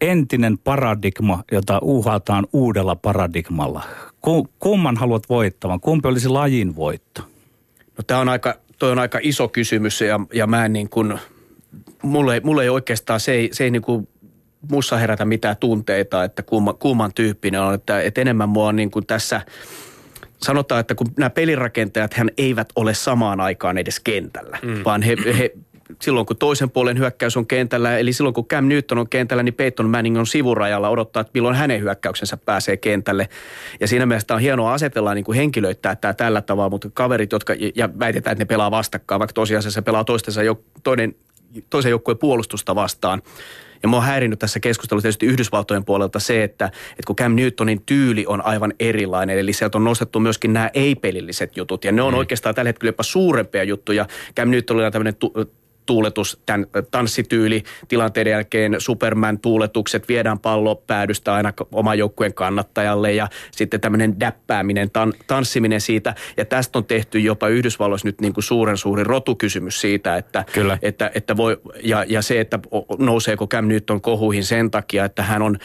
entinen 0.00 0.58
paradigma, 0.58 1.44
jota 1.52 1.78
uhataan 1.82 2.46
uudella 2.52 2.96
paradigmalla. 2.96 3.82
Kumman 4.58 4.96
haluat 4.96 5.28
voittavan? 5.28 5.80
Kumpi 5.80 6.08
olisi 6.08 6.28
lajin 6.28 6.76
voitto? 6.76 7.22
No 7.96 8.04
tämä 8.06 8.20
on 8.20 8.28
aika, 8.28 8.54
toi 8.78 8.92
on 8.92 8.98
aika 8.98 9.18
iso 9.22 9.48
kysymys 9.48 10.00
ja, 10.00 10.20
ja 10.32 10.46
mä 10.46 10.64
en 10.64 10.72
niin 10.72 10.88
kuin, 10.88 11.18
mulle, 12.02 12.40
mulle 12.44 12.62
ei 12.62 12.68
oikeastaan, 12.68 13.20
se 13.20 13.32
ei, 13.32 13.48
se 13.52 13.64
ei 13.64 13.70
niin 13.70 13.82
kuin 13.82 14.08
mussa 14.70 14.96
herätä 14.96 15.24
mitään 15.24 15.56
tunteita, 15.56 16.24
että 16.24 16.42
kumma, 16.42 16.72
kumman 16.72 17.14
tyyppinen 17.14 17.60
on. 17.60 17.74
Että, 17.74 18.00
että 18.00 18.20
enemmän 18.20 18.48
mua 18.48 18.68
on 18.68 18.76
niin 18.76 18.90
kuin 18.90 19.06
tässä, 19.06 19.40
sanotaan, 20.38 20.80
että 20.80 20.94
kun 20.94 21.06
nämä 21.16 21.30
pelirakentajat 21.30 22.14
hän 22.14 22.30
eivät 22.38 22.68
ole 22.76 22.94
samaan 22.94 23.40
aikaan 23.40 23.78
edes 23.78 24.00
kentällä, 24.00 24.58
mm. 24.62 24.84
vaan 24.84 25.02
he, 25.02 25.16
he 25.38 25.50
silloin 26.02 26.26
kun 26.26 26.36
toisen 26.36 26.70
puolen 26.70 26.98
hyökkäys 26.98 27.36
on 27.36 27.46
kentällä, 27.46 27.98
eli 27.98 28.12
silloin 28.12 28.34
kun 28.34 28.46
Cam 28.46 28.68
Newton 28.68 28.98
on 28.98 29.08
kentällä, 29.08 29.42
niin 29.42 29.54
Peyton 29.54 29.90
Manning 29.90 30.18
on 30.18 30.26
sivurajalla 30.26 30.88
odottaa, 30.88 31.20
että 31.20 31.30
milloin 31.34 31.56
hänen 31.56 31.80
hyökkäyksensä 31.80 32.36
pääsee 32.36 32.76
kentälle. 32.76 33.28
Ja 33.80 33.88
siinä 33.88 34.06
mielessä 34.06 34.34
on 34.34 34.40
hienoa 34.40 34.74
asetella 34.74 35.14
niin 35.14 35.24
kuin 35.24 35.36
henkilöittää 35.36 35.96
tämä 35.96 36.14
tällä 36.14 36.40
tavalla, 36.40 36.70
mutta 36.70 36.90
kaverit, 36.94 37.32
jotka, 37.32 37.54
ja 37.74 37.88
väitetään, 37.98 38.32
että 38.32 38.44
ne 38.44 38.46
pelaa 38.46 38.70
vastakkain, 38.70 39.18
vaikka 39.18 39.32
tosiasiassa 39.32 39.82
pelaa 39.82 40.04
toistensa, 40.04 40.40
toinen, 40.82 41.14
toisen 41.70 41.90
joukkueen 41.90 42.18
puolustusta 42.18 42.74
vastaan. 42.74 43.22
Ja 43.82 43.88
mua 43.88 43.98
on 43.98 44.04
häirinyt 44.04 44.38
tässä 44.38 44.60
keskustelussa 44.60 45.02
tietysti 45.02 45.26
Yhdysvaltojen 45.26 45.84
puolelta 45.84 46.18
se, 46.20 46.44
että, 46.44 46.66
että 46.90 47.02
kun 47.06 47.16
Cam 47.16 47.32
Newtonin 47.32 47.82
tyyli 47.86 48.26
on 48.26 48.44
aivan 48.44 48.74
erilainen, 48.80 49.38
eli 49.38 49.52
sieltä 49.52 49.78
on 49.78 49.84
nostettu 49.84 50.20
myöskin 50.20 50.52
nämä 50.52 50.70
ei-pelilliset 50.74 51.56
jutut, 51.56 51.84
ja 51.84 51.92
ne 51.92 52.02
on 52.02 52.14
mm. 52.14 52.18
oikeastaan 52.18 52.54
tällä 52.54 52.68
hetkellä 52.68 52.88
jopa 52.88 53.02
suurempia 53.02 53.64
juttuja. 53.64 54.06
Cam 54.36 54.50
Newtonilla 54.50 54.86
on 54.86 54.92
tämmöinen 54.92 55.14
tu- 55.14 55.32
tuuletus, 55.86 56.42
tämän 56.46 56.66
tanssityyli, 56.90 57.62
tilanteiden 57.88 58.30
jälkeen 58.30 58.76
Superman-tuuletukset, 58.78 60.08
viedään 60.08 60.38
pallo 60.38 60.74
päädystä 60.74 61.34
aina 61.34 61.52
oman 61.72 61.98
joukkueen 61.98 62.34
kannattajalle 62.34 63.12
ja 63.12 63.28
sitten 63.50 63.80
tämmöinen 63.80 64.20
däppääminen, 64.20 64.90
tan, 64.90 65.12
tanssiminen 65.26 65.80
siitä. 65.80 66.14
Ja 66.36 66.44
tästä 66.44 66.78
on 66.78 66.84
tehty 66.84 67.18
jopa 67.18 67.48
Yhdysvalloissa 67.48 68.08
nyt 68.08 68.20
niin 68.20 68.34
kuin 68.34 68.44
suuren 68.44 68.76
suuri 68.76 69.04
rotukysymys 69.04 69.80
siitä, 69.80 70.16
että, 70.16 70.44
Kyllä. 70.52 70.78
että, 70.82 71.10
että 71.14 71.36
voi, 71.36 71.60
ja, 71.82 72.04
ja 72.08 72.22
se, 72.22 72.40
että 72.40 72.58
nouseeko 72.98 73.46
Cam 73.46 73.68
Newton 73.68 74.00
kohuihin 74.00 74.44
sen 74.44 74.70
takia, 74.70 75.04
että 75.04 75.22
hän 75.22 75.42
on, 75.42 75.58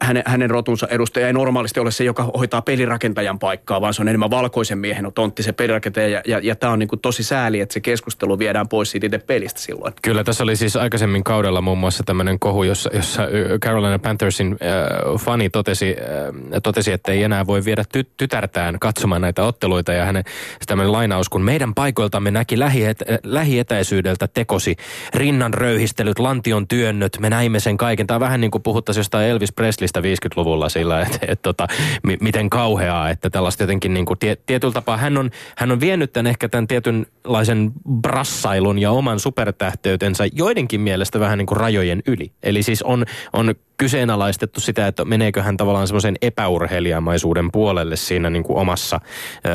hän, 0.00 0.22
hänen 0.26 0.50
rotunsa 0.50 0.86
edustaja 0.90 1.26
ei 1.26 1.32
normaalisti 1.32 1.80
ole 1.80 1.90
se, 1.90 2.04
joka 2.04 2.30
hoitaa 2.38 2.62
pelirakentajan 2.62 3.38
paikkaa, 3.38 3.80
vaan 3.80 3.94
se 3.94 4.02
on 4.02 4.08
enemmän 4.08 4.30
valkoisen 4.30 4.78
miehen 4.78 5.12
tontti 5.14 5.42
se 5.42 5.52
pelirakentaja. 5.52 6.08
Ja, 6.08 6.22
ja, 6.26 6.40
ja 6.42 6.56
tämä 6.56 6.72
on 6.72 6.78
niin 6.78 6.88
kuin 6.88 7.00
tosi 7.00 7.22
sääli, 7.22 7.60
että 7.60 7.72
se 7.72 7.80
keskustelu 7.80 8.38
viedään 8.38 8.68
pois 8.68 8.90
siitä 8.90 9.06
itse 9.06 9.18
pelistä 9.18 9.47
pelistä 9.48 9.60
silloin. 9.60 9.94
Kyllä, 10.02 10.24
tässä 10.24 10.44
oli 10.44 10.56
siis 10.56 10.76
aikaisemmin 10.76 11.24
kaudella 11.24 11.60
muun 11.60 11.78
muassa 11.78 12.02
tämmöinen 12.06 12.38
kohu, 12.38 12.62
jossa, 12.62 12.90
jossa 12.92 13.22
Carolina 13.64 13.98
Panthersin 13.98 14.52
äh, 14.62 15.20
fani 15.20 15.50
totesi, 15.50 15.96
äh, 16.00 16.60
totesi, 16.62 16.92
että 16.92 17.12
ei 17.12 17.22
enää 17.22 17.46
voi 17.46 17.64
viedä 17.64 17.84
ty- 17.96 18.10
tytärtään 18.16 18.78
katsomaan 18.78 19.20
näitä 19.22 19.44
otteluita. 19.44 19.92
Ja 19.92 20.04
hänen 20.04 20.24
tämmöinen 20.66 20.92
lainaus, 20.92 21.28
kun 21.28 21.42
meidän 21.42 21.74
paikoiltamme 21.74 22.30
näki 22.30 22.56
lähiet- 22.56 23.18
lähietäisyydeltä 23.22 24.28
tekosi, 24.28 24.76
rinnan 25.14 25.54
röyhistelyt, 25.54 26.18
lantion 26.18 26.68
työnnöt, 26.68 27.18
me 27.20 27.30
näimme 27.30 27.60
sen 27.60 27.76
kaiken. 27.76 28.06
Tämä 28.06 28.16
on 28.16 28.20
vähän 28.20 28.40
niin 28.40 28.50
kuin 28.50 28.62
puhuttaisiin 28.62 29.00
jostain 29.00 29.28
Elvis 29.28 29.52
Preslistä 29.52 30.00
50-luvulla 30.00 30.68
sillä, 30.68 31.00
että, 31.00 31.18
että 31.22 31.42
tota, 31.42 31.66
m- 32.02 32.20
miten 32.20 32.50
kauheaa, 32.50 33.10
että 33.10 33.30
tällaista 33.30 33.62
jotenkin 33.62 33.94
niin 33.94 34.06
kuin 34.06 34.18
tie- 34.18 34.36
tietyllä 34.46 34.72
tapaa 34.72 34.96
hän 34.96 35.16
on, 35.18 35.30
hän 35.56 35.72
on 35.72 35.80
vienyt 35.80 36.12
tämän 36.12 36.26
ehkä 36.26 36.48
tämän 36.48 36.66
tietynlaisen 36.66 37.72
brassailun 38.00 38.78
ja 38.78 38.90
oman 38.90 39.20
super 39.20 39.37
supertähteytensä 39.38 40.24
joidenkin 40.32 40.80
mielestä 40.80 41.20
vähän 41.20 41.38
niin 41.38 41.46
kuin 41.46 41.56
rajojen 41.56 42.02
yli. 42.06 42.32
Eli 42.42 42.62
siis 42.62 42.82
on, 42.82 43.04
on 43.32 43.54
kyseenalaistettu 43.76 44.60
sitä, 44.60 44.86
että 44.86 45.04
meneekö 45.04 45.42
hän 45.42 45.56
tavallaan 45.56 45.86
semmoisen 45.86 46.16
epäurheilijamaisuuden 46.22 47.52
puolelle 47.52 47.96
siinä 47.96 48.30
niin 48.30 48.42
kuin 48.42 48.58
omassa 48.58 49.00
ö, 49.00 49.48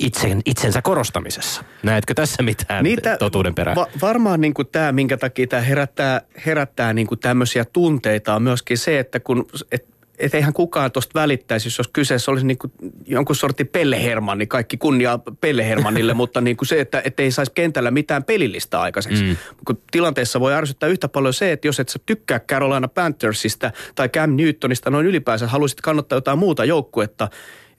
itsen, 0.00 0.40
itsensä 0.44 0.82
korostamisessa. 0.82 1.64
Näetkö 1.82 2.14
tässä 2.14 2.42
mitään 2.42 2.84
Niitä, 2.84 3.16
totuuden 3.16 3.54
perää? 3.54 3.74
Va- 3.74 3.88
varmaan 4.02 4.40
niin 4.40 4.54
kuin 4.54 4.68
tämä, 4.72 4.92
minkä 4.92 5.16
takia 5.16 5.46
tämä 5.46 5.62
herättää, 5.62 6.20
herättää 6.46 6.92
niin 6.92 7.06
kuin 7.06 7.20
tämmöisiä 7.20 7.64
tunteita 7.64 8.34
on 8.34 8.42
myöskin 8.42 8.78
se, 8.78 8.98
että 8.98 9.20
kun 9.20 9.46
et, 9.72 9.86
et 10.20 10.34
eihän 10.34 10.52
kukaan 10.52 10.92
tuosta 10.92 11.20
välittäisi, 11.20 11.68
jos 11.78 11.88
kyseessä 11.88 12.30
olisi 12.30 12.46
niin 12.46 12.58
kuin 12.58 12.72
jonkun 13.06 13.36
sortin 13.36 13.68
Pelleherman, 13.68 14.38
niin 14.38 14.48
kaikki 14.48 14.76
kunnia 14.76 15.18
Pellehermanille, 15.40 16.14
mutta 16.22 16.40
niin 16.40 16.56
kuin 16.56 16.68
se, 16.68 16.80
että, 16.80 17.02
että 17.04 17.22
ei 17.22 17.30
saisi 17.30 17.52
kentällä 17.54 17.90
mitään 17.90 18.24
pelillistä 18.24 18.80
aikaiseksi. 18.80 19.22
Mm. 19.22 19.36
Kun 19.64 19.82
tilanteessa 19.90 20.40
voi 20.40 20.54
ärsyttää 20.54 20.88
yhtä 20.88 21.08
paljon 21.08 21.34
se, 21.34 21.52
että 21.52 21.68
jos 21.68 21.80
et 21.80 21.88
sä 21.88 21.98
tykkää 22.06 22.40
Carolina 22.40 22.88
Panthersista 22.88 23.70
tai 23.94 24.08
Cam 24.08 24.30
Newtonista 24.36 24.90
noin 24.90 25.06
ylipäänsä, 25.06 25.46
haluaisit 25.46 25.80
kannattaa 25.80 26.16
jotain 26.16 26.38
muuta 26.38 26.64
joukkuetta, 26.64 27.28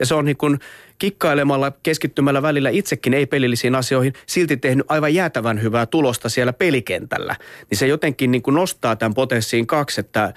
ja 0.02 0.06
se 0.06 0.16
on 0.16 0.26
niin 0.26 0.38
kuin 0.38 0.60
kikkailemalla, 1.00 1.72
keskittymällä 1.84 2.42
välillä 2.42 2.70
itsekin 2.70 3.14
ei-pelillisiin 3.14 3.76
asioihin, 3.76 4.14
silti 4.26 4.58
tehnyt 4.58 4.86
aivan 4.90 5.14
jäätävän 5.14 5.62
hyvää 5.62 5.86
tulosta 5.86 6.30
siellä 6.30 6.54
pelikentällä. 6.54 7.36
Niin 7.70 7.78
se 7.78 7.88
jotenkin 7.88 8.32
niin 8.32 8.42
kuin 8.42 8.56
nostaa 8.56 8.96
tämän 8.96 9.14
potenssiin 9.14 9.68
kaksi, 9.68 10.00
että 10.00 10.34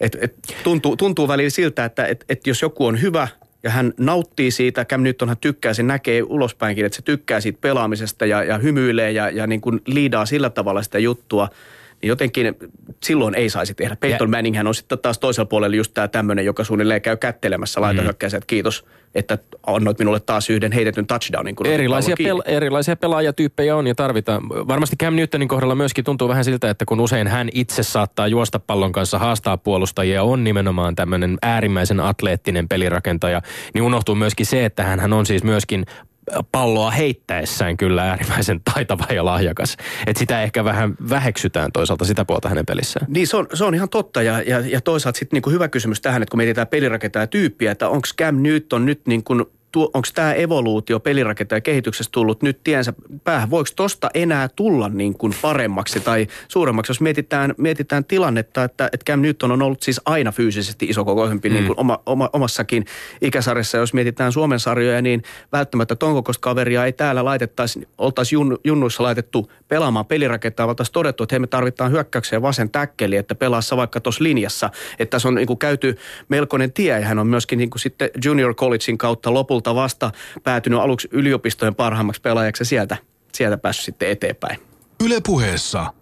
et, 0.00 0.16
et 0.20 0.34
tuntuu, 0.64 0.96
tuntuu 0.96 1.28
välillä 1.28 1.50
siltä, 1.50 1.84
että 1.84 2.06
et, 2.06 2.24
et 2.28 2.46
jos 2.46 2.62
joku 2.62 2.86
on 2.86 3.02
hyvä 3.02 3.28
ja 3.62 3.70
hän 3.70 3.92
nauttii 3.98 4.50
siitä, 4.50 4.84
Cam 4.84 5.02
Newtonhan 5.02 5.36
tykkää, 5.40 5.74
se 5.74 5.82
näkee 5.82 6.22
ulospäinkin, 6.22 6.86
että 6.86 6.96
se 6.96 7.02
tykkää 7.02 7.40
siitä 7.40 7.58
pelaamisesta 7.60 8.26
ja, 8.26 8.44
ja 8.44 8.58
hymyilee 8.58 9.12
ja, 9.12 9.30
ja 9.30 9.46
niin 9.46 9.60
kuin 9.60 9.80
liidaa 9.86 10.26
sillä 10.26 10.50
tavalla 10.50 10.82
sitä 10.82 10.98
juttua– 10.98 11.48
niin 12.02 12.08
jotenkin 12.08 12.56
silloin 13.04 13.34
ei 13.34 13.50
saisi 13.50 13.74
tehdä. 13.74 13.96
Peyton 13.96 14.30
Manninghän 14.30 14.66
on 14.66 14.74
sitten 14.74 14.98
taas 14.98 15.18
toisella 15.18 15.46
puolella 15.46 15.76
just 15.76 15.94
tämä 15.94 16.08
tämmöinen, 16.08 16.44
joka 16.44 16.64
suunnilleen 16.64 17.02
käy 17.02 17.16
kättelemässä 17.16 17.80
laitahyökkäisiä, 17.80 18.36
mm. 18.36 18.40
että 18.40 18.46
kiitos, 18.46 18.84
että 19.14 19.38
annoit 19.66 19.98
minulle 19.98 20.20
taas 20.20 20.50
yhden 20.50 20.72
heitetyn 20.72 21.06
touchdownin. 21.06 21.56
Kun 21.56 21.66
erilaisia, 21.66 22.14
pel- 22.14 22.42
erilaisia 22.44 22.96
pelaajatyyppejä 22.96 23.76
on 23.76 23.86
ja 23.86 23.94
tarvitaan. 23.94 24.48
Varmasti 24.48 24.96
Cam 24.96 25.14
Newtonin 25.14 25.48
kohdalla 25.48 25.74
myöskin 25.74 26.04
tuntuu 26.04 26.28
vähän 26.28 26.44
siltä, 26.44 26.70
että 26.70 26.84
kun 26.84 27.00
usein 27.00 27.26
hän 27.26 27.48
itse 27.52 27.82
saattaa 27.82 28.28
juosta 28.28 28.58
pallon 28.58 28.92
kanssa, 28.92 29.18
haastaa 29.18 29.56
puolustajia, 29.56 30.22
on 30.22 30.44
nimenomaan 30.44 30.94
tämmöinen 30.94 31.38
äärimmäisen 31.42 32.00
atleettinen 32.00 32.68
pelirakentaja, 32.68 33.42
niin 33.74 33.82
unohtuu 33.82 34.14
myöskin 34.14 34.46
se, 34.46 34.64
että 34.64 34.84
hän 34.84 35.12
on 35.12 35.26
siis 35.26 35.44
myöskin 35.44 35.86
palloa 36.52 36.90
heittäessään 36.90 37.76
kyllä 37.76 38.10
äärimmäisen 38.10 38.60
taitava 38.74 39.04
ja 39.14 39.24
lahjakas. 39.24 39.76
Että 40.06 40.18
sitä 40.18 40.42
ehkä 40.42 40.64
vähän 40.64 40.94
väheksytään 41.10 41.72
toisaalta 41.72 42.04
sitä 42.04 42.24
puolta 42.24 42.48
hänen 42.48 42.66
pelissään. 42.66 43.06
Niin 43.08 43.26
se 43.26 43.36
on, 43.36 43.46
se 43.54 43.64
on 43.64 43.74
ihan 43.74 43.88
totta 43.88 44.22
ja, 44.22 44.42
ja, 44.42 44.60
ja 44.60 44.80
toisaalta 44.80 45.18
sitten 45.18 45.36
niinku 45.36 45.50
hyvä 45.50 45.68
kysymys 45.68 46.00
tähän, 46.00 46.22
että 46.22 46.30
kun 46.30 46.38
mietitään 46.38 46.66
pelirakentaa 46.66 47.26
tyyppiä, 47.26 47.72
että 47.72 47.88
onko 47.88 48.08
Cam 48.18 48.34
Newton 48.42 48.86
nyt 48.86 49.06
niin 49.06 49.24
kuin 49.24 49.44
onko 49.76 50.08
tämä 50.14 50.32
evoluutio 50.32 51.00
pelirakentajan 51.00 51.62
kehityksessä 51.62 52.10
tullut 52.12 52.42
nyt 52.42 52.60
tiensä 52.64 52.92
päähän? 53.24 53.50
Voiko 53.50 53.70
tosta 53.76 54.10
enää 54.14 54.48
tulla 54.48 54.88
niin 54.88 55.18
kuin 55.18 55.34
paremmaksi 55.42 56.00
tai 56.00 56.26
suuremmaksi, 56.48 56.90
jos 56.90 57.00
mietitään, 57.00 57.54
mietitään 57.56 58.04
tilannetta, 58.04 58.64
että, 58.64 58.88
että 58.92 59.12
Cam 59.12 59.20
Newton 59.20 59.52
on 59.52 59.62
ollut 59.62 59.82
siis 59.82 60.00
aina 60.04 60.32
fyysisesti 60.32 60.86
isokokoisempi 60.86 61.48
mm. 61.48 61.54
niin 61.54 61.66
kuin 61.66 61.80
oma, 61.80 61.98
oma, 62.06 62.30
omassakin 62.32 62.84
ikäsarjassa. 63.20 63.78
Jos 63.78 63.94
mietitään 63.94 64.32
Suomen 64.32 64.60
sarjoja, 64.60 65.02
niin 65.02 65.22
välttämättä 65.52 65.96
ton 65.96 66.14
kokoista 66.14 66.40
kaveria 66.40 66.84
ei 66.84 66.92
täällä 66.92 67.24
laitettaisi, 67.24 67.88
oltaisi 67.98 68.34
jun, 68.34 68.58
junnuissa 68.64 69.02
laitettu 69.02 69.52
pelaamaan 69.68 70.06
pelirakentaa, 70.06 70.66
oltaisiin 70.66 70.92
todettu, 70.92 71.22
että 71.22 71.34
hei 71.34 71.40
me 71.40 71.46
tarvitaan 71.46 71.92
hyökkäykseen 71.92 72.42
vasen 72.42 72.70
täkkeli, 72.70 73.16
että 73.16 73.34
pelaassa 73.34 73.76
vaikka 73.76 74.00
tuossa 74.00 74.24
linjassa. 74.24 74.70
Että 74.98 75.10
tässä 75.10 75.28
on 75.28 75.34
niin 75.34 75.46
kuin 75.46 75.58
käyty 75.58 75.96
melkoinen 76.28 76.72
tie 76.72 77.00
ja 77.00 77.06
hän 77.06 77.18
on 77.18 77.26
myöskin 77.26 77.58
niin 77.58 77.70
kuin 77.70 77.80
sitten 77.80 78.10
junior 78.24 78.54
collegein 78.54 78.98
kautta 78.98 79.34
lopulta 79.34 79.57
lopulta 79.58 79.74
vasta 79.74 80.12
päätynyt 80.42 80.80
aluksi 80.80 81.08
yliopistojen 81.10 81.74
parhaimmaksi 81.74 82.20
pelaajaksi 82.20 82.60
ja 82.60 82.66
sieltä, 82.66 82.96
sieltä 83.32 83.58
päässyt 83.58 83.84
sitten 83.84 84.10
eteenpäin. 84.10 84.58
Ylepuheessa 85.04 85.92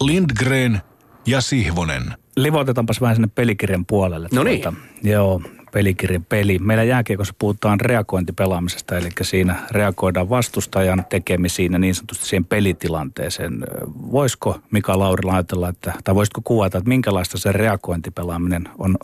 Lindgren 0.00 0.80
ja 1.26 1.40
Sihvonen. 1.40 2.14
Livotetaanpas 2.36 3.00
vähän 3.00 3.16
sinne 3.16 3.28
pelikirjan 3.34 3.86
puolelle. 3.86 4.28
No 4.32 4.42
niin. 4.42 4.62
Tuota, 4.62 4.78
joo, 5.02 5.42
pelikirjan 5.72 6.24
peli. 6.24 6.58
Meillä 6.58 6.84
jääkiekossa 6.84 7.34
puhutaan 7.38 7.80
reagointipelaamisesta, 7.80 8.98
eli 8.98 9.08
siinä 9.22 9.56
reagoidaan 9.70 10.30
vastustajan 10.30 11.04
tekemisiin 11.08 11.72
ja 11.72 11.78
niin 11.78 11.94
sanotusti 11.94 12.26
siihen 12.26 12.44
pelitilanteeseen. 12.44 13.64
Voisiko 14.12 14.60
Mika 14.70 14.98
Laurila 14.98 15.32
ajatella, 15.32 15.68
että, 15.68 15.92
tai 16.04 16.14
voisitko 16.14 16.40
kuvata, 16.44 16.78
että 16.78 16.88
minkälaista 16.88 17.38
se 17.38 17.52
reagointipelaaminen 17.52 18.68
on 18.78 18.96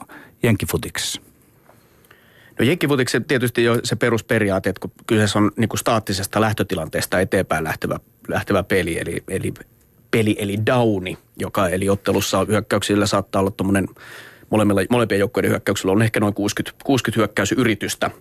jenkifutiksessa? 0.42 1.20
No 2.58 2.64
jenkkifutiksen 2.64 3.24
tietysti 3.24 3.64
jo 3.64 3.80
se 3.84 3.96
perusperiaate, 3.96 4.70
että 4.70 4.80
kun 4.80 4.92
kyseessä 5.06 5.38
on 5.38 5.50
niin 5.56 5.68
kuin 5.68 5.78
staattisesta 5.78 6.40
lähtötilanteesta 6.40 7.20
eteenpäin 7.20 7.64
lähtevä, 7.64 7.98
lähtevä 8.28 8.62
peli, 8.62 8.98
eli, 8.98 9.24
eli 9.28 9.54
peli 10.10 10.36
eli 10.38 10.58
downi, 10.66 11.18
joka 11.36 11.68
eli 11.68 11.88
ottelussa 11.88 12.44
hyökkäyksillä 12.48 13.06
saattaa 13.06 13.40
olla 13.40 13.50
tuommoinen 13.50 13.88
molempien 14.90 15.18
joukkojen 15.18 15.50
hyökkäyksillä 15.50 15.92
on 15.92 16.02
ehkä 16.02 16.20
noin 16.20 16.34
60, 16.34 16.78
60 16.84 17.20
hyökkäysyritystä– 17.20 18.10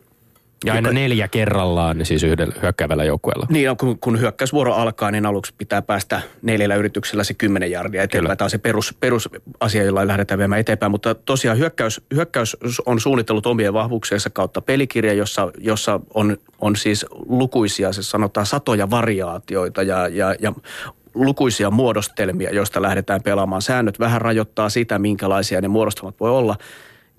ja 0.64 0.74
aina 0.74 0.90
joka, 0.90 1.00
neljä 1.00 1.28
kerrallaan 1.28 1.98
niin 1.98 2.06
siis 2.06 2.24
yhdellä 2.24 2.56
hyökkäävällä 2.62 3.04
joukkueella. 3.04 3.48
Niin, 3.50 3.78
kun, 3.78 4.00
kun 4.00 4.20
hyökkäysvuoro 4.20 4.74
alkaa, 4.74 5.12
niin 5.12 5.26
aluksi 5.26 5.54
pitää 5.58 5.82
päästä 5.82 6.22
neljällä 6.42 6.76
yrityksellä 6.76 7.24
se 7.24 7.34
kymmenen 7.34 7.72
jardia 7.72 8.04
eteenpäin. 8.04 8.38
Tämä 8.38 8.46
on 8.46 8.50
se 8.50 8.58
perus, 8.58 8.98
perusasia, 9.00 9.84
jolla 9.84 10.08
lähdetään 10.08 10.38
viemään 10.38 10.62
eteenpäin. 10.62 10.92
Mutta 10.92 11.16
tosiaan 11.16 11.58
hyökkäys, 11.58 12.02
hyökkäys 12.14 12.58
on 12.86 13.00
suunnitellut 13.00 13.46
omien 13.46 13.74
vahvuuksiensa 13.74 14.30
kautta 14.30 14.62
pelikirja, 14.62 15.14
jossa, 15.14 15.52
jossa 15.58 16.00
on, 16.14 16.38
on 16.62 16.76
siis 16.76 17.06
lukuisia, 17.28 17.94
se 17.94 18.04
sanotaan 18.04 18.46
satoja 18.46 18.90
variaatioita 18.90 19.84
ja, 19.84 20.08
ja, 20.08 20.36
ja 20.40 20.54
lukuisia 21.14 21.72
muodostelmia, 21.72 22.50
joista 22.54 22.82
lähdetään 22.82 23.24
pelaamaan. 23.24 23.62
Säännöt 23.62 24.00
vähän 24.00 24.22
rajoittaa 24.22 24.70
sitä, 24.70 25.00
minkälaisia 25.00 25.62
ne 25.62 25.68
muodostelmat 25.68 26.20
voi 26.20 26.32
olla. 26.32 26.56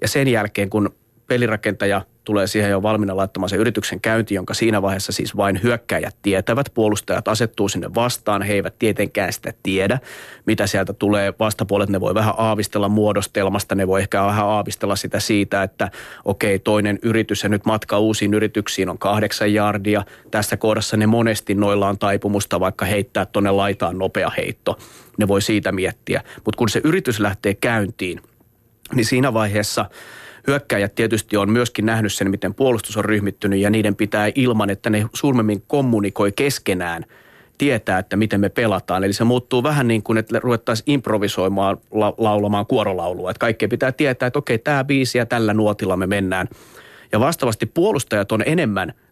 Ja 0.01 0.09
sen 0.09 0.29
jälkeen, 0.29 0.71
kun 0.71 0.95
pelirakentaja– 1.27 2.03
tulee 2.25 2.47
siihen 2.47 2.71
jo 2.71 2.83
valmiina 2.83 3.17
laittamaan 3.17 3.49
se 3.49 3.57
yrityksen 3.57 4.01
käynti, 4.01 4.35
jonka 4.35 4.55
siinä 4.55 4.83
vaiheessa 4.83 5.13
siis 5.13 5.37
vain 5.37 5.63
hyökkäjät 5.63 6.17
tietävät. 6.23 6.71
Puolustajat 6.75 7.29
asettuu 7.29 7.69
sinne 7.69 7.95
vastaan, 7.95 8.43
he 8.43 8.53
eivät 8.53 8.79
tietenkään 8.79 9.33
sitä 9.33 9.53
tiedä, 9.63 9.99
mitä 10.47 10.67
sieltä 10.67 10.93
tulee. 10.93 11.35
Vastapuolet 11.39 11.89
ne 11.89 12.01
voi 12.01 12.15
vähän 12.15 12.35
aavistella 12.37 12.89
muodostelmasta, 12.89 13.75
ne 13.75 13.87
voi 13.87 14.01
ehkä 14.01 14.23
vähän 14.23 14.47
aavistella 14.47 14.97
sitä 14.97 15.21
siitä, 15.21 15.63
että 15.63 15.91
okei, 16.25 16.59
toinen 16.59 16.99
yritys 17.03 17.43
ja 17.43 17.49
nyt 17.49 17.65
matka 17.65 17.99
uusiin 17.99 18.35
yrityksiin 18.35 18.89
on 18.89 18.99
kahdeksan 18.99 19.55
jardia. 19.55 20.05
Tässä 20.31 20.57
kohdassa 20.57 20.97
ne 20.97 21.07
monesti 21.07 21.55
noilla 21.55 21.89
on 21.89 21.99
taipumusta 21.99 22.61
vaikka 22.61 22.85
heittää 22.85 23.27
tuonne 23.27 23.51
laitaan 23.51 23.99
nopea 23.99 24.31
heitto. 24.37 24.79
Ne 25.19 25.29
voi 25.29 25.43
siitä 25.43 25.73
miettiä. 25.73 26.23
Mutta 26.45 26.59
kun 26.59 26.69
se 26.69 26.81
yritys 26.85 27.21
lähtee 27.21 27.55
käyntiin, 27.55 28.23
niin 28.95 29.07
siinä 29.07 29.33
vaiheessa– 29.33 29.87
hyökkäjät 30.47 30.95
tietysti 30.95 31.37
on 31.37 31.51
myöskin 31.51 31.87
nähnyt 31.87 32.13
sen, 32.13 32.31
miten 32.31 32.55
puolustus 32.55 32.97
on 32.97 33.05
ryhmittynyt 33.05 33.61
ja 33.61 33.71
niiden 33.71 33.97
pitää 33.97 34.31
ilman, 34.35 34.71
että 34.71 34.91
ne 34.91 35.07
suurmemmin 35.15 35.63
kommunikoi 35.67 36.33
keskenään 36.33 37.05
tietää, 37.59 37.99
että 37.99 38.17
miten 38.17 38.41
me 38.41 38.49
pelataan. 38.49 39.05
Eli 39.05 39.13
se 39.13 39.25
muuttuu 39.25 39.63
vähän 39.63 39.89
niin 39.89 40.03
kuin, 40.03 40.19
että 40.19 40.39
ruvettaisiin 40.39 40.91
improvisoimaan, 40.91 41.77
la- 41.91 42.15
laulamaan 42.19 42.67
kuorolaulua. 42.67 43.31
Että 43.31 43.41
kaikkea 43.41 43.69
pitää 43.69 43.93
tietää, 43.93 44.27
että 44.27 44.39
okei, 44.39 44.59
tämä 44.59 44.85
biisi 44.85 45.19
ja 45.19 45.27
tällä 45.27 45.55
nuotilla 45.55 45.97
me 45.97 46.07
mennään. 46.07 46.49
Ja 47.13 47.21
vastaavasti 47.21 47.67
puolustajat 47.67 48.33
on 48.33 48.43
enemmän– 48.47 48.93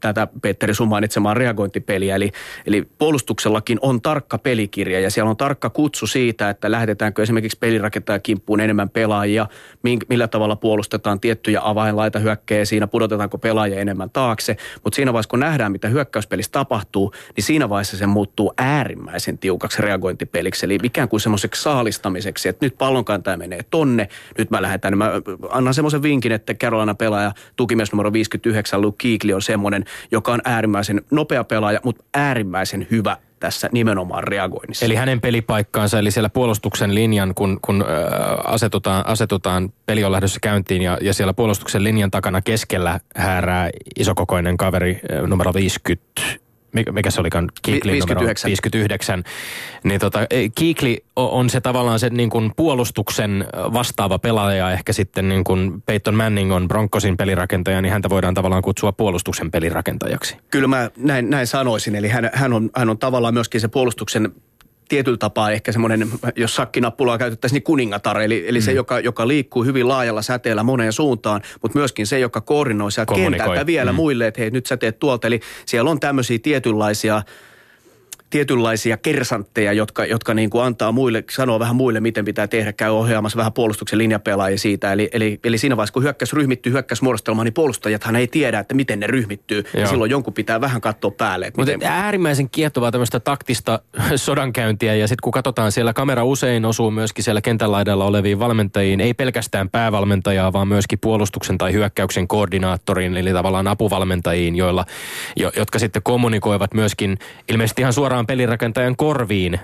tätä 0.00 0.28
Petteri 0.42 0.74
sun 0.74 0.88
mainitsemaan 0.88 1.36
reagointipeliä. 1.36 2.16
Eli, 2.16 2.32
eli 2.66 2.88
puolustuksellakin 2.98 3.78
on 3.82 4.02
tarkka 4.02 4.38
pelikirja 4.38 5.00
ja 5.00 5.10
siellä 5.10 5.30
on 5.30 5.36
tarkka 5.36 5.70
kutsu 5.70 6.06
siitä, 6.06 6.50
että 6.50 6.70
lähetetäänkö 6.70 7.22
esimerkiksi 7.22 7.58
pelirakentaja 7.58 8.18
kimppuun 8.18 8.60
enemmän 8.60 8.90
pelaajia, 8.90 9.46
millä 10.08 10.28
tavalla 10.28 10.56
puolustetaan 10.56 11.20
tiettyjä 11.20 11.60
avainlaita 11.64 12.18
hyökkäjä, 12.18 12.64
siinä 12.64 12.86
pudotetaanko 12.86 13.38
pelaajia 13.38 13.80
enemmän 13.80 14.10
taakse. 14.10 14.56
Mutta 14.84 14.96
siinä 14.96 15.12
vaiheessa, 15.12 15.30
kun 15.30 15.40
nähdään, 15.40 15.72
mitä 15.72 15.88
hyökkäyspelissä 15.88 16.52
tapahtuu, 16.52 17.12
niin 17.36 17.44
siinä 17.44 17.68
vaiheessa 17.68 17.96
se 17.96 18.06
muuttuu 18.06 18.52
äärimmäisen 18.58 19.38
tiukaksi 19.38 19.82
reagointipeliksi. 19.82 20.66
Eli 20.66 20.78
ikään 20.82 21.08
kuin 21.08 21.20
semmoiseksi 21.20 21.62
saalistamiseksi, 21.62 22.48
että 22.48 22.66
nyt 22.66 22.78
pallonkantaja 22.78 23.36
menee 23.36 23.60
tonne, 23.70 24.08
nyt 24.38 24.50
mä 24.50 24.62
lähetän. 24.62 24.98
Mä 24.98 25.10
annan 25.50 25.74
semmoisen 25.74 26.02
vinkin, 26.02 26.32
että 26.32 26.54
Carolina 26.54 26.94
pelaaja, 26.94 27.32
tukimies 27.56 27.92
numero 27.92 28.12
59, 28.12 28.82
Luke 28.82 28.96
Keekli 28.98 29.32
on 29.32 29.42
semmoinen, 29.42 29.84
joka 30.10 30.32
on 30.32 30.40
äärimmäisen 30.44 31.02
nopea 31.10 31.44
pelaaja, 31.44 31.80
mutta 31.84 32.04
äärimmäisen 32.14 32.86
hyvä 32.90 33.16
tässä 33.40 33.68
nimenomaan 33.72 34.24
reagoinnissa. 34.24 34.86
Eli 34.86 34.94
hänen 34.94 35.20
pelipaikkaansa, 35.20 35.98
eli 35.98 36.10
siellä 36.10 36.28
puolustuksen 36.28 36.94
linjan, 36.94 37.34
kun, 37.34 37.58
kun 37.62 37.84
äh, 37.88 38.52
asetutaan, 38.52 39.06
asetutaan, 39.06 39.72
peli 39.86 40.04
on 40.04 40.12
lähdössä 40.12 40.38
käyntiin 40.42 40.82
ja, 40.82 40.98
ja 41.00 41.14
siellä 41.14 41.34
puolustuksen 41.34 41.84
linjan 41.84 42.10
takana 42.10 42.42
keskellä 42.42 43.00
häärää 43.16 43.70
isokokoinen 43.98 44.56
kaveri 44.56 45.00
äh, 45.12 45.28
numero 45.28 45.54
50 45.54 46.10
mikä 46.72 47.10
se 47.10 47.20
olikaan, 47.20 47.48
Kiikli 47.62 47.92
59. 47.92 48.48
59, 48.48 49.24
niin 49.84 50.00
tota, 50.00 50.18
Kiikli 50.54 51.04
on 51.16 51.50
se 51.50 51.60
tavallaan 51.60 51.98
se 51.98 52.10
niin 52.10 52.30
kuin 52.30 52.52
puolustuksen 52.56 53.44
vastaava 53.54 54.18
pelaaja, 54.18 54.70
ehkä 54.70 54.92
sitten 54.92 55.28
niin 55.28 55.44
kuin 55.44 55.82
Peyton 55.86 56.14
Manning 56.14 56.52
on 56.52 56.68
Broncosin 56.68 57.16
pelirakentaja, 57.16 57.82
niin 57.82 57.92
häntä 57.92 58.10
voidaan 58.10 58.34
tavallaan 58.34 58.62
kutsua 58.62 58.92
puolustuksen 58.92 59.50
pelirakentajaksi. 59.50 60.36
Kyllä 60.50 60.68
mä 60.68 60.90
näin, 60.96 61.30
näin 61.30 61.46
sanoisin, 61.46 61.94
eli 61.94 62.08
hän, 62.08 62.30
hän, 62.32 62.52
on, 62.52 62.70
hän 62.76 62.90
on 62.90 62.98
tavallaan 62.98 63.34
myöskin 63.34 63.60
se 63.60 63.68
puolustuksen 63.68 64.32
tietyllä 64.88 65.18
tapaa 65.18 65.50
ehkä 65.50 65.72
semmoinen, 65.72 66.08
jos 66.36 66.54
sakkinappulaa 66.54 67.18
käytettäisiin, 67.18 67.56
niin 67.56 67.62
kuningatar, 67.62 68.20
eli, 68.20 68.44
eli 68.48 68.58
mm. 68.58 68.62
se, 68.62 68.72
joka, 68.72 69.00
joka 69.00 69.28
liikkuu 69.28 69.64
hyvin 69.64 69.88
laajalla 69.88 70.22
säteellä 70.22 70.62
moneen 70.62 70.92
suuntaan, 70.92 71.42
mutta 71.62 71.78
myöskin 71.78 72.06
se, 72.06 72.18
joka 72.18 72.40
koordinoi 72.40 72.92
sieltä 72.92 73.14
kentältä 73.14 73.66
vielä 73.66 73.92
mm. 73.92 73.96
muille, 73.96 74.26
että 74.26 74.40
hei 74.40 74.50
nyt 74.50 74.66
sä 74.66 74.76
teet 74.76 74.98
tuolta. 74.98 75.26
Eli 75.26 75.40
siellä 75.66 75.90
on 75.90 76.00
tämmöisiä 76.00 76.38
tietynlaisia 76.42 77.22
tietynlaisia 78.30 78.96
kersantteja, 78.96 79.72
jotka, 79.72 80.04
jotka 80.04 80.34
niin 80.34 80.50
kuin 80.50 80.64
antaa 80.64 80.92
muille, 80.92 81.24
sanoo 81.30 81.58
vähän 81.58 81.76
muille, 81.76 82.00
miten 82.00 82.24
pitää 82.24 82.46
tehdä, 82.48 82.72
käy 82.72 82.90
ohjaamassa 82.90 83.36
vähän 83.36 83.52
puolustuksen 83.52 83.98
linjapelaajia 83.98 84.58
siitä. 84.58 84.92
Eli, 84.92 85.08
eli, 85.12 85.40
eli 85.44 85.58
siinä 85.58 85.76
vaiheessa, 85.76 85.92
kun 85.92 86.02
hyökkäys 86.02 86.32
ryhmittyy 86.32 86.72
hyökkäysmuodostelmaan, 86.72 87.44
niin 87.44 87.54
puolustajathan 87.54 88.16
ei 88.16 88.26
tiedä, 88.26 88.58
että 88.58 88.74
miten 88.74 89.00
ne 89.00 89.06
ryhmittyy. 89.06 89.64
Joo. 89.74 89.80
Ja 89.80 89.88
silloin 89.88 90.10
jonkun 90.10 90.34
pitää 90.34 90.60
vähän 90.60 90.80
katsoa 90.80 91.10
päälle. 91.10 91.52
Mutta 91.56 91.72
miten... 91.72 91.88
äärimmäisen 91.88 92.50
kiehtovaa 92.50 92.90
tämmöistä 92.90 93.20
taktista 93.20 93.80
sodankäyntiä. 94.16 94.94
Ja 94.94 95.08
sitten 95.08 95.22
kun 95.22 95.32
katsotaan, 95.32 95.72
siellä 95.72 95.92
kamera 95.92 96.24
usein 96.24 96.64
osuu 96.64 96.90
myöskin 96.90 97.24
siellä 97.24 97.40
kentän 97.40 97.72
laidalla 97.72 98.04
oleviin 98.04 98.38
valmentajiin, 98.38 99.00
ei 99.00 99.14
pelkästään 99.14 99.70
päävalmentajaa, 99.70 100.52
vaan 100.52 100.68
myöskin 100.68 100.98
puolustuksen 100.98 101.58
tai 101.58 101.72
hyökkäyksen 101.72 102.28
koordinaattoriin, 102.28 103.16
eli 103.16 103.32
tavallaan 103.32 103.66
apuvalmentajiin, 103.66 104.56
joilla, 104.56 104.84
jo, 105.36 105.52
jotka 105.56 105.78
sitten 105.78 106.02
kommunikoivat 106.02 106.74
myöskin 106.74 107.18
ilmeisesti 107.48 107.82
ihan 107.82 107.92
suoraan 107.92 108.17
suoraan 108.18 108.26
pelirakentajan 108.26 108.96
korviin 108.96 109.54
äh, 109.54 109.60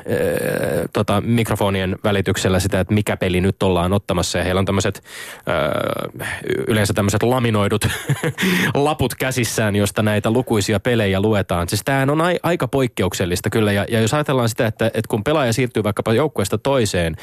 tota, 0.93 1.21
mikrofonien 1.21 1.97
välityksellä 2.05 2.61
sitä, 2.61 2.81
että 2.81 2.95
mikä 2.95 3.17
peli 3.17 3.41
nyt 3.41 3.63
ollaan 3.63 3.93
ottamassa. 3.93 4.39
Ja 4.39 4.45
heillä 4.45 4.59
on 4.59 4.65
tämmöiset, 4.65 5.03
äh, 5.49 6.29
yleensä 6.69 6.95
tämmöiset 6.95 7.23
laminoidut 7.23 7.89
laput 8.75 9.15
käsissään, 9.15 9.77
josta 9.77 10.03
näitä 10.03 10.31
lukuisia 10.31 10.81
pelejä 10.81 11.21
luetaan. 11.21 11.69
Siis 11.69 11.83
tämähän 11.85 12.11
on 12.11 12.21
ai, 12.21 12.39
aika 12.43 12.69
poikkeuksellista 12.69 13.51
kyllä. 13.51 13.73
Ja, 13.73 13.85
ja 13.89 14.01
jos 14.01 14.15
ajatellaan 14.15 14.49
sitä, 14.49 14.67
että, 14.67 14.87
että 14.87 15.09
kun 15.09 15.25
pelaaja 15.25 15.53
siirtyy 15.53 15.83
vaikkapa 15.83 16.13
joukkueesta 16.13 16.59
toiseen, 16.59 17.17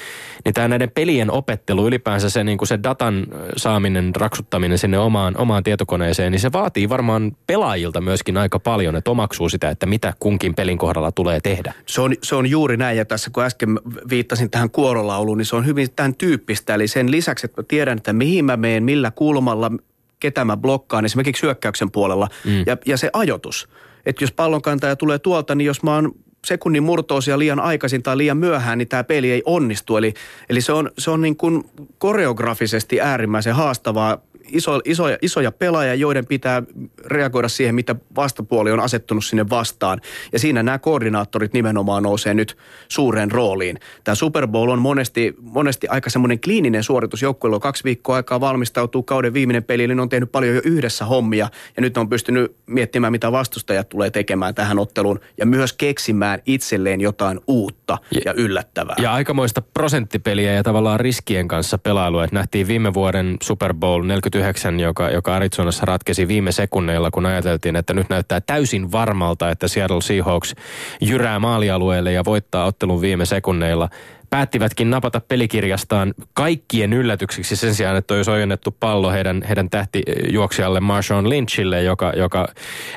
niin 0.46 0.54
tämä 0.54 0.68
näiden 0.68 0.92
pelien 0.92 1.32
opettelu, 1.32 1.88
ylipäänsä 1.88 2.30
se, 2.30 2.44
niin 2.44 2.58
kuin 2.58 2.68
se 2.68 2.80
datan 2.84 3.28
saaminen, 3.58 4.16
raksuttaminen 4.16 4.78
sinne 4.78 5.00
omaan, 5.00 5.38
omaan 5.38 5.64
tietokoneeseen, 5.64 6.32
niin 6.32 6.40
se 6.40 6.52
vaatii 6.52 6.90
varmaan 6.90 7.32
pelaajilta 7.48 8.02
myöskin 8.02 8.38
aika 8.38 8.60
paljon, 8.60 8.96
että 8.96 9.12
omaksuu 9.12 9.50
sitä, 9.50 9.70
että 9.70 9.86
mitä 9.86 10.14
kunkin 10.20 10.56
pelin 10.56 10.78
kohdalla 10.78 11.12
tulee 11.12 11.21
tehdä. 11.42 11.74
Se 11.86 12.02
on, 12.02 12.16
se 12.24 12.36
on 12.36 12.48
juuri 12.48 12.78
näin 12.78 12.98
ja 12.98 13.06
tässä 13.06 13.30
kun 13.34 13.44
äsken 13.44 13.80
viittasin 14.10 14.50
tähän 14.50 14.70
kuorolauluun, 14.70 15.38
niin 15.38 15.46
se 15.46 15.56
on 15.56 15.66
hyvin 15.66 15.88
tämän 15.96 16.16
tyyppistä. 16.16 16.74
Eli 16.74 16.88
sen 16.88 17.12
lisäksi, 17.12 17.46
että 17.46 17.62
mä 17.62 17.66
tiedän, 17.68 17.98
että 17.98 18.14
mihin 18.14 18.46
mä 18.46 18.58
meen, 18.58 18.84
millä 18.84 19.12
kulmalla, 19.12 19.72
ketä 20.20 20.46
mä 20.46 20.58
blokkaan 20.58 21.06
esimerkiksi 21.06 21.44
hyökkäyksen 21.44 21.92
puolella 21.92 22.28
mm. 22.46 22.64
ja, 22.66 22.78
ja 22.86 22.98
se 22.98 23.10
ajoitus. 23.14 23.70
Että 24.06 24.24
jos 24.24 24.32
pallonkantaja 24.32 24.96
tulee 24.96 25.20
tuolta, 25.20 25.56
niin 25.56 25.66
jos 25.66 25.84
mä 25.84 25.96
oon 25.96 26.12
sekunnin 26.46 26.84
murtoosia 26.84 27.40
liian 27.40 27.60
aikaisin 27.60 28.04
tai 28.04 28.18
liian 28.18 28.38
myöhään, 28.38 28.78
niin 28.78 28.88
tämä 28.88 29.04
peli 29.04 29.32
ei 29.32 29.42
onnistu. 29.46 29.98
Eli, 29.98 30.14
eli 30.50 30.62
se 30.62 30.74
on, 30.74 30.92
se 30.98 31.12
on 31.12 31.22
niin 31.22 31.38
kuin 31.38 31.64
koreografisesti 31.98 33.02
äärimmäisen 33.02 33.56
haastavaa 33.56 34.18
iso, 34.52 34.82
isoja, 34.86 35.18
isoja 35.22 35.52
pelaajia, 35.52 35.96
joiden 35.96 36.26
pitää 36.26 36.64
reagoida 37.06 37.48
siihen, 37.48 37.76
mitä 37.76 37.96
vastapuoli 38.16 38.72
on 38.72 38.80
asettunut 38.80 39.26
sinne 39.26 39.50
vastaan. 39.50 40.02
Ja 40.34 40.40
siinä 40.40 40.64
nämä 40.64 40.80
koordinaattorit 40.80 41.54
nimenomaan 41.54 42.04
nousee 42.04 42.34
nyt 42.34 42.58
suureen 42.88 43.32
rooliin. 43.32 43.80
Tämä 44.04 44.16
Super 44.16 44.48
Bowl 44.48 44.70
on 44.70 44.80
monesti, 44.80 45.36
monesti 45.42 45.88
aika 45.88 46.10
semmoinen 46.10 46.40
kliininen 46.40 46.84
suoritus. 46.84 47.22
Joukkueella 47.22 47.56
on 47.56 47.62
kaksi 47.62 47.84
viikkoa 47.84 48.16
aikaa 48.16 48.40
valmistautuu 48.40 49.04
kauden 49.04 49.34
viimeinen 49.34 49.64
peli, 49.64 49.84
eli 49.84 49.96
ne 49.96 50.02
on 50.02 50.10
tehnyt 50.10 50.32
paljon 50.32 50.56
jo 50.56 50.62
yhdessä 50.66 51.06
hommia. 51.06 51.50
Ja 51.76 51.82
nyt 51.82 51.98
on 51.98 52.10
pystynyt 52.10 52.56
miettimään, 52.66 53.12
mitä 53.12 53.32
vastustajat 53.32 53.90
tulee 53.90 54.10
tekemään 54.10 54.56
tähän 54.56 54.80
otteluun. 54.80 55.20
Ja 55.38 55.46
myös 55.46 55.74
keksimään 55.74 56.40
itselleen 56.46 57.02
jotain 57.02 57.40
uutta 57.48 57.98
ja, 58.12 58.22
ja 58.26 58.34
yllättävää. 58.34 58.96
Ja 59.02 59.14
aikamoista 59.14 59.62
prosenttipeliä 59.62 60.54
ja 60.54 60.64
tavallaan 60.64 61.00
riskien 61.00 61.48
kanssa 61.48 61.78
pelailua. 61.78 62.24
Että 62.24 62.36
nähtiin 62.36 62.68
viime 62.68 62.94
vuoden 62.94 63.38
Super 63.44 63.74
Bowl 63.74 64.04
49 64.04 64.41
9, 64.42 64.80
joka, 64.80 65.10
joka 65.10 65.36
Arizonassa 65.36 65.86
ratkesi 65.86 66.28
viime 66.28 66.52
sekunneilla, 66.52 67.12
kun 67.12 67.26
ajateltiin, 67.26 67.76
että 67.76 67.94
nyt 67.94 68.10
näyttää 68.10 68.42
täysin 68.42 68.92
varmalta, 68.92 69.50
että 69.50 69.68
Seattle 69.68 70.02
Seahawks 70.02 70.56
jyrää 71.02 71.40
maalialueelle 71.40 72.12
ja 72.12 72.26
voittaa 72.26 72.66
ottelun 72.66 73.02
viime 73.02 73.26
sekunneilla 73.26 73.90
päättivätkin 74.32 74.90
napata 74.90 75.22
pelikirjastaan 75.28 76.14
kaikkien 76.34 76.94
yllätyksiksi 76.94 77.56
sen 77.56 77.76
sijaan, 77.76 77.98
että 77.98 78.14
olisi 78.14 78.32
ojennettu 78.32 78.76
pallo 78.80 79.12
heidän, 79.12 79.44
heidän 79.48 79.70
tähtijuoksijalle 79.70 80.80
Marshawn 80.80 81.30
Lynchille, 81.30 81.84
joka, 81.84 82.14
joka 82.16 82.48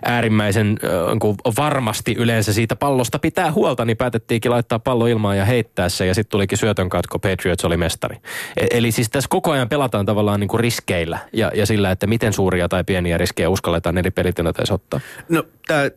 äärimmäisen 0.04 0.78
äh, 0.84 1.54
varmasti 1.56 2.14
yleensä 2.18 2.52
siitä 2.52 2.76
pallosta 2.76 3.18
pitää 3.18 3.52
huolta, 3.52 3.84
niin 3.84 3.96
päätettiinkin 3.96 4.50
laittaa 4.50 4.78
pallo 4.78 5.06
ilmaan 5.06 5.38
ja 5.38 5.44
heittää 5.44 5.88
se 5.88 6.06
ja 6.06 6.14
sitten 6.14 6.30
tulikin 6.30 6.58
syötön 6.58 6.88
katko, 6.88 7.18
Patriots 7.18 7.64
oli 7.64 7.76
mestari. 7.76 8.16
E- 8.56 8.66
eli 8.70 8.90
siis 8.90 9.10
tässä 9.10 9.28
koko 9.28 9.50
ajan 9.50 9.68
pelataan 9.68 10.06
tavallaan 10.06 10.40
niin 10.40 10.48
kuin 10.48 10.60
riskeillä 10.60 11.18
ja, 11.32 11.52
ja 11.54 11.66
sillä, 11.66 11.90
että 11.90 12.06
miten 12.06 12.32
suuria 12.32 12.68
tai 12.68 12.84
pieniä 12.84 13.18
riskejä 13.18 13.48
uskalletaan 13.48 13.98
eri 13.98 14.10
pelitilanteissa 14.10 14.74
ottaa. 14.74 15.00
No 15.28 15.44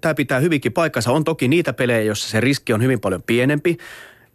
tämä 0.02 0.14
pitää 0.16 0.40
hyvinkin 0.40 0.74
paikkansa. 0.74 1.12
On 1.12 1.24
toki 1.24 1.48
niitä 1.48 1.74
pelejä, 1.74 2.02
joissa 2.02 2.30
se 2.30 2.40
riski 2.40 2.74
on 2.74 2.84
hyvin 2.84 3.00
paljon 3.00 3.24
pienempi 3.24 3.78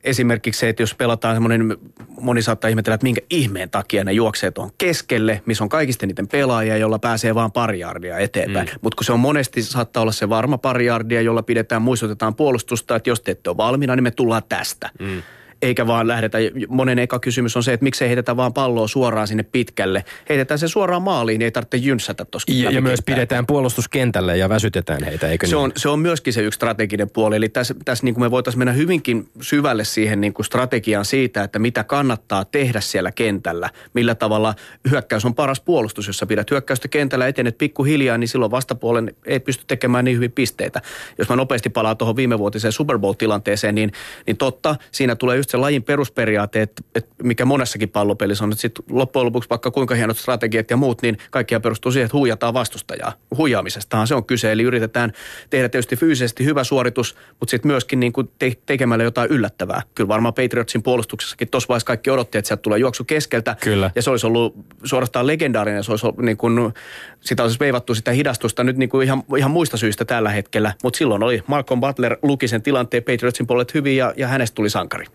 esimerkiksi 0.05 0.59
se, 0.59 0.69
että 0.69 0.83
jos 0.83 0.95
pelataan 0.95 1.37
semmoinen, 1.37 1.77
moni 2.21 2.43
saattaa 2.43 2.69
ihmetellä, 2.69 2.95
että 2.95 3.05
minkä 3.05 3.21
ihmeen 3.31 3.71
takia 3.71 4.05
ne 4.05 4.13
juoksee 4.13 4.51
tuon 4.51 4.71
keskelle, 4.79 5.43
missä 5.47 5.65
on 5.65 5.69
kaikista 5.69 6.07
niiden 6.07 6.29
pelaajia, 6.29 6.77
jolla 6.77 6.99
pääsee 6.99 7.35
vaan 7.35 7.53
pari 7.53 7.79
jardia 7.79 8.19
eteenpäin. 8.19 8.69
Mm. 8.69 8.79
Mutta 8.81 8.97
kun 8.97 9.05
se 9.05 9.13
on 9.13 9.21
monesti, 9.21 9.63
saattaa 9.63 10.01
olla 10.01 10.13
se 10.13 10.29
varma 10.29 10.59
pari 10.59 10.87
jardia, 10.87 11.21
jolla 11.21 11.43
pidetään, 11.43 11.83
muistutetaan 11.83 12.35
puolustusta, 12.35 12.97
että 12.97 13.11
jos 13.11 13.21
te 13.21 13.31
ette 13.31 13.51
ole 13.51 13.57
valmiina, 13.57 13.97
niin 13.97 14.05
me 14.05 14.11
tullaan 14.11 14.43
tästä. 14.49 14.91
Mm 15.01 15.23
eikä 15.63 15.87
vaan 15.87 16.09
lähdetä. 16.09 16.39
Monen 16.69 16.99
eka 16.99 17.19
kysymys 17.19 17.57
on 17.57 17.63
se, 17.63 17.73
että 17.73 17.85
miksei 17.85 18.09
heitetä 18.09 18.37
vaan 18.37 18.53
palloa 18.53 18.89
suoraan 18.89 19.29
sinne 19.29 19.43
pitkälle. 19.43 20.05
Heitetään 20.29 20.59
se 20.59 20.69
suoraan 20.69 21.03
maaliin, 21.03 21.39
niin 21.39 21.45
ei 21.45 21.51
tarvitse 21.51 21.77
jynssätä 21.77 22.25
tuossa. 22.25 22.53
Ja, 22.53 22.71
ja 22.71 22.83
myös 22.83 23.03
pidetään 23.07 23.47
puolustuskentälle 23.47 24.37
ja 24.37 24.49
väsytetään 24.49 25.05
heitä, 25.05 25.29
eikö 25.29 25.47
se 25.47 25.57
niin? 25.57 25.65
On, 25.65 25.73
se 25.77 25.89
on 25.89 25.99
myöskin 25.99 26.33
se 26.33 26.43
yksi 26.43 26.57
strateginen 26.57 27.11
puoli. 27.11 27.37
Eli 27.37 27.49
tässä, 27.49 27.75
tässä 27.85 28.05
niin 28.05 28.15
kuin 28.15 28.25
me 28.25 28.31
voitaisiin 28.31 28.59
mennä 28.59 28.73
hyvinkin 28.73 29.29
syvälle 29.41 29.85
siihen 29.85 30.21
niin 30.21 30.33
kuin 30.33 30.47
strategiaan 30.47 31.05
siitä, 31.05 31.43
että 31.43 31.59
mitä 31.59 31.85
kannattaa 31.85 32.45
tehdä 32.45 32.81
siellä 32.81 33.13
kentällä. 33.13 33.71
Millä 33.95 34.15
tavalla 34.15 34.55
hyökkäys 34.91 35.25
on 35.25 35.35
paras 35.35 35.61
puolustus, 35.61 36.07
jossa 36.07 36.27
pidät 36.27 36.51
hyökkäystä 36.51 36.89
kentällä, 36.89 37.29
etenet 37.29 37.59
pikkuhiljaa, 37.59 38.19
niin 38.19 38.29
silloin 38.29 38.51
vastapuolen 38.51 39.15
ei 39.27 39.41
pysty 39.41 39.65
tekemään 39.67 40.05
niin 40.05 40.17
hyvin 40.17 40.33
pisteitä. 40.33 40.83
Jos 41.19 41.29
mä 41.29 41.37
nopeasti 41.37 41.71
palaan 41.71 41.97
tuohon 41.97 42.17
viimevuotiseen 42.17 42.73
Super 42.73 42.99
Bowl-tilanteeseen, 42.99 43.75
niin, 43.75 43.93
niin 44.27 44.37
totta, 44.37 44.77
siinä 44.93 45.17
tulee 45.17 45.37
just 45.37 45.52
se 45.53 45.57
lajin 45.57 45.83
perusperiaate, 45.83 46.63
että, 46.63 46.83
että 46.95 47.15
mikä 47.23 47.45
monessakin 47.45 47.89
pallopelissä 47.89 48.45
on, 48.45 48.53
että 48.53 48.63
sitten 48.63 48.85
loppujen 48.91 49.27
lopuksi 49.27 49.51
vaikka 49.51 49.71
kuinka 49.71 49.95
hienot 49.95 50.17
strategiat 50.17 50.71
ja 50.71 50.77
muut, 50.77 51.03
niin 51.03 51.19
kaikkia 51.31 51.61
perustuu 51.61 51.93
siihen, 51.93 52.05
että 52.05 52.17
huijataan 52.17 52.55
vastustajaa. 52.55 53.13
Huijaamisestahan 53.37 54.07
se 54.07 54.15
on 54.15 54.25
kyse, 54.25 54.53
eli 54.53 54.63
yritetään 54.63 55.13
tehdä 55.51 55.69
tietysti 55.69 55.97
fyysisesti 55.97 56.45
hyvä 56.45 56.65
suoritus, 56.65 57.17
mutta 57.41 57.51
sitten 57.51 57.71
myöskin 57.71 58.01
niin 58.01 58.13
kuin 58.13 58.31
te- 58.39 58.57
tekemällä 58.67 59.05
jotain 59.05 59.31
yllättävää. 59.31 59.83
Kyllä 59.95 60.09
varmaan 60.09 60.35
Patriotsin 60.35 60.83
puolustuksessakin 60.83 61.49
tuossa 61.49 61.69
vaiheessa 61.69 61.87
kaikki 61.87 62.11
odotti, 62.11 62.39
että 62.39 62.47
sieltä 62.49 62.63
tulee 62.63 62.79
juoksu 62.79 63.05
keskeltä. 63.05 63.57
Kyllä. 63.61 63.91
Ja 63.95 64.03
se 64.03 64.11
olisi 64.11 64.27
ollut 64.27 64.57
suorastaan 64.85 65.27
legendaarinen, 65.27 65.85
se 65.85 65.91
olisi 65.93 66.07
ollut 66.07 66.19
niin 66.19 66.37
kuin, 66.37 66.73
sitä 67.21 67.43
olisi 67.43 67.59
veivattu 67.61 67.95
sitä 67.95 68.11
hidastusta 68.11 68.65
nyt 68.65 68.77
niin 68.77 68.89
kuin 68.89 69.05
ihan, 69.07 69.23
ihan 69.39 69.51
muista 69.51 69.77
syistä 69.77 70.05
tällä 70.05 70.31
hetkellä. 70.31 70.75
Mutta 70.83 70.97
silloin 70.97 71.23
oli 71.23 71.43
Malcolm 71.47 71.81
Butler 71.81 72.17
luki 72.23 72.49
sen 72.49 72.63
tilanteen 72.63 73.03
Patriotsin 73.03 73.47
puolet 73.47 73.75
hyvin 73.75 73.97
ja, 73.97 74.15
ja 74.17 74.29
hänestä 74.29 74.55
tuli 74.55 74.71
sankari. 74.71 75.07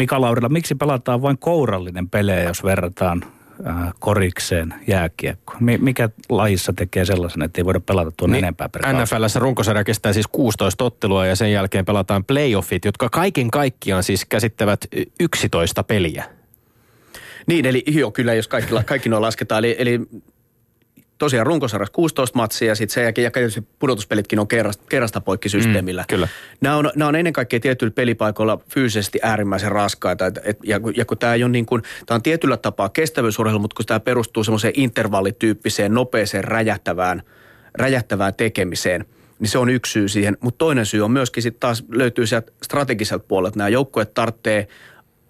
Mika 0.00 0.20
Laurila, 0.20 0.48
miksi 0.48 0.74
pelataan 0.74 1.22
vain 1.22 1.38
kourallinen 1.38 2.08
pelejä, 2.08 2.42
jos 2.42 2.64
verrataan 2.64 3.24
äh, 3.66 3.74
korikseen 3.98 4.74
jääkiekko? 4.86 5.54
Mikä 5.60 6.08
lajissa 6.28 6.72
tekee 6.72 7.04
sellaisen, 7.04 7.42
että 7.42 7.60
ei 7.60 7.64
voida 7.64 7.80
pelata 7.80 8.10
tuon 8.16 8.30
niin, 8.30 8.44
enempää 8.44 8.68
per 8.68 8.82
NFLssä 8.82 9.40
runkosarja 9.40 9.84
kestää 9.84 10.12
siis 10.12 10.26
16 10.26 10.84
ottelua 10.84 11.26
ja 11.26 11.36
sen 11.36 11.52
jälkeen 11.52 11.84
pelataan 11.84 12.24
playoffit, 12.24 12.84
jotka 12.84 13.08
kaiken 13.08 13.50
kaikkiaan 13.50 14.02
siis 14.02 14.24
käsittävät 14.24 14.80
11 15.20 15.82
peliä. 15.82 16.24
Niin, 17.46 17.66
eli 17.66 17.84
joo, 17.86 18.10
kyllä, 18.10 18.34
jos 18.34 18.48
kaikki, 18.48 18.74
kaikki 18.84 19.08
nuo 19.08 19.20
lasketaan. 19.20 19.64
Eli, 19.64 19.76
eli 19.78 20.00
tosiaan 21.20 21.46
runkosarjassa 21.46 21.92
16 21.92 22.38
matsia 22.38 22.68
ja 22.68 22.74
sitten 22.74 22.94
sen 22.94 23.02
jälkeen 23.02 23.24
ja 23.24 23.30
tietysti 23.30 23.66
pudotuspelitkin 23.78 24.38
on 24.38 24.48
kerrasta, 24.48 24.84
kerrasta 24.88 25.20
poikki 25.20 25.48
systeemillä. 25.48 26.02
Mm, 26.02 26.06
kyllä. 26.08 26.28
Nämä 26.60 26.76
on, 26.76 26.90
nämä 26.96 27.08
on 27.08 27.16
ennen 27.16 27.32
kaikkea 27.32 27.60
tietyillä 27.60 27.92
pelipaikoilla 27.94 28.58
fyysisesti 28.68 29.18
äärimmäisen 29.22 29.72
raskaita. 29.72 30.26
Et, 30.26 30.38
et, 30.44 30.58
ja, 30.64 30.80
ja 30.96 31.04
kun 31.04 31.18
tämä 31.18 31.34
ei 31.34 31.44
ole 31.44 31.52
niin 31.52 31.66
kuin, 31.66 31.82
tämä 32.06 32.16
on 32.16 32.22
tietyllä 32.22 32.56
tapaa 32.56 32.88
kestävyysurheilu, 32.88 33.58
mutta 33.58 33.74
kun 33.74 33.86
tämä 33.86 34.00
perustuu 34.00 34.44
semmoiseen 34.44 34.74
intervallityyppiseen, 34.76 35.94
nopeeseen, 35.94 36.44
räjähtävään, 36.44 37.22
räjähtävään 37.74 38.34
tekemiseen– 38.34 39.04
niin 39.40 39.48
se 39.48 39.58
on 39.58 39.68
yksi 39.68 39.92
syy 39.92 40.08
siihen. 40.08 40.36
Mutta 40.40 40.58
toinen 40.58 40.86
syy 40.86 41.02
on 41.02 41.10
myöskin 41.10 41.42
sitten 41.42 41.60
taas 41.60 41.84
löytyy 41.88 42.26
sieltä 42.26 42.52
strategiselta 42.62 43.24
puolelta. 43.28 43.58
Nämä 43.58 43.68
joukkueet 43.68 44.14
tarvitsee 44.14 44.68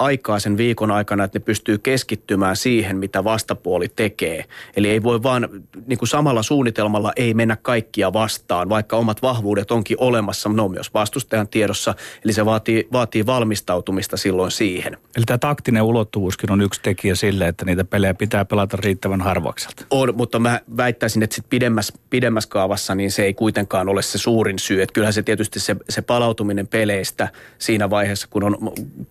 aikaa 0.01 0.39
sen 0.39 0.57
viikon 0.57 0.91
aikana, 0.91 1.25
että 1.25 1.39
ne 1.39 1.45
pystyy 1.45 1.79
keskittymään 1.79 2.57
siihen, 2.57 2.97
mitä 2.97 3.25
vastapuoli 3.25 3.89
tekee. 3.89 4.45
Eli 4.77 4.91
ei 4.91 5.03
voi 5.03 5.23
vaan 5.23 5.49
niin 5.87 5.99
kuin 5.99 6.09
samalla 6.09 6.43
suunnitelmalla 6.43 7.13
ei 7.17 7.35
mennä 7.35 7.57
kaikkia 7.63 8.13
vastaan, 8.13 8.69
vaikka 8.69 8.97
omat 8.97 9.23
vahvuudet 9.23 9.71
onkin 9.71 9.97
olemassa, 10.01 10.49
ne 10.49 10.63
on 10.63 10.71
myös 10.71 10.95
vastustajan 10.95 11.49
tiedossa. 11.49 11.95
Eli 12.25 12.33
se 12.33 12.45
vaatii, 12.45 12.89
vaatii 12.93 13.27
valmistautumista 13.27 14.17
silloin 14.17 14.51
siihen. 14.51 14.97
Eli 15.17 15.25
tämä 15.25 15.39
taktinen 15.39 15.83
ulottuvuuskin 15.83 16.53
on 16.53 16.61
yksi 16.61 16.81
tekijä 16.83 17.15
sille, 17.15 17.49
että 17.49 17.65
niitä 17.65 17.85
pelejä 17.85 18.15
pitää 18.15 18.45
pelata 18.45 18.77
riittävän 18.81 19.21
harvakselta. 19.21 19.85
On, 19.91 20.17
mutta 20.17 20.39
mä 20.39 20.61
väittäisin, 20.77 21.23
että 21.23 21.37
sit 21.37 21.45
pidemmässä, 21.51 21.95
pidemmässä 22.11 22.51
kaavassa 22.51 22.95
niin 22.95 23.11
se 23.11 23.25
ei 23.25 23.35
kuitenkaan 23.35 23.89
ole 23.89 24.03
se 24.03 24.19
suurin 24.19 24.59
syy. 24.59 24.83
Että 24.83 24.93
kyllähän 24.93 25.13
se 25.13 25.23
tietysti 25.23 25.61
se, 25.61 25.77
se 25.89 26.03
palautuminen 26.03 26.67
peleistä 26.67 27.29
siinä 27.59 27.91
vaiheessa, 27.91 28.29
kun, 28.31 28.45
on, 28.45 28.57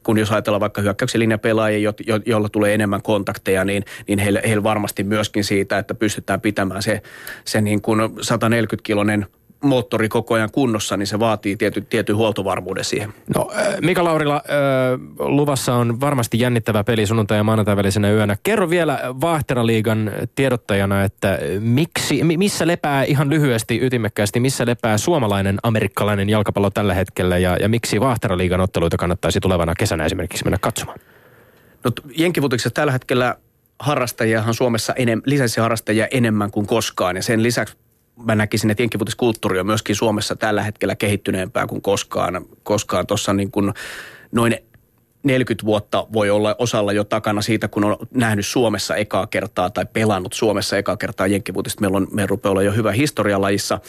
kun 0.04 0.18
jos 0.18 0.32
ajatellaan 0.32 0.62
vaikka 0.62 0.79
hyökkäyksen 0.82 1.20
linjapelaajia, 1.20 1.94
jo, 2.08 2.20
joilla 2.26 2.50
tulee 2.50 2.74
enemmän 2.74 3.02
kontakteja, 3.02 3.66
niin, 3.66 3.84
niin 4.08 4.20
heillä, 4.20 4.42
heillä 4.48 4.64
varmasti 4.64 5.04
myöskin 5.04 5.44
siitä, 5.44 5.78
että 5.78 5.94
pystytään 5.94 6.42
pitämään 6.42 6.84
se, 6.84 7.02
se 7.46 7.62
niin 7.62 7.82
kuin 7.82 8.00
140-kilonen 8.02 9.26
moottori 9.64 10.10
koko 10.10 10.34
ajan 10.34 10.52
kunnossa, 10.52 10.98
niin 10.98 11.08
se 11.08 11.20
vaatii 11.20 11.58
tiety, 11.58 11.82
tietyn 11.82 12.16
huoltovarmuuden 12.16 12.84
siihen. 12.84 13.14
No 13.36 13.52
Mika 13.82 14.04
Laurila, 14.04 14.42
luvassa 15.20 15.74
on 15.76 16.00
varmasti 16.00 16.40
jännittävä 16.40 16.84
peli 16.84 17.06
sunnuntai- 17.06 17.38
ja 17.38 17.44
maanantai 17.44 17.76
välisenä 17.76 18.12
yönä. 18.12 18.38
Kerro 18.44 18.70
vielä 18.70 19.00
Vaahteraliigan 19.22 20.12
tiedottajana, 20.36 21.04
että 21.04 21.40
miksi, 21.60 22.24
missä 22.24 22.68
lepää 22.68 23.04
ihan 23.04 23.30
lyhyesti, 23.30 23.80
ytimekkäästi, 23.86 24.40
missä 24.40 24.66
lepää 24.66 24.98
suomalainen, 24.98 25.60
amerikkalainen 25.64 26.30
jalkapallo 26.30 26.70
tällä 26.70 26.94
hetkellä 26.94 27.38
ja, 27.38 27.58
ja 27.60 27.70
miksi 27.70 28.00
Vaahteraliigan 28.00 28.62
otteluita 28.62 28.98
kannattaisi 28.98 29.40
tulevana 29.40 29.76
kesänä 29.76 30.06
esimerkiksi 30.06 30.44
mennä 30.44 30.58
katsomaan? 30.62 31.00
No 31.84 31.92
Jenkivutiksessa 32.18 32.70
tällä 32.70 32.92
hetkellä 32.92 33.36
harrastajiahan 33.80 34.54
Suomessa 34.54 34.94
enem, 34.94 35.22
lisenssiharrastajia 35.26 36.08
enemmän 36.12 36.52
kuin 36.52 36.68
koskaan 36.68 37.16
ja 37.16 37.24
sen 37.24 37.44
lisäksi 37.44 37.78
mä 38.24 38.36
näkisin, 38.36 38.70
että 38.70 38.84
jenkkivutiskulttuuri 38.84 39.60
on 39.60 39.66
myöskin 39.66 39.96
Suomessa 39.96 40.36
tällä 40.36 40.64
hetkellä 40.64 40.96
kehittyneempää 40.96 41.68
kuin 41.68 41.82
koskaan. 41.82 42.46
Koskaan 42.64 43.08
tuossa 43.08 43.34
niin 43.34 43.52
kuin 43.52 43.74
noin 44.32 44.58
40 45.24 45.66
vuotta 45.66 46.08
voi 46.14 46.30
olla 46.30 46.56
osalla 46.58 46.94
jo 46.94 47.04
takana 47.04 47.42
siitä, 47.42 47.68
kun 47.68 47.84
on 47.84 47.98
nähnyt 48.14 48.46
Suomessa 48.46 48.96
ekaa 48.96 49.28
kertaa 49.28 49.70
tai 49.70 49.86
pelannut 49.94 50.34
Suomessa 50.34 50.78
ekaa 50.78 50.98
kertaa 50.98 51.28
jenkkivutista. 51.28 51.82
Meillä, 51.82 51.98
on, 51.98 52.08
meillä 52.12 52.30
rupeaa 52.30 52.52
olla 52.52 52.64
jo 52.64 52.72
hyvä 52.72 52.92
historia 52.92 53.42
lajissa. 53.42 53.80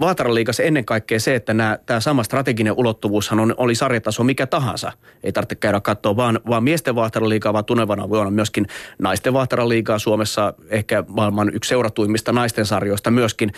Vaataraliigassa 0.00 0.62
ennen 0.62 0.84
kaikkea 0.84 1.20
se, 1.20 1.34
että 1.34 1.54
nämä, 1.54 1.78
tämä 1.86 2.00
sama 2.00 2.22
strateginen 2.22 2.74
ulottuvuushan 2.76 3.40
on, 3.40 3.54
oli 3.56 3.74
sarjataso 3.74 4.24
mikä 4.24 4.46
tahansa. 4.46 4.92
Ei 5.22 5.32
tarvitse 5.32 5.54
käydä 5.54 5.80
katsoa 5.80 6.16
vaan, 6.16 6.40
vaan 6.48 6.64
miesten 6.64 6.94
vaataraliigaa, 6.94 7.52
vaan 7.52 7.64
tulevana 7.64 8.08
vuonna 8.08 8.30
myöskin 8.30 8.66
naisten 8.98 9.32
vaataraliigaa 9.32 9.98
Suomessa, 9.98 10.54
ehkä 10.68 11.04
maailman 11.08 11.54
yksi 11.54 11.68
seuratuimmista 11.68 12.32
naisten 12.32 12.66
sarjoista 12.66 13.10
myöskin 13.10 13.52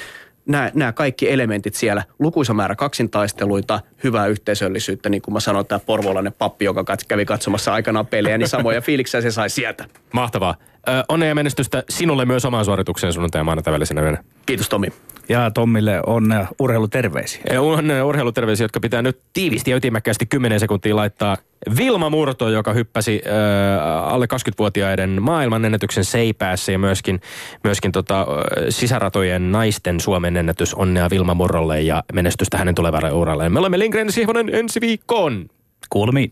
nämä, 0.46 0.70
nämä 0.74 0.92
kaikki 0.92 1.30
elementit 1.30 1.74
siellä, 1.74 2.02
lukuisa 2.18 2.54
määrä 2.54 2.76
kaksintaisteluita, 2.76 3.80
hyvää 4.04 4.26
yhteisöllisyyttä, 4.26 5.08
niin 5.08 5.22
kuin 5.22 5.32
mä 5.32 5.40
sanoin, 5.40 5.66
tämä 5.66 5.78
porvolainen 5.78 6.32
pappi, 6.32 6.64
joka 6.64 6.84
kävi 7.08 7.24
katsomassa 7.24 7.74
aikanaan 7.74 8.06
pelejä, 8.06 8.38
niin 8.38 8.48
samoja 8.48 8.80
fiiliksiä 8.80 9.20
se 9.20 9.30
sai 9.30 9.50
sieltä. 9.50 9.84
Mahtavaa. 10.12 10.54
Ö, 10.88 11.04
onnea 11.08 11.28
ja 11.28 11.34
menestystä 11.34 11.82
sinulle 11.88 12.24
myös 12.24 12.44
omaan 12.44 12.64
suoritukseen 12.64 13.12
sunnuntai 13.12 13.40
ja 13.40 13.44
maanantai 13.44 13.72
välisenä 13.72 14.02
yönä. 14.02 14.24
Kiitos 14.46 14.68
Tomi. 14.68 14.92
Ja 15.30 15.50
Tommille 15.50 16.00
onnea 16.06 16.46
urheiluterveisiä. 16.60 17.42
Ja 17.52 17.62
onnea 17.62 18.04
urheiluterveisiä, 18.04 18.64
jotka 18.64 18.80
pitää 18.80 19.02
nyt 19.02 19.20
tiivisti 19.32 19.70
ja 19.70 19.76
ytimäkkäästi 19.76 20.26
10 20.26 20.60
sekuntia 20.60 20.96
laittaa 20.96 21.36
Vilma 21.78 22.10
Murto, 22.10 22.48
joka 22.48 22.72
hyppäsi 22.72 23.22
äh, 23.26 24.12
alle 24.14 24.26
20-vuotiaiden 24.34 25.22
maailmanennätyksen 25.22 26.04
seipäässä 26.04 26.72
ja 26.72 26.78
myöskin, 26.78 27.20
myöskin 27.64 27.92
tota, 27.92 28.26
sisäratojen 28.68 29.52
naisten 29.52 30.00
Suomen 30.00 30.36
ennätys. 30.36 30.74
Onnea 30.74 31.10
Vilma 31.10 31.34
Murrolle 31.34 31.80
ja 31.80 32.04
menestystä 32.12 32.58
hänen 32.58 32.74
tulevalle 32.74 33.12
uralleen. 33.12 33.52
Me 33.52 33.58
olemme 33.58 33.78
Lindgren 33.78 34.12
Sihvonen 34.12 34.54
ensi 34.54 34.80
viikkoon. 34.80 35.46
Kuulumiin. 35.90 36.30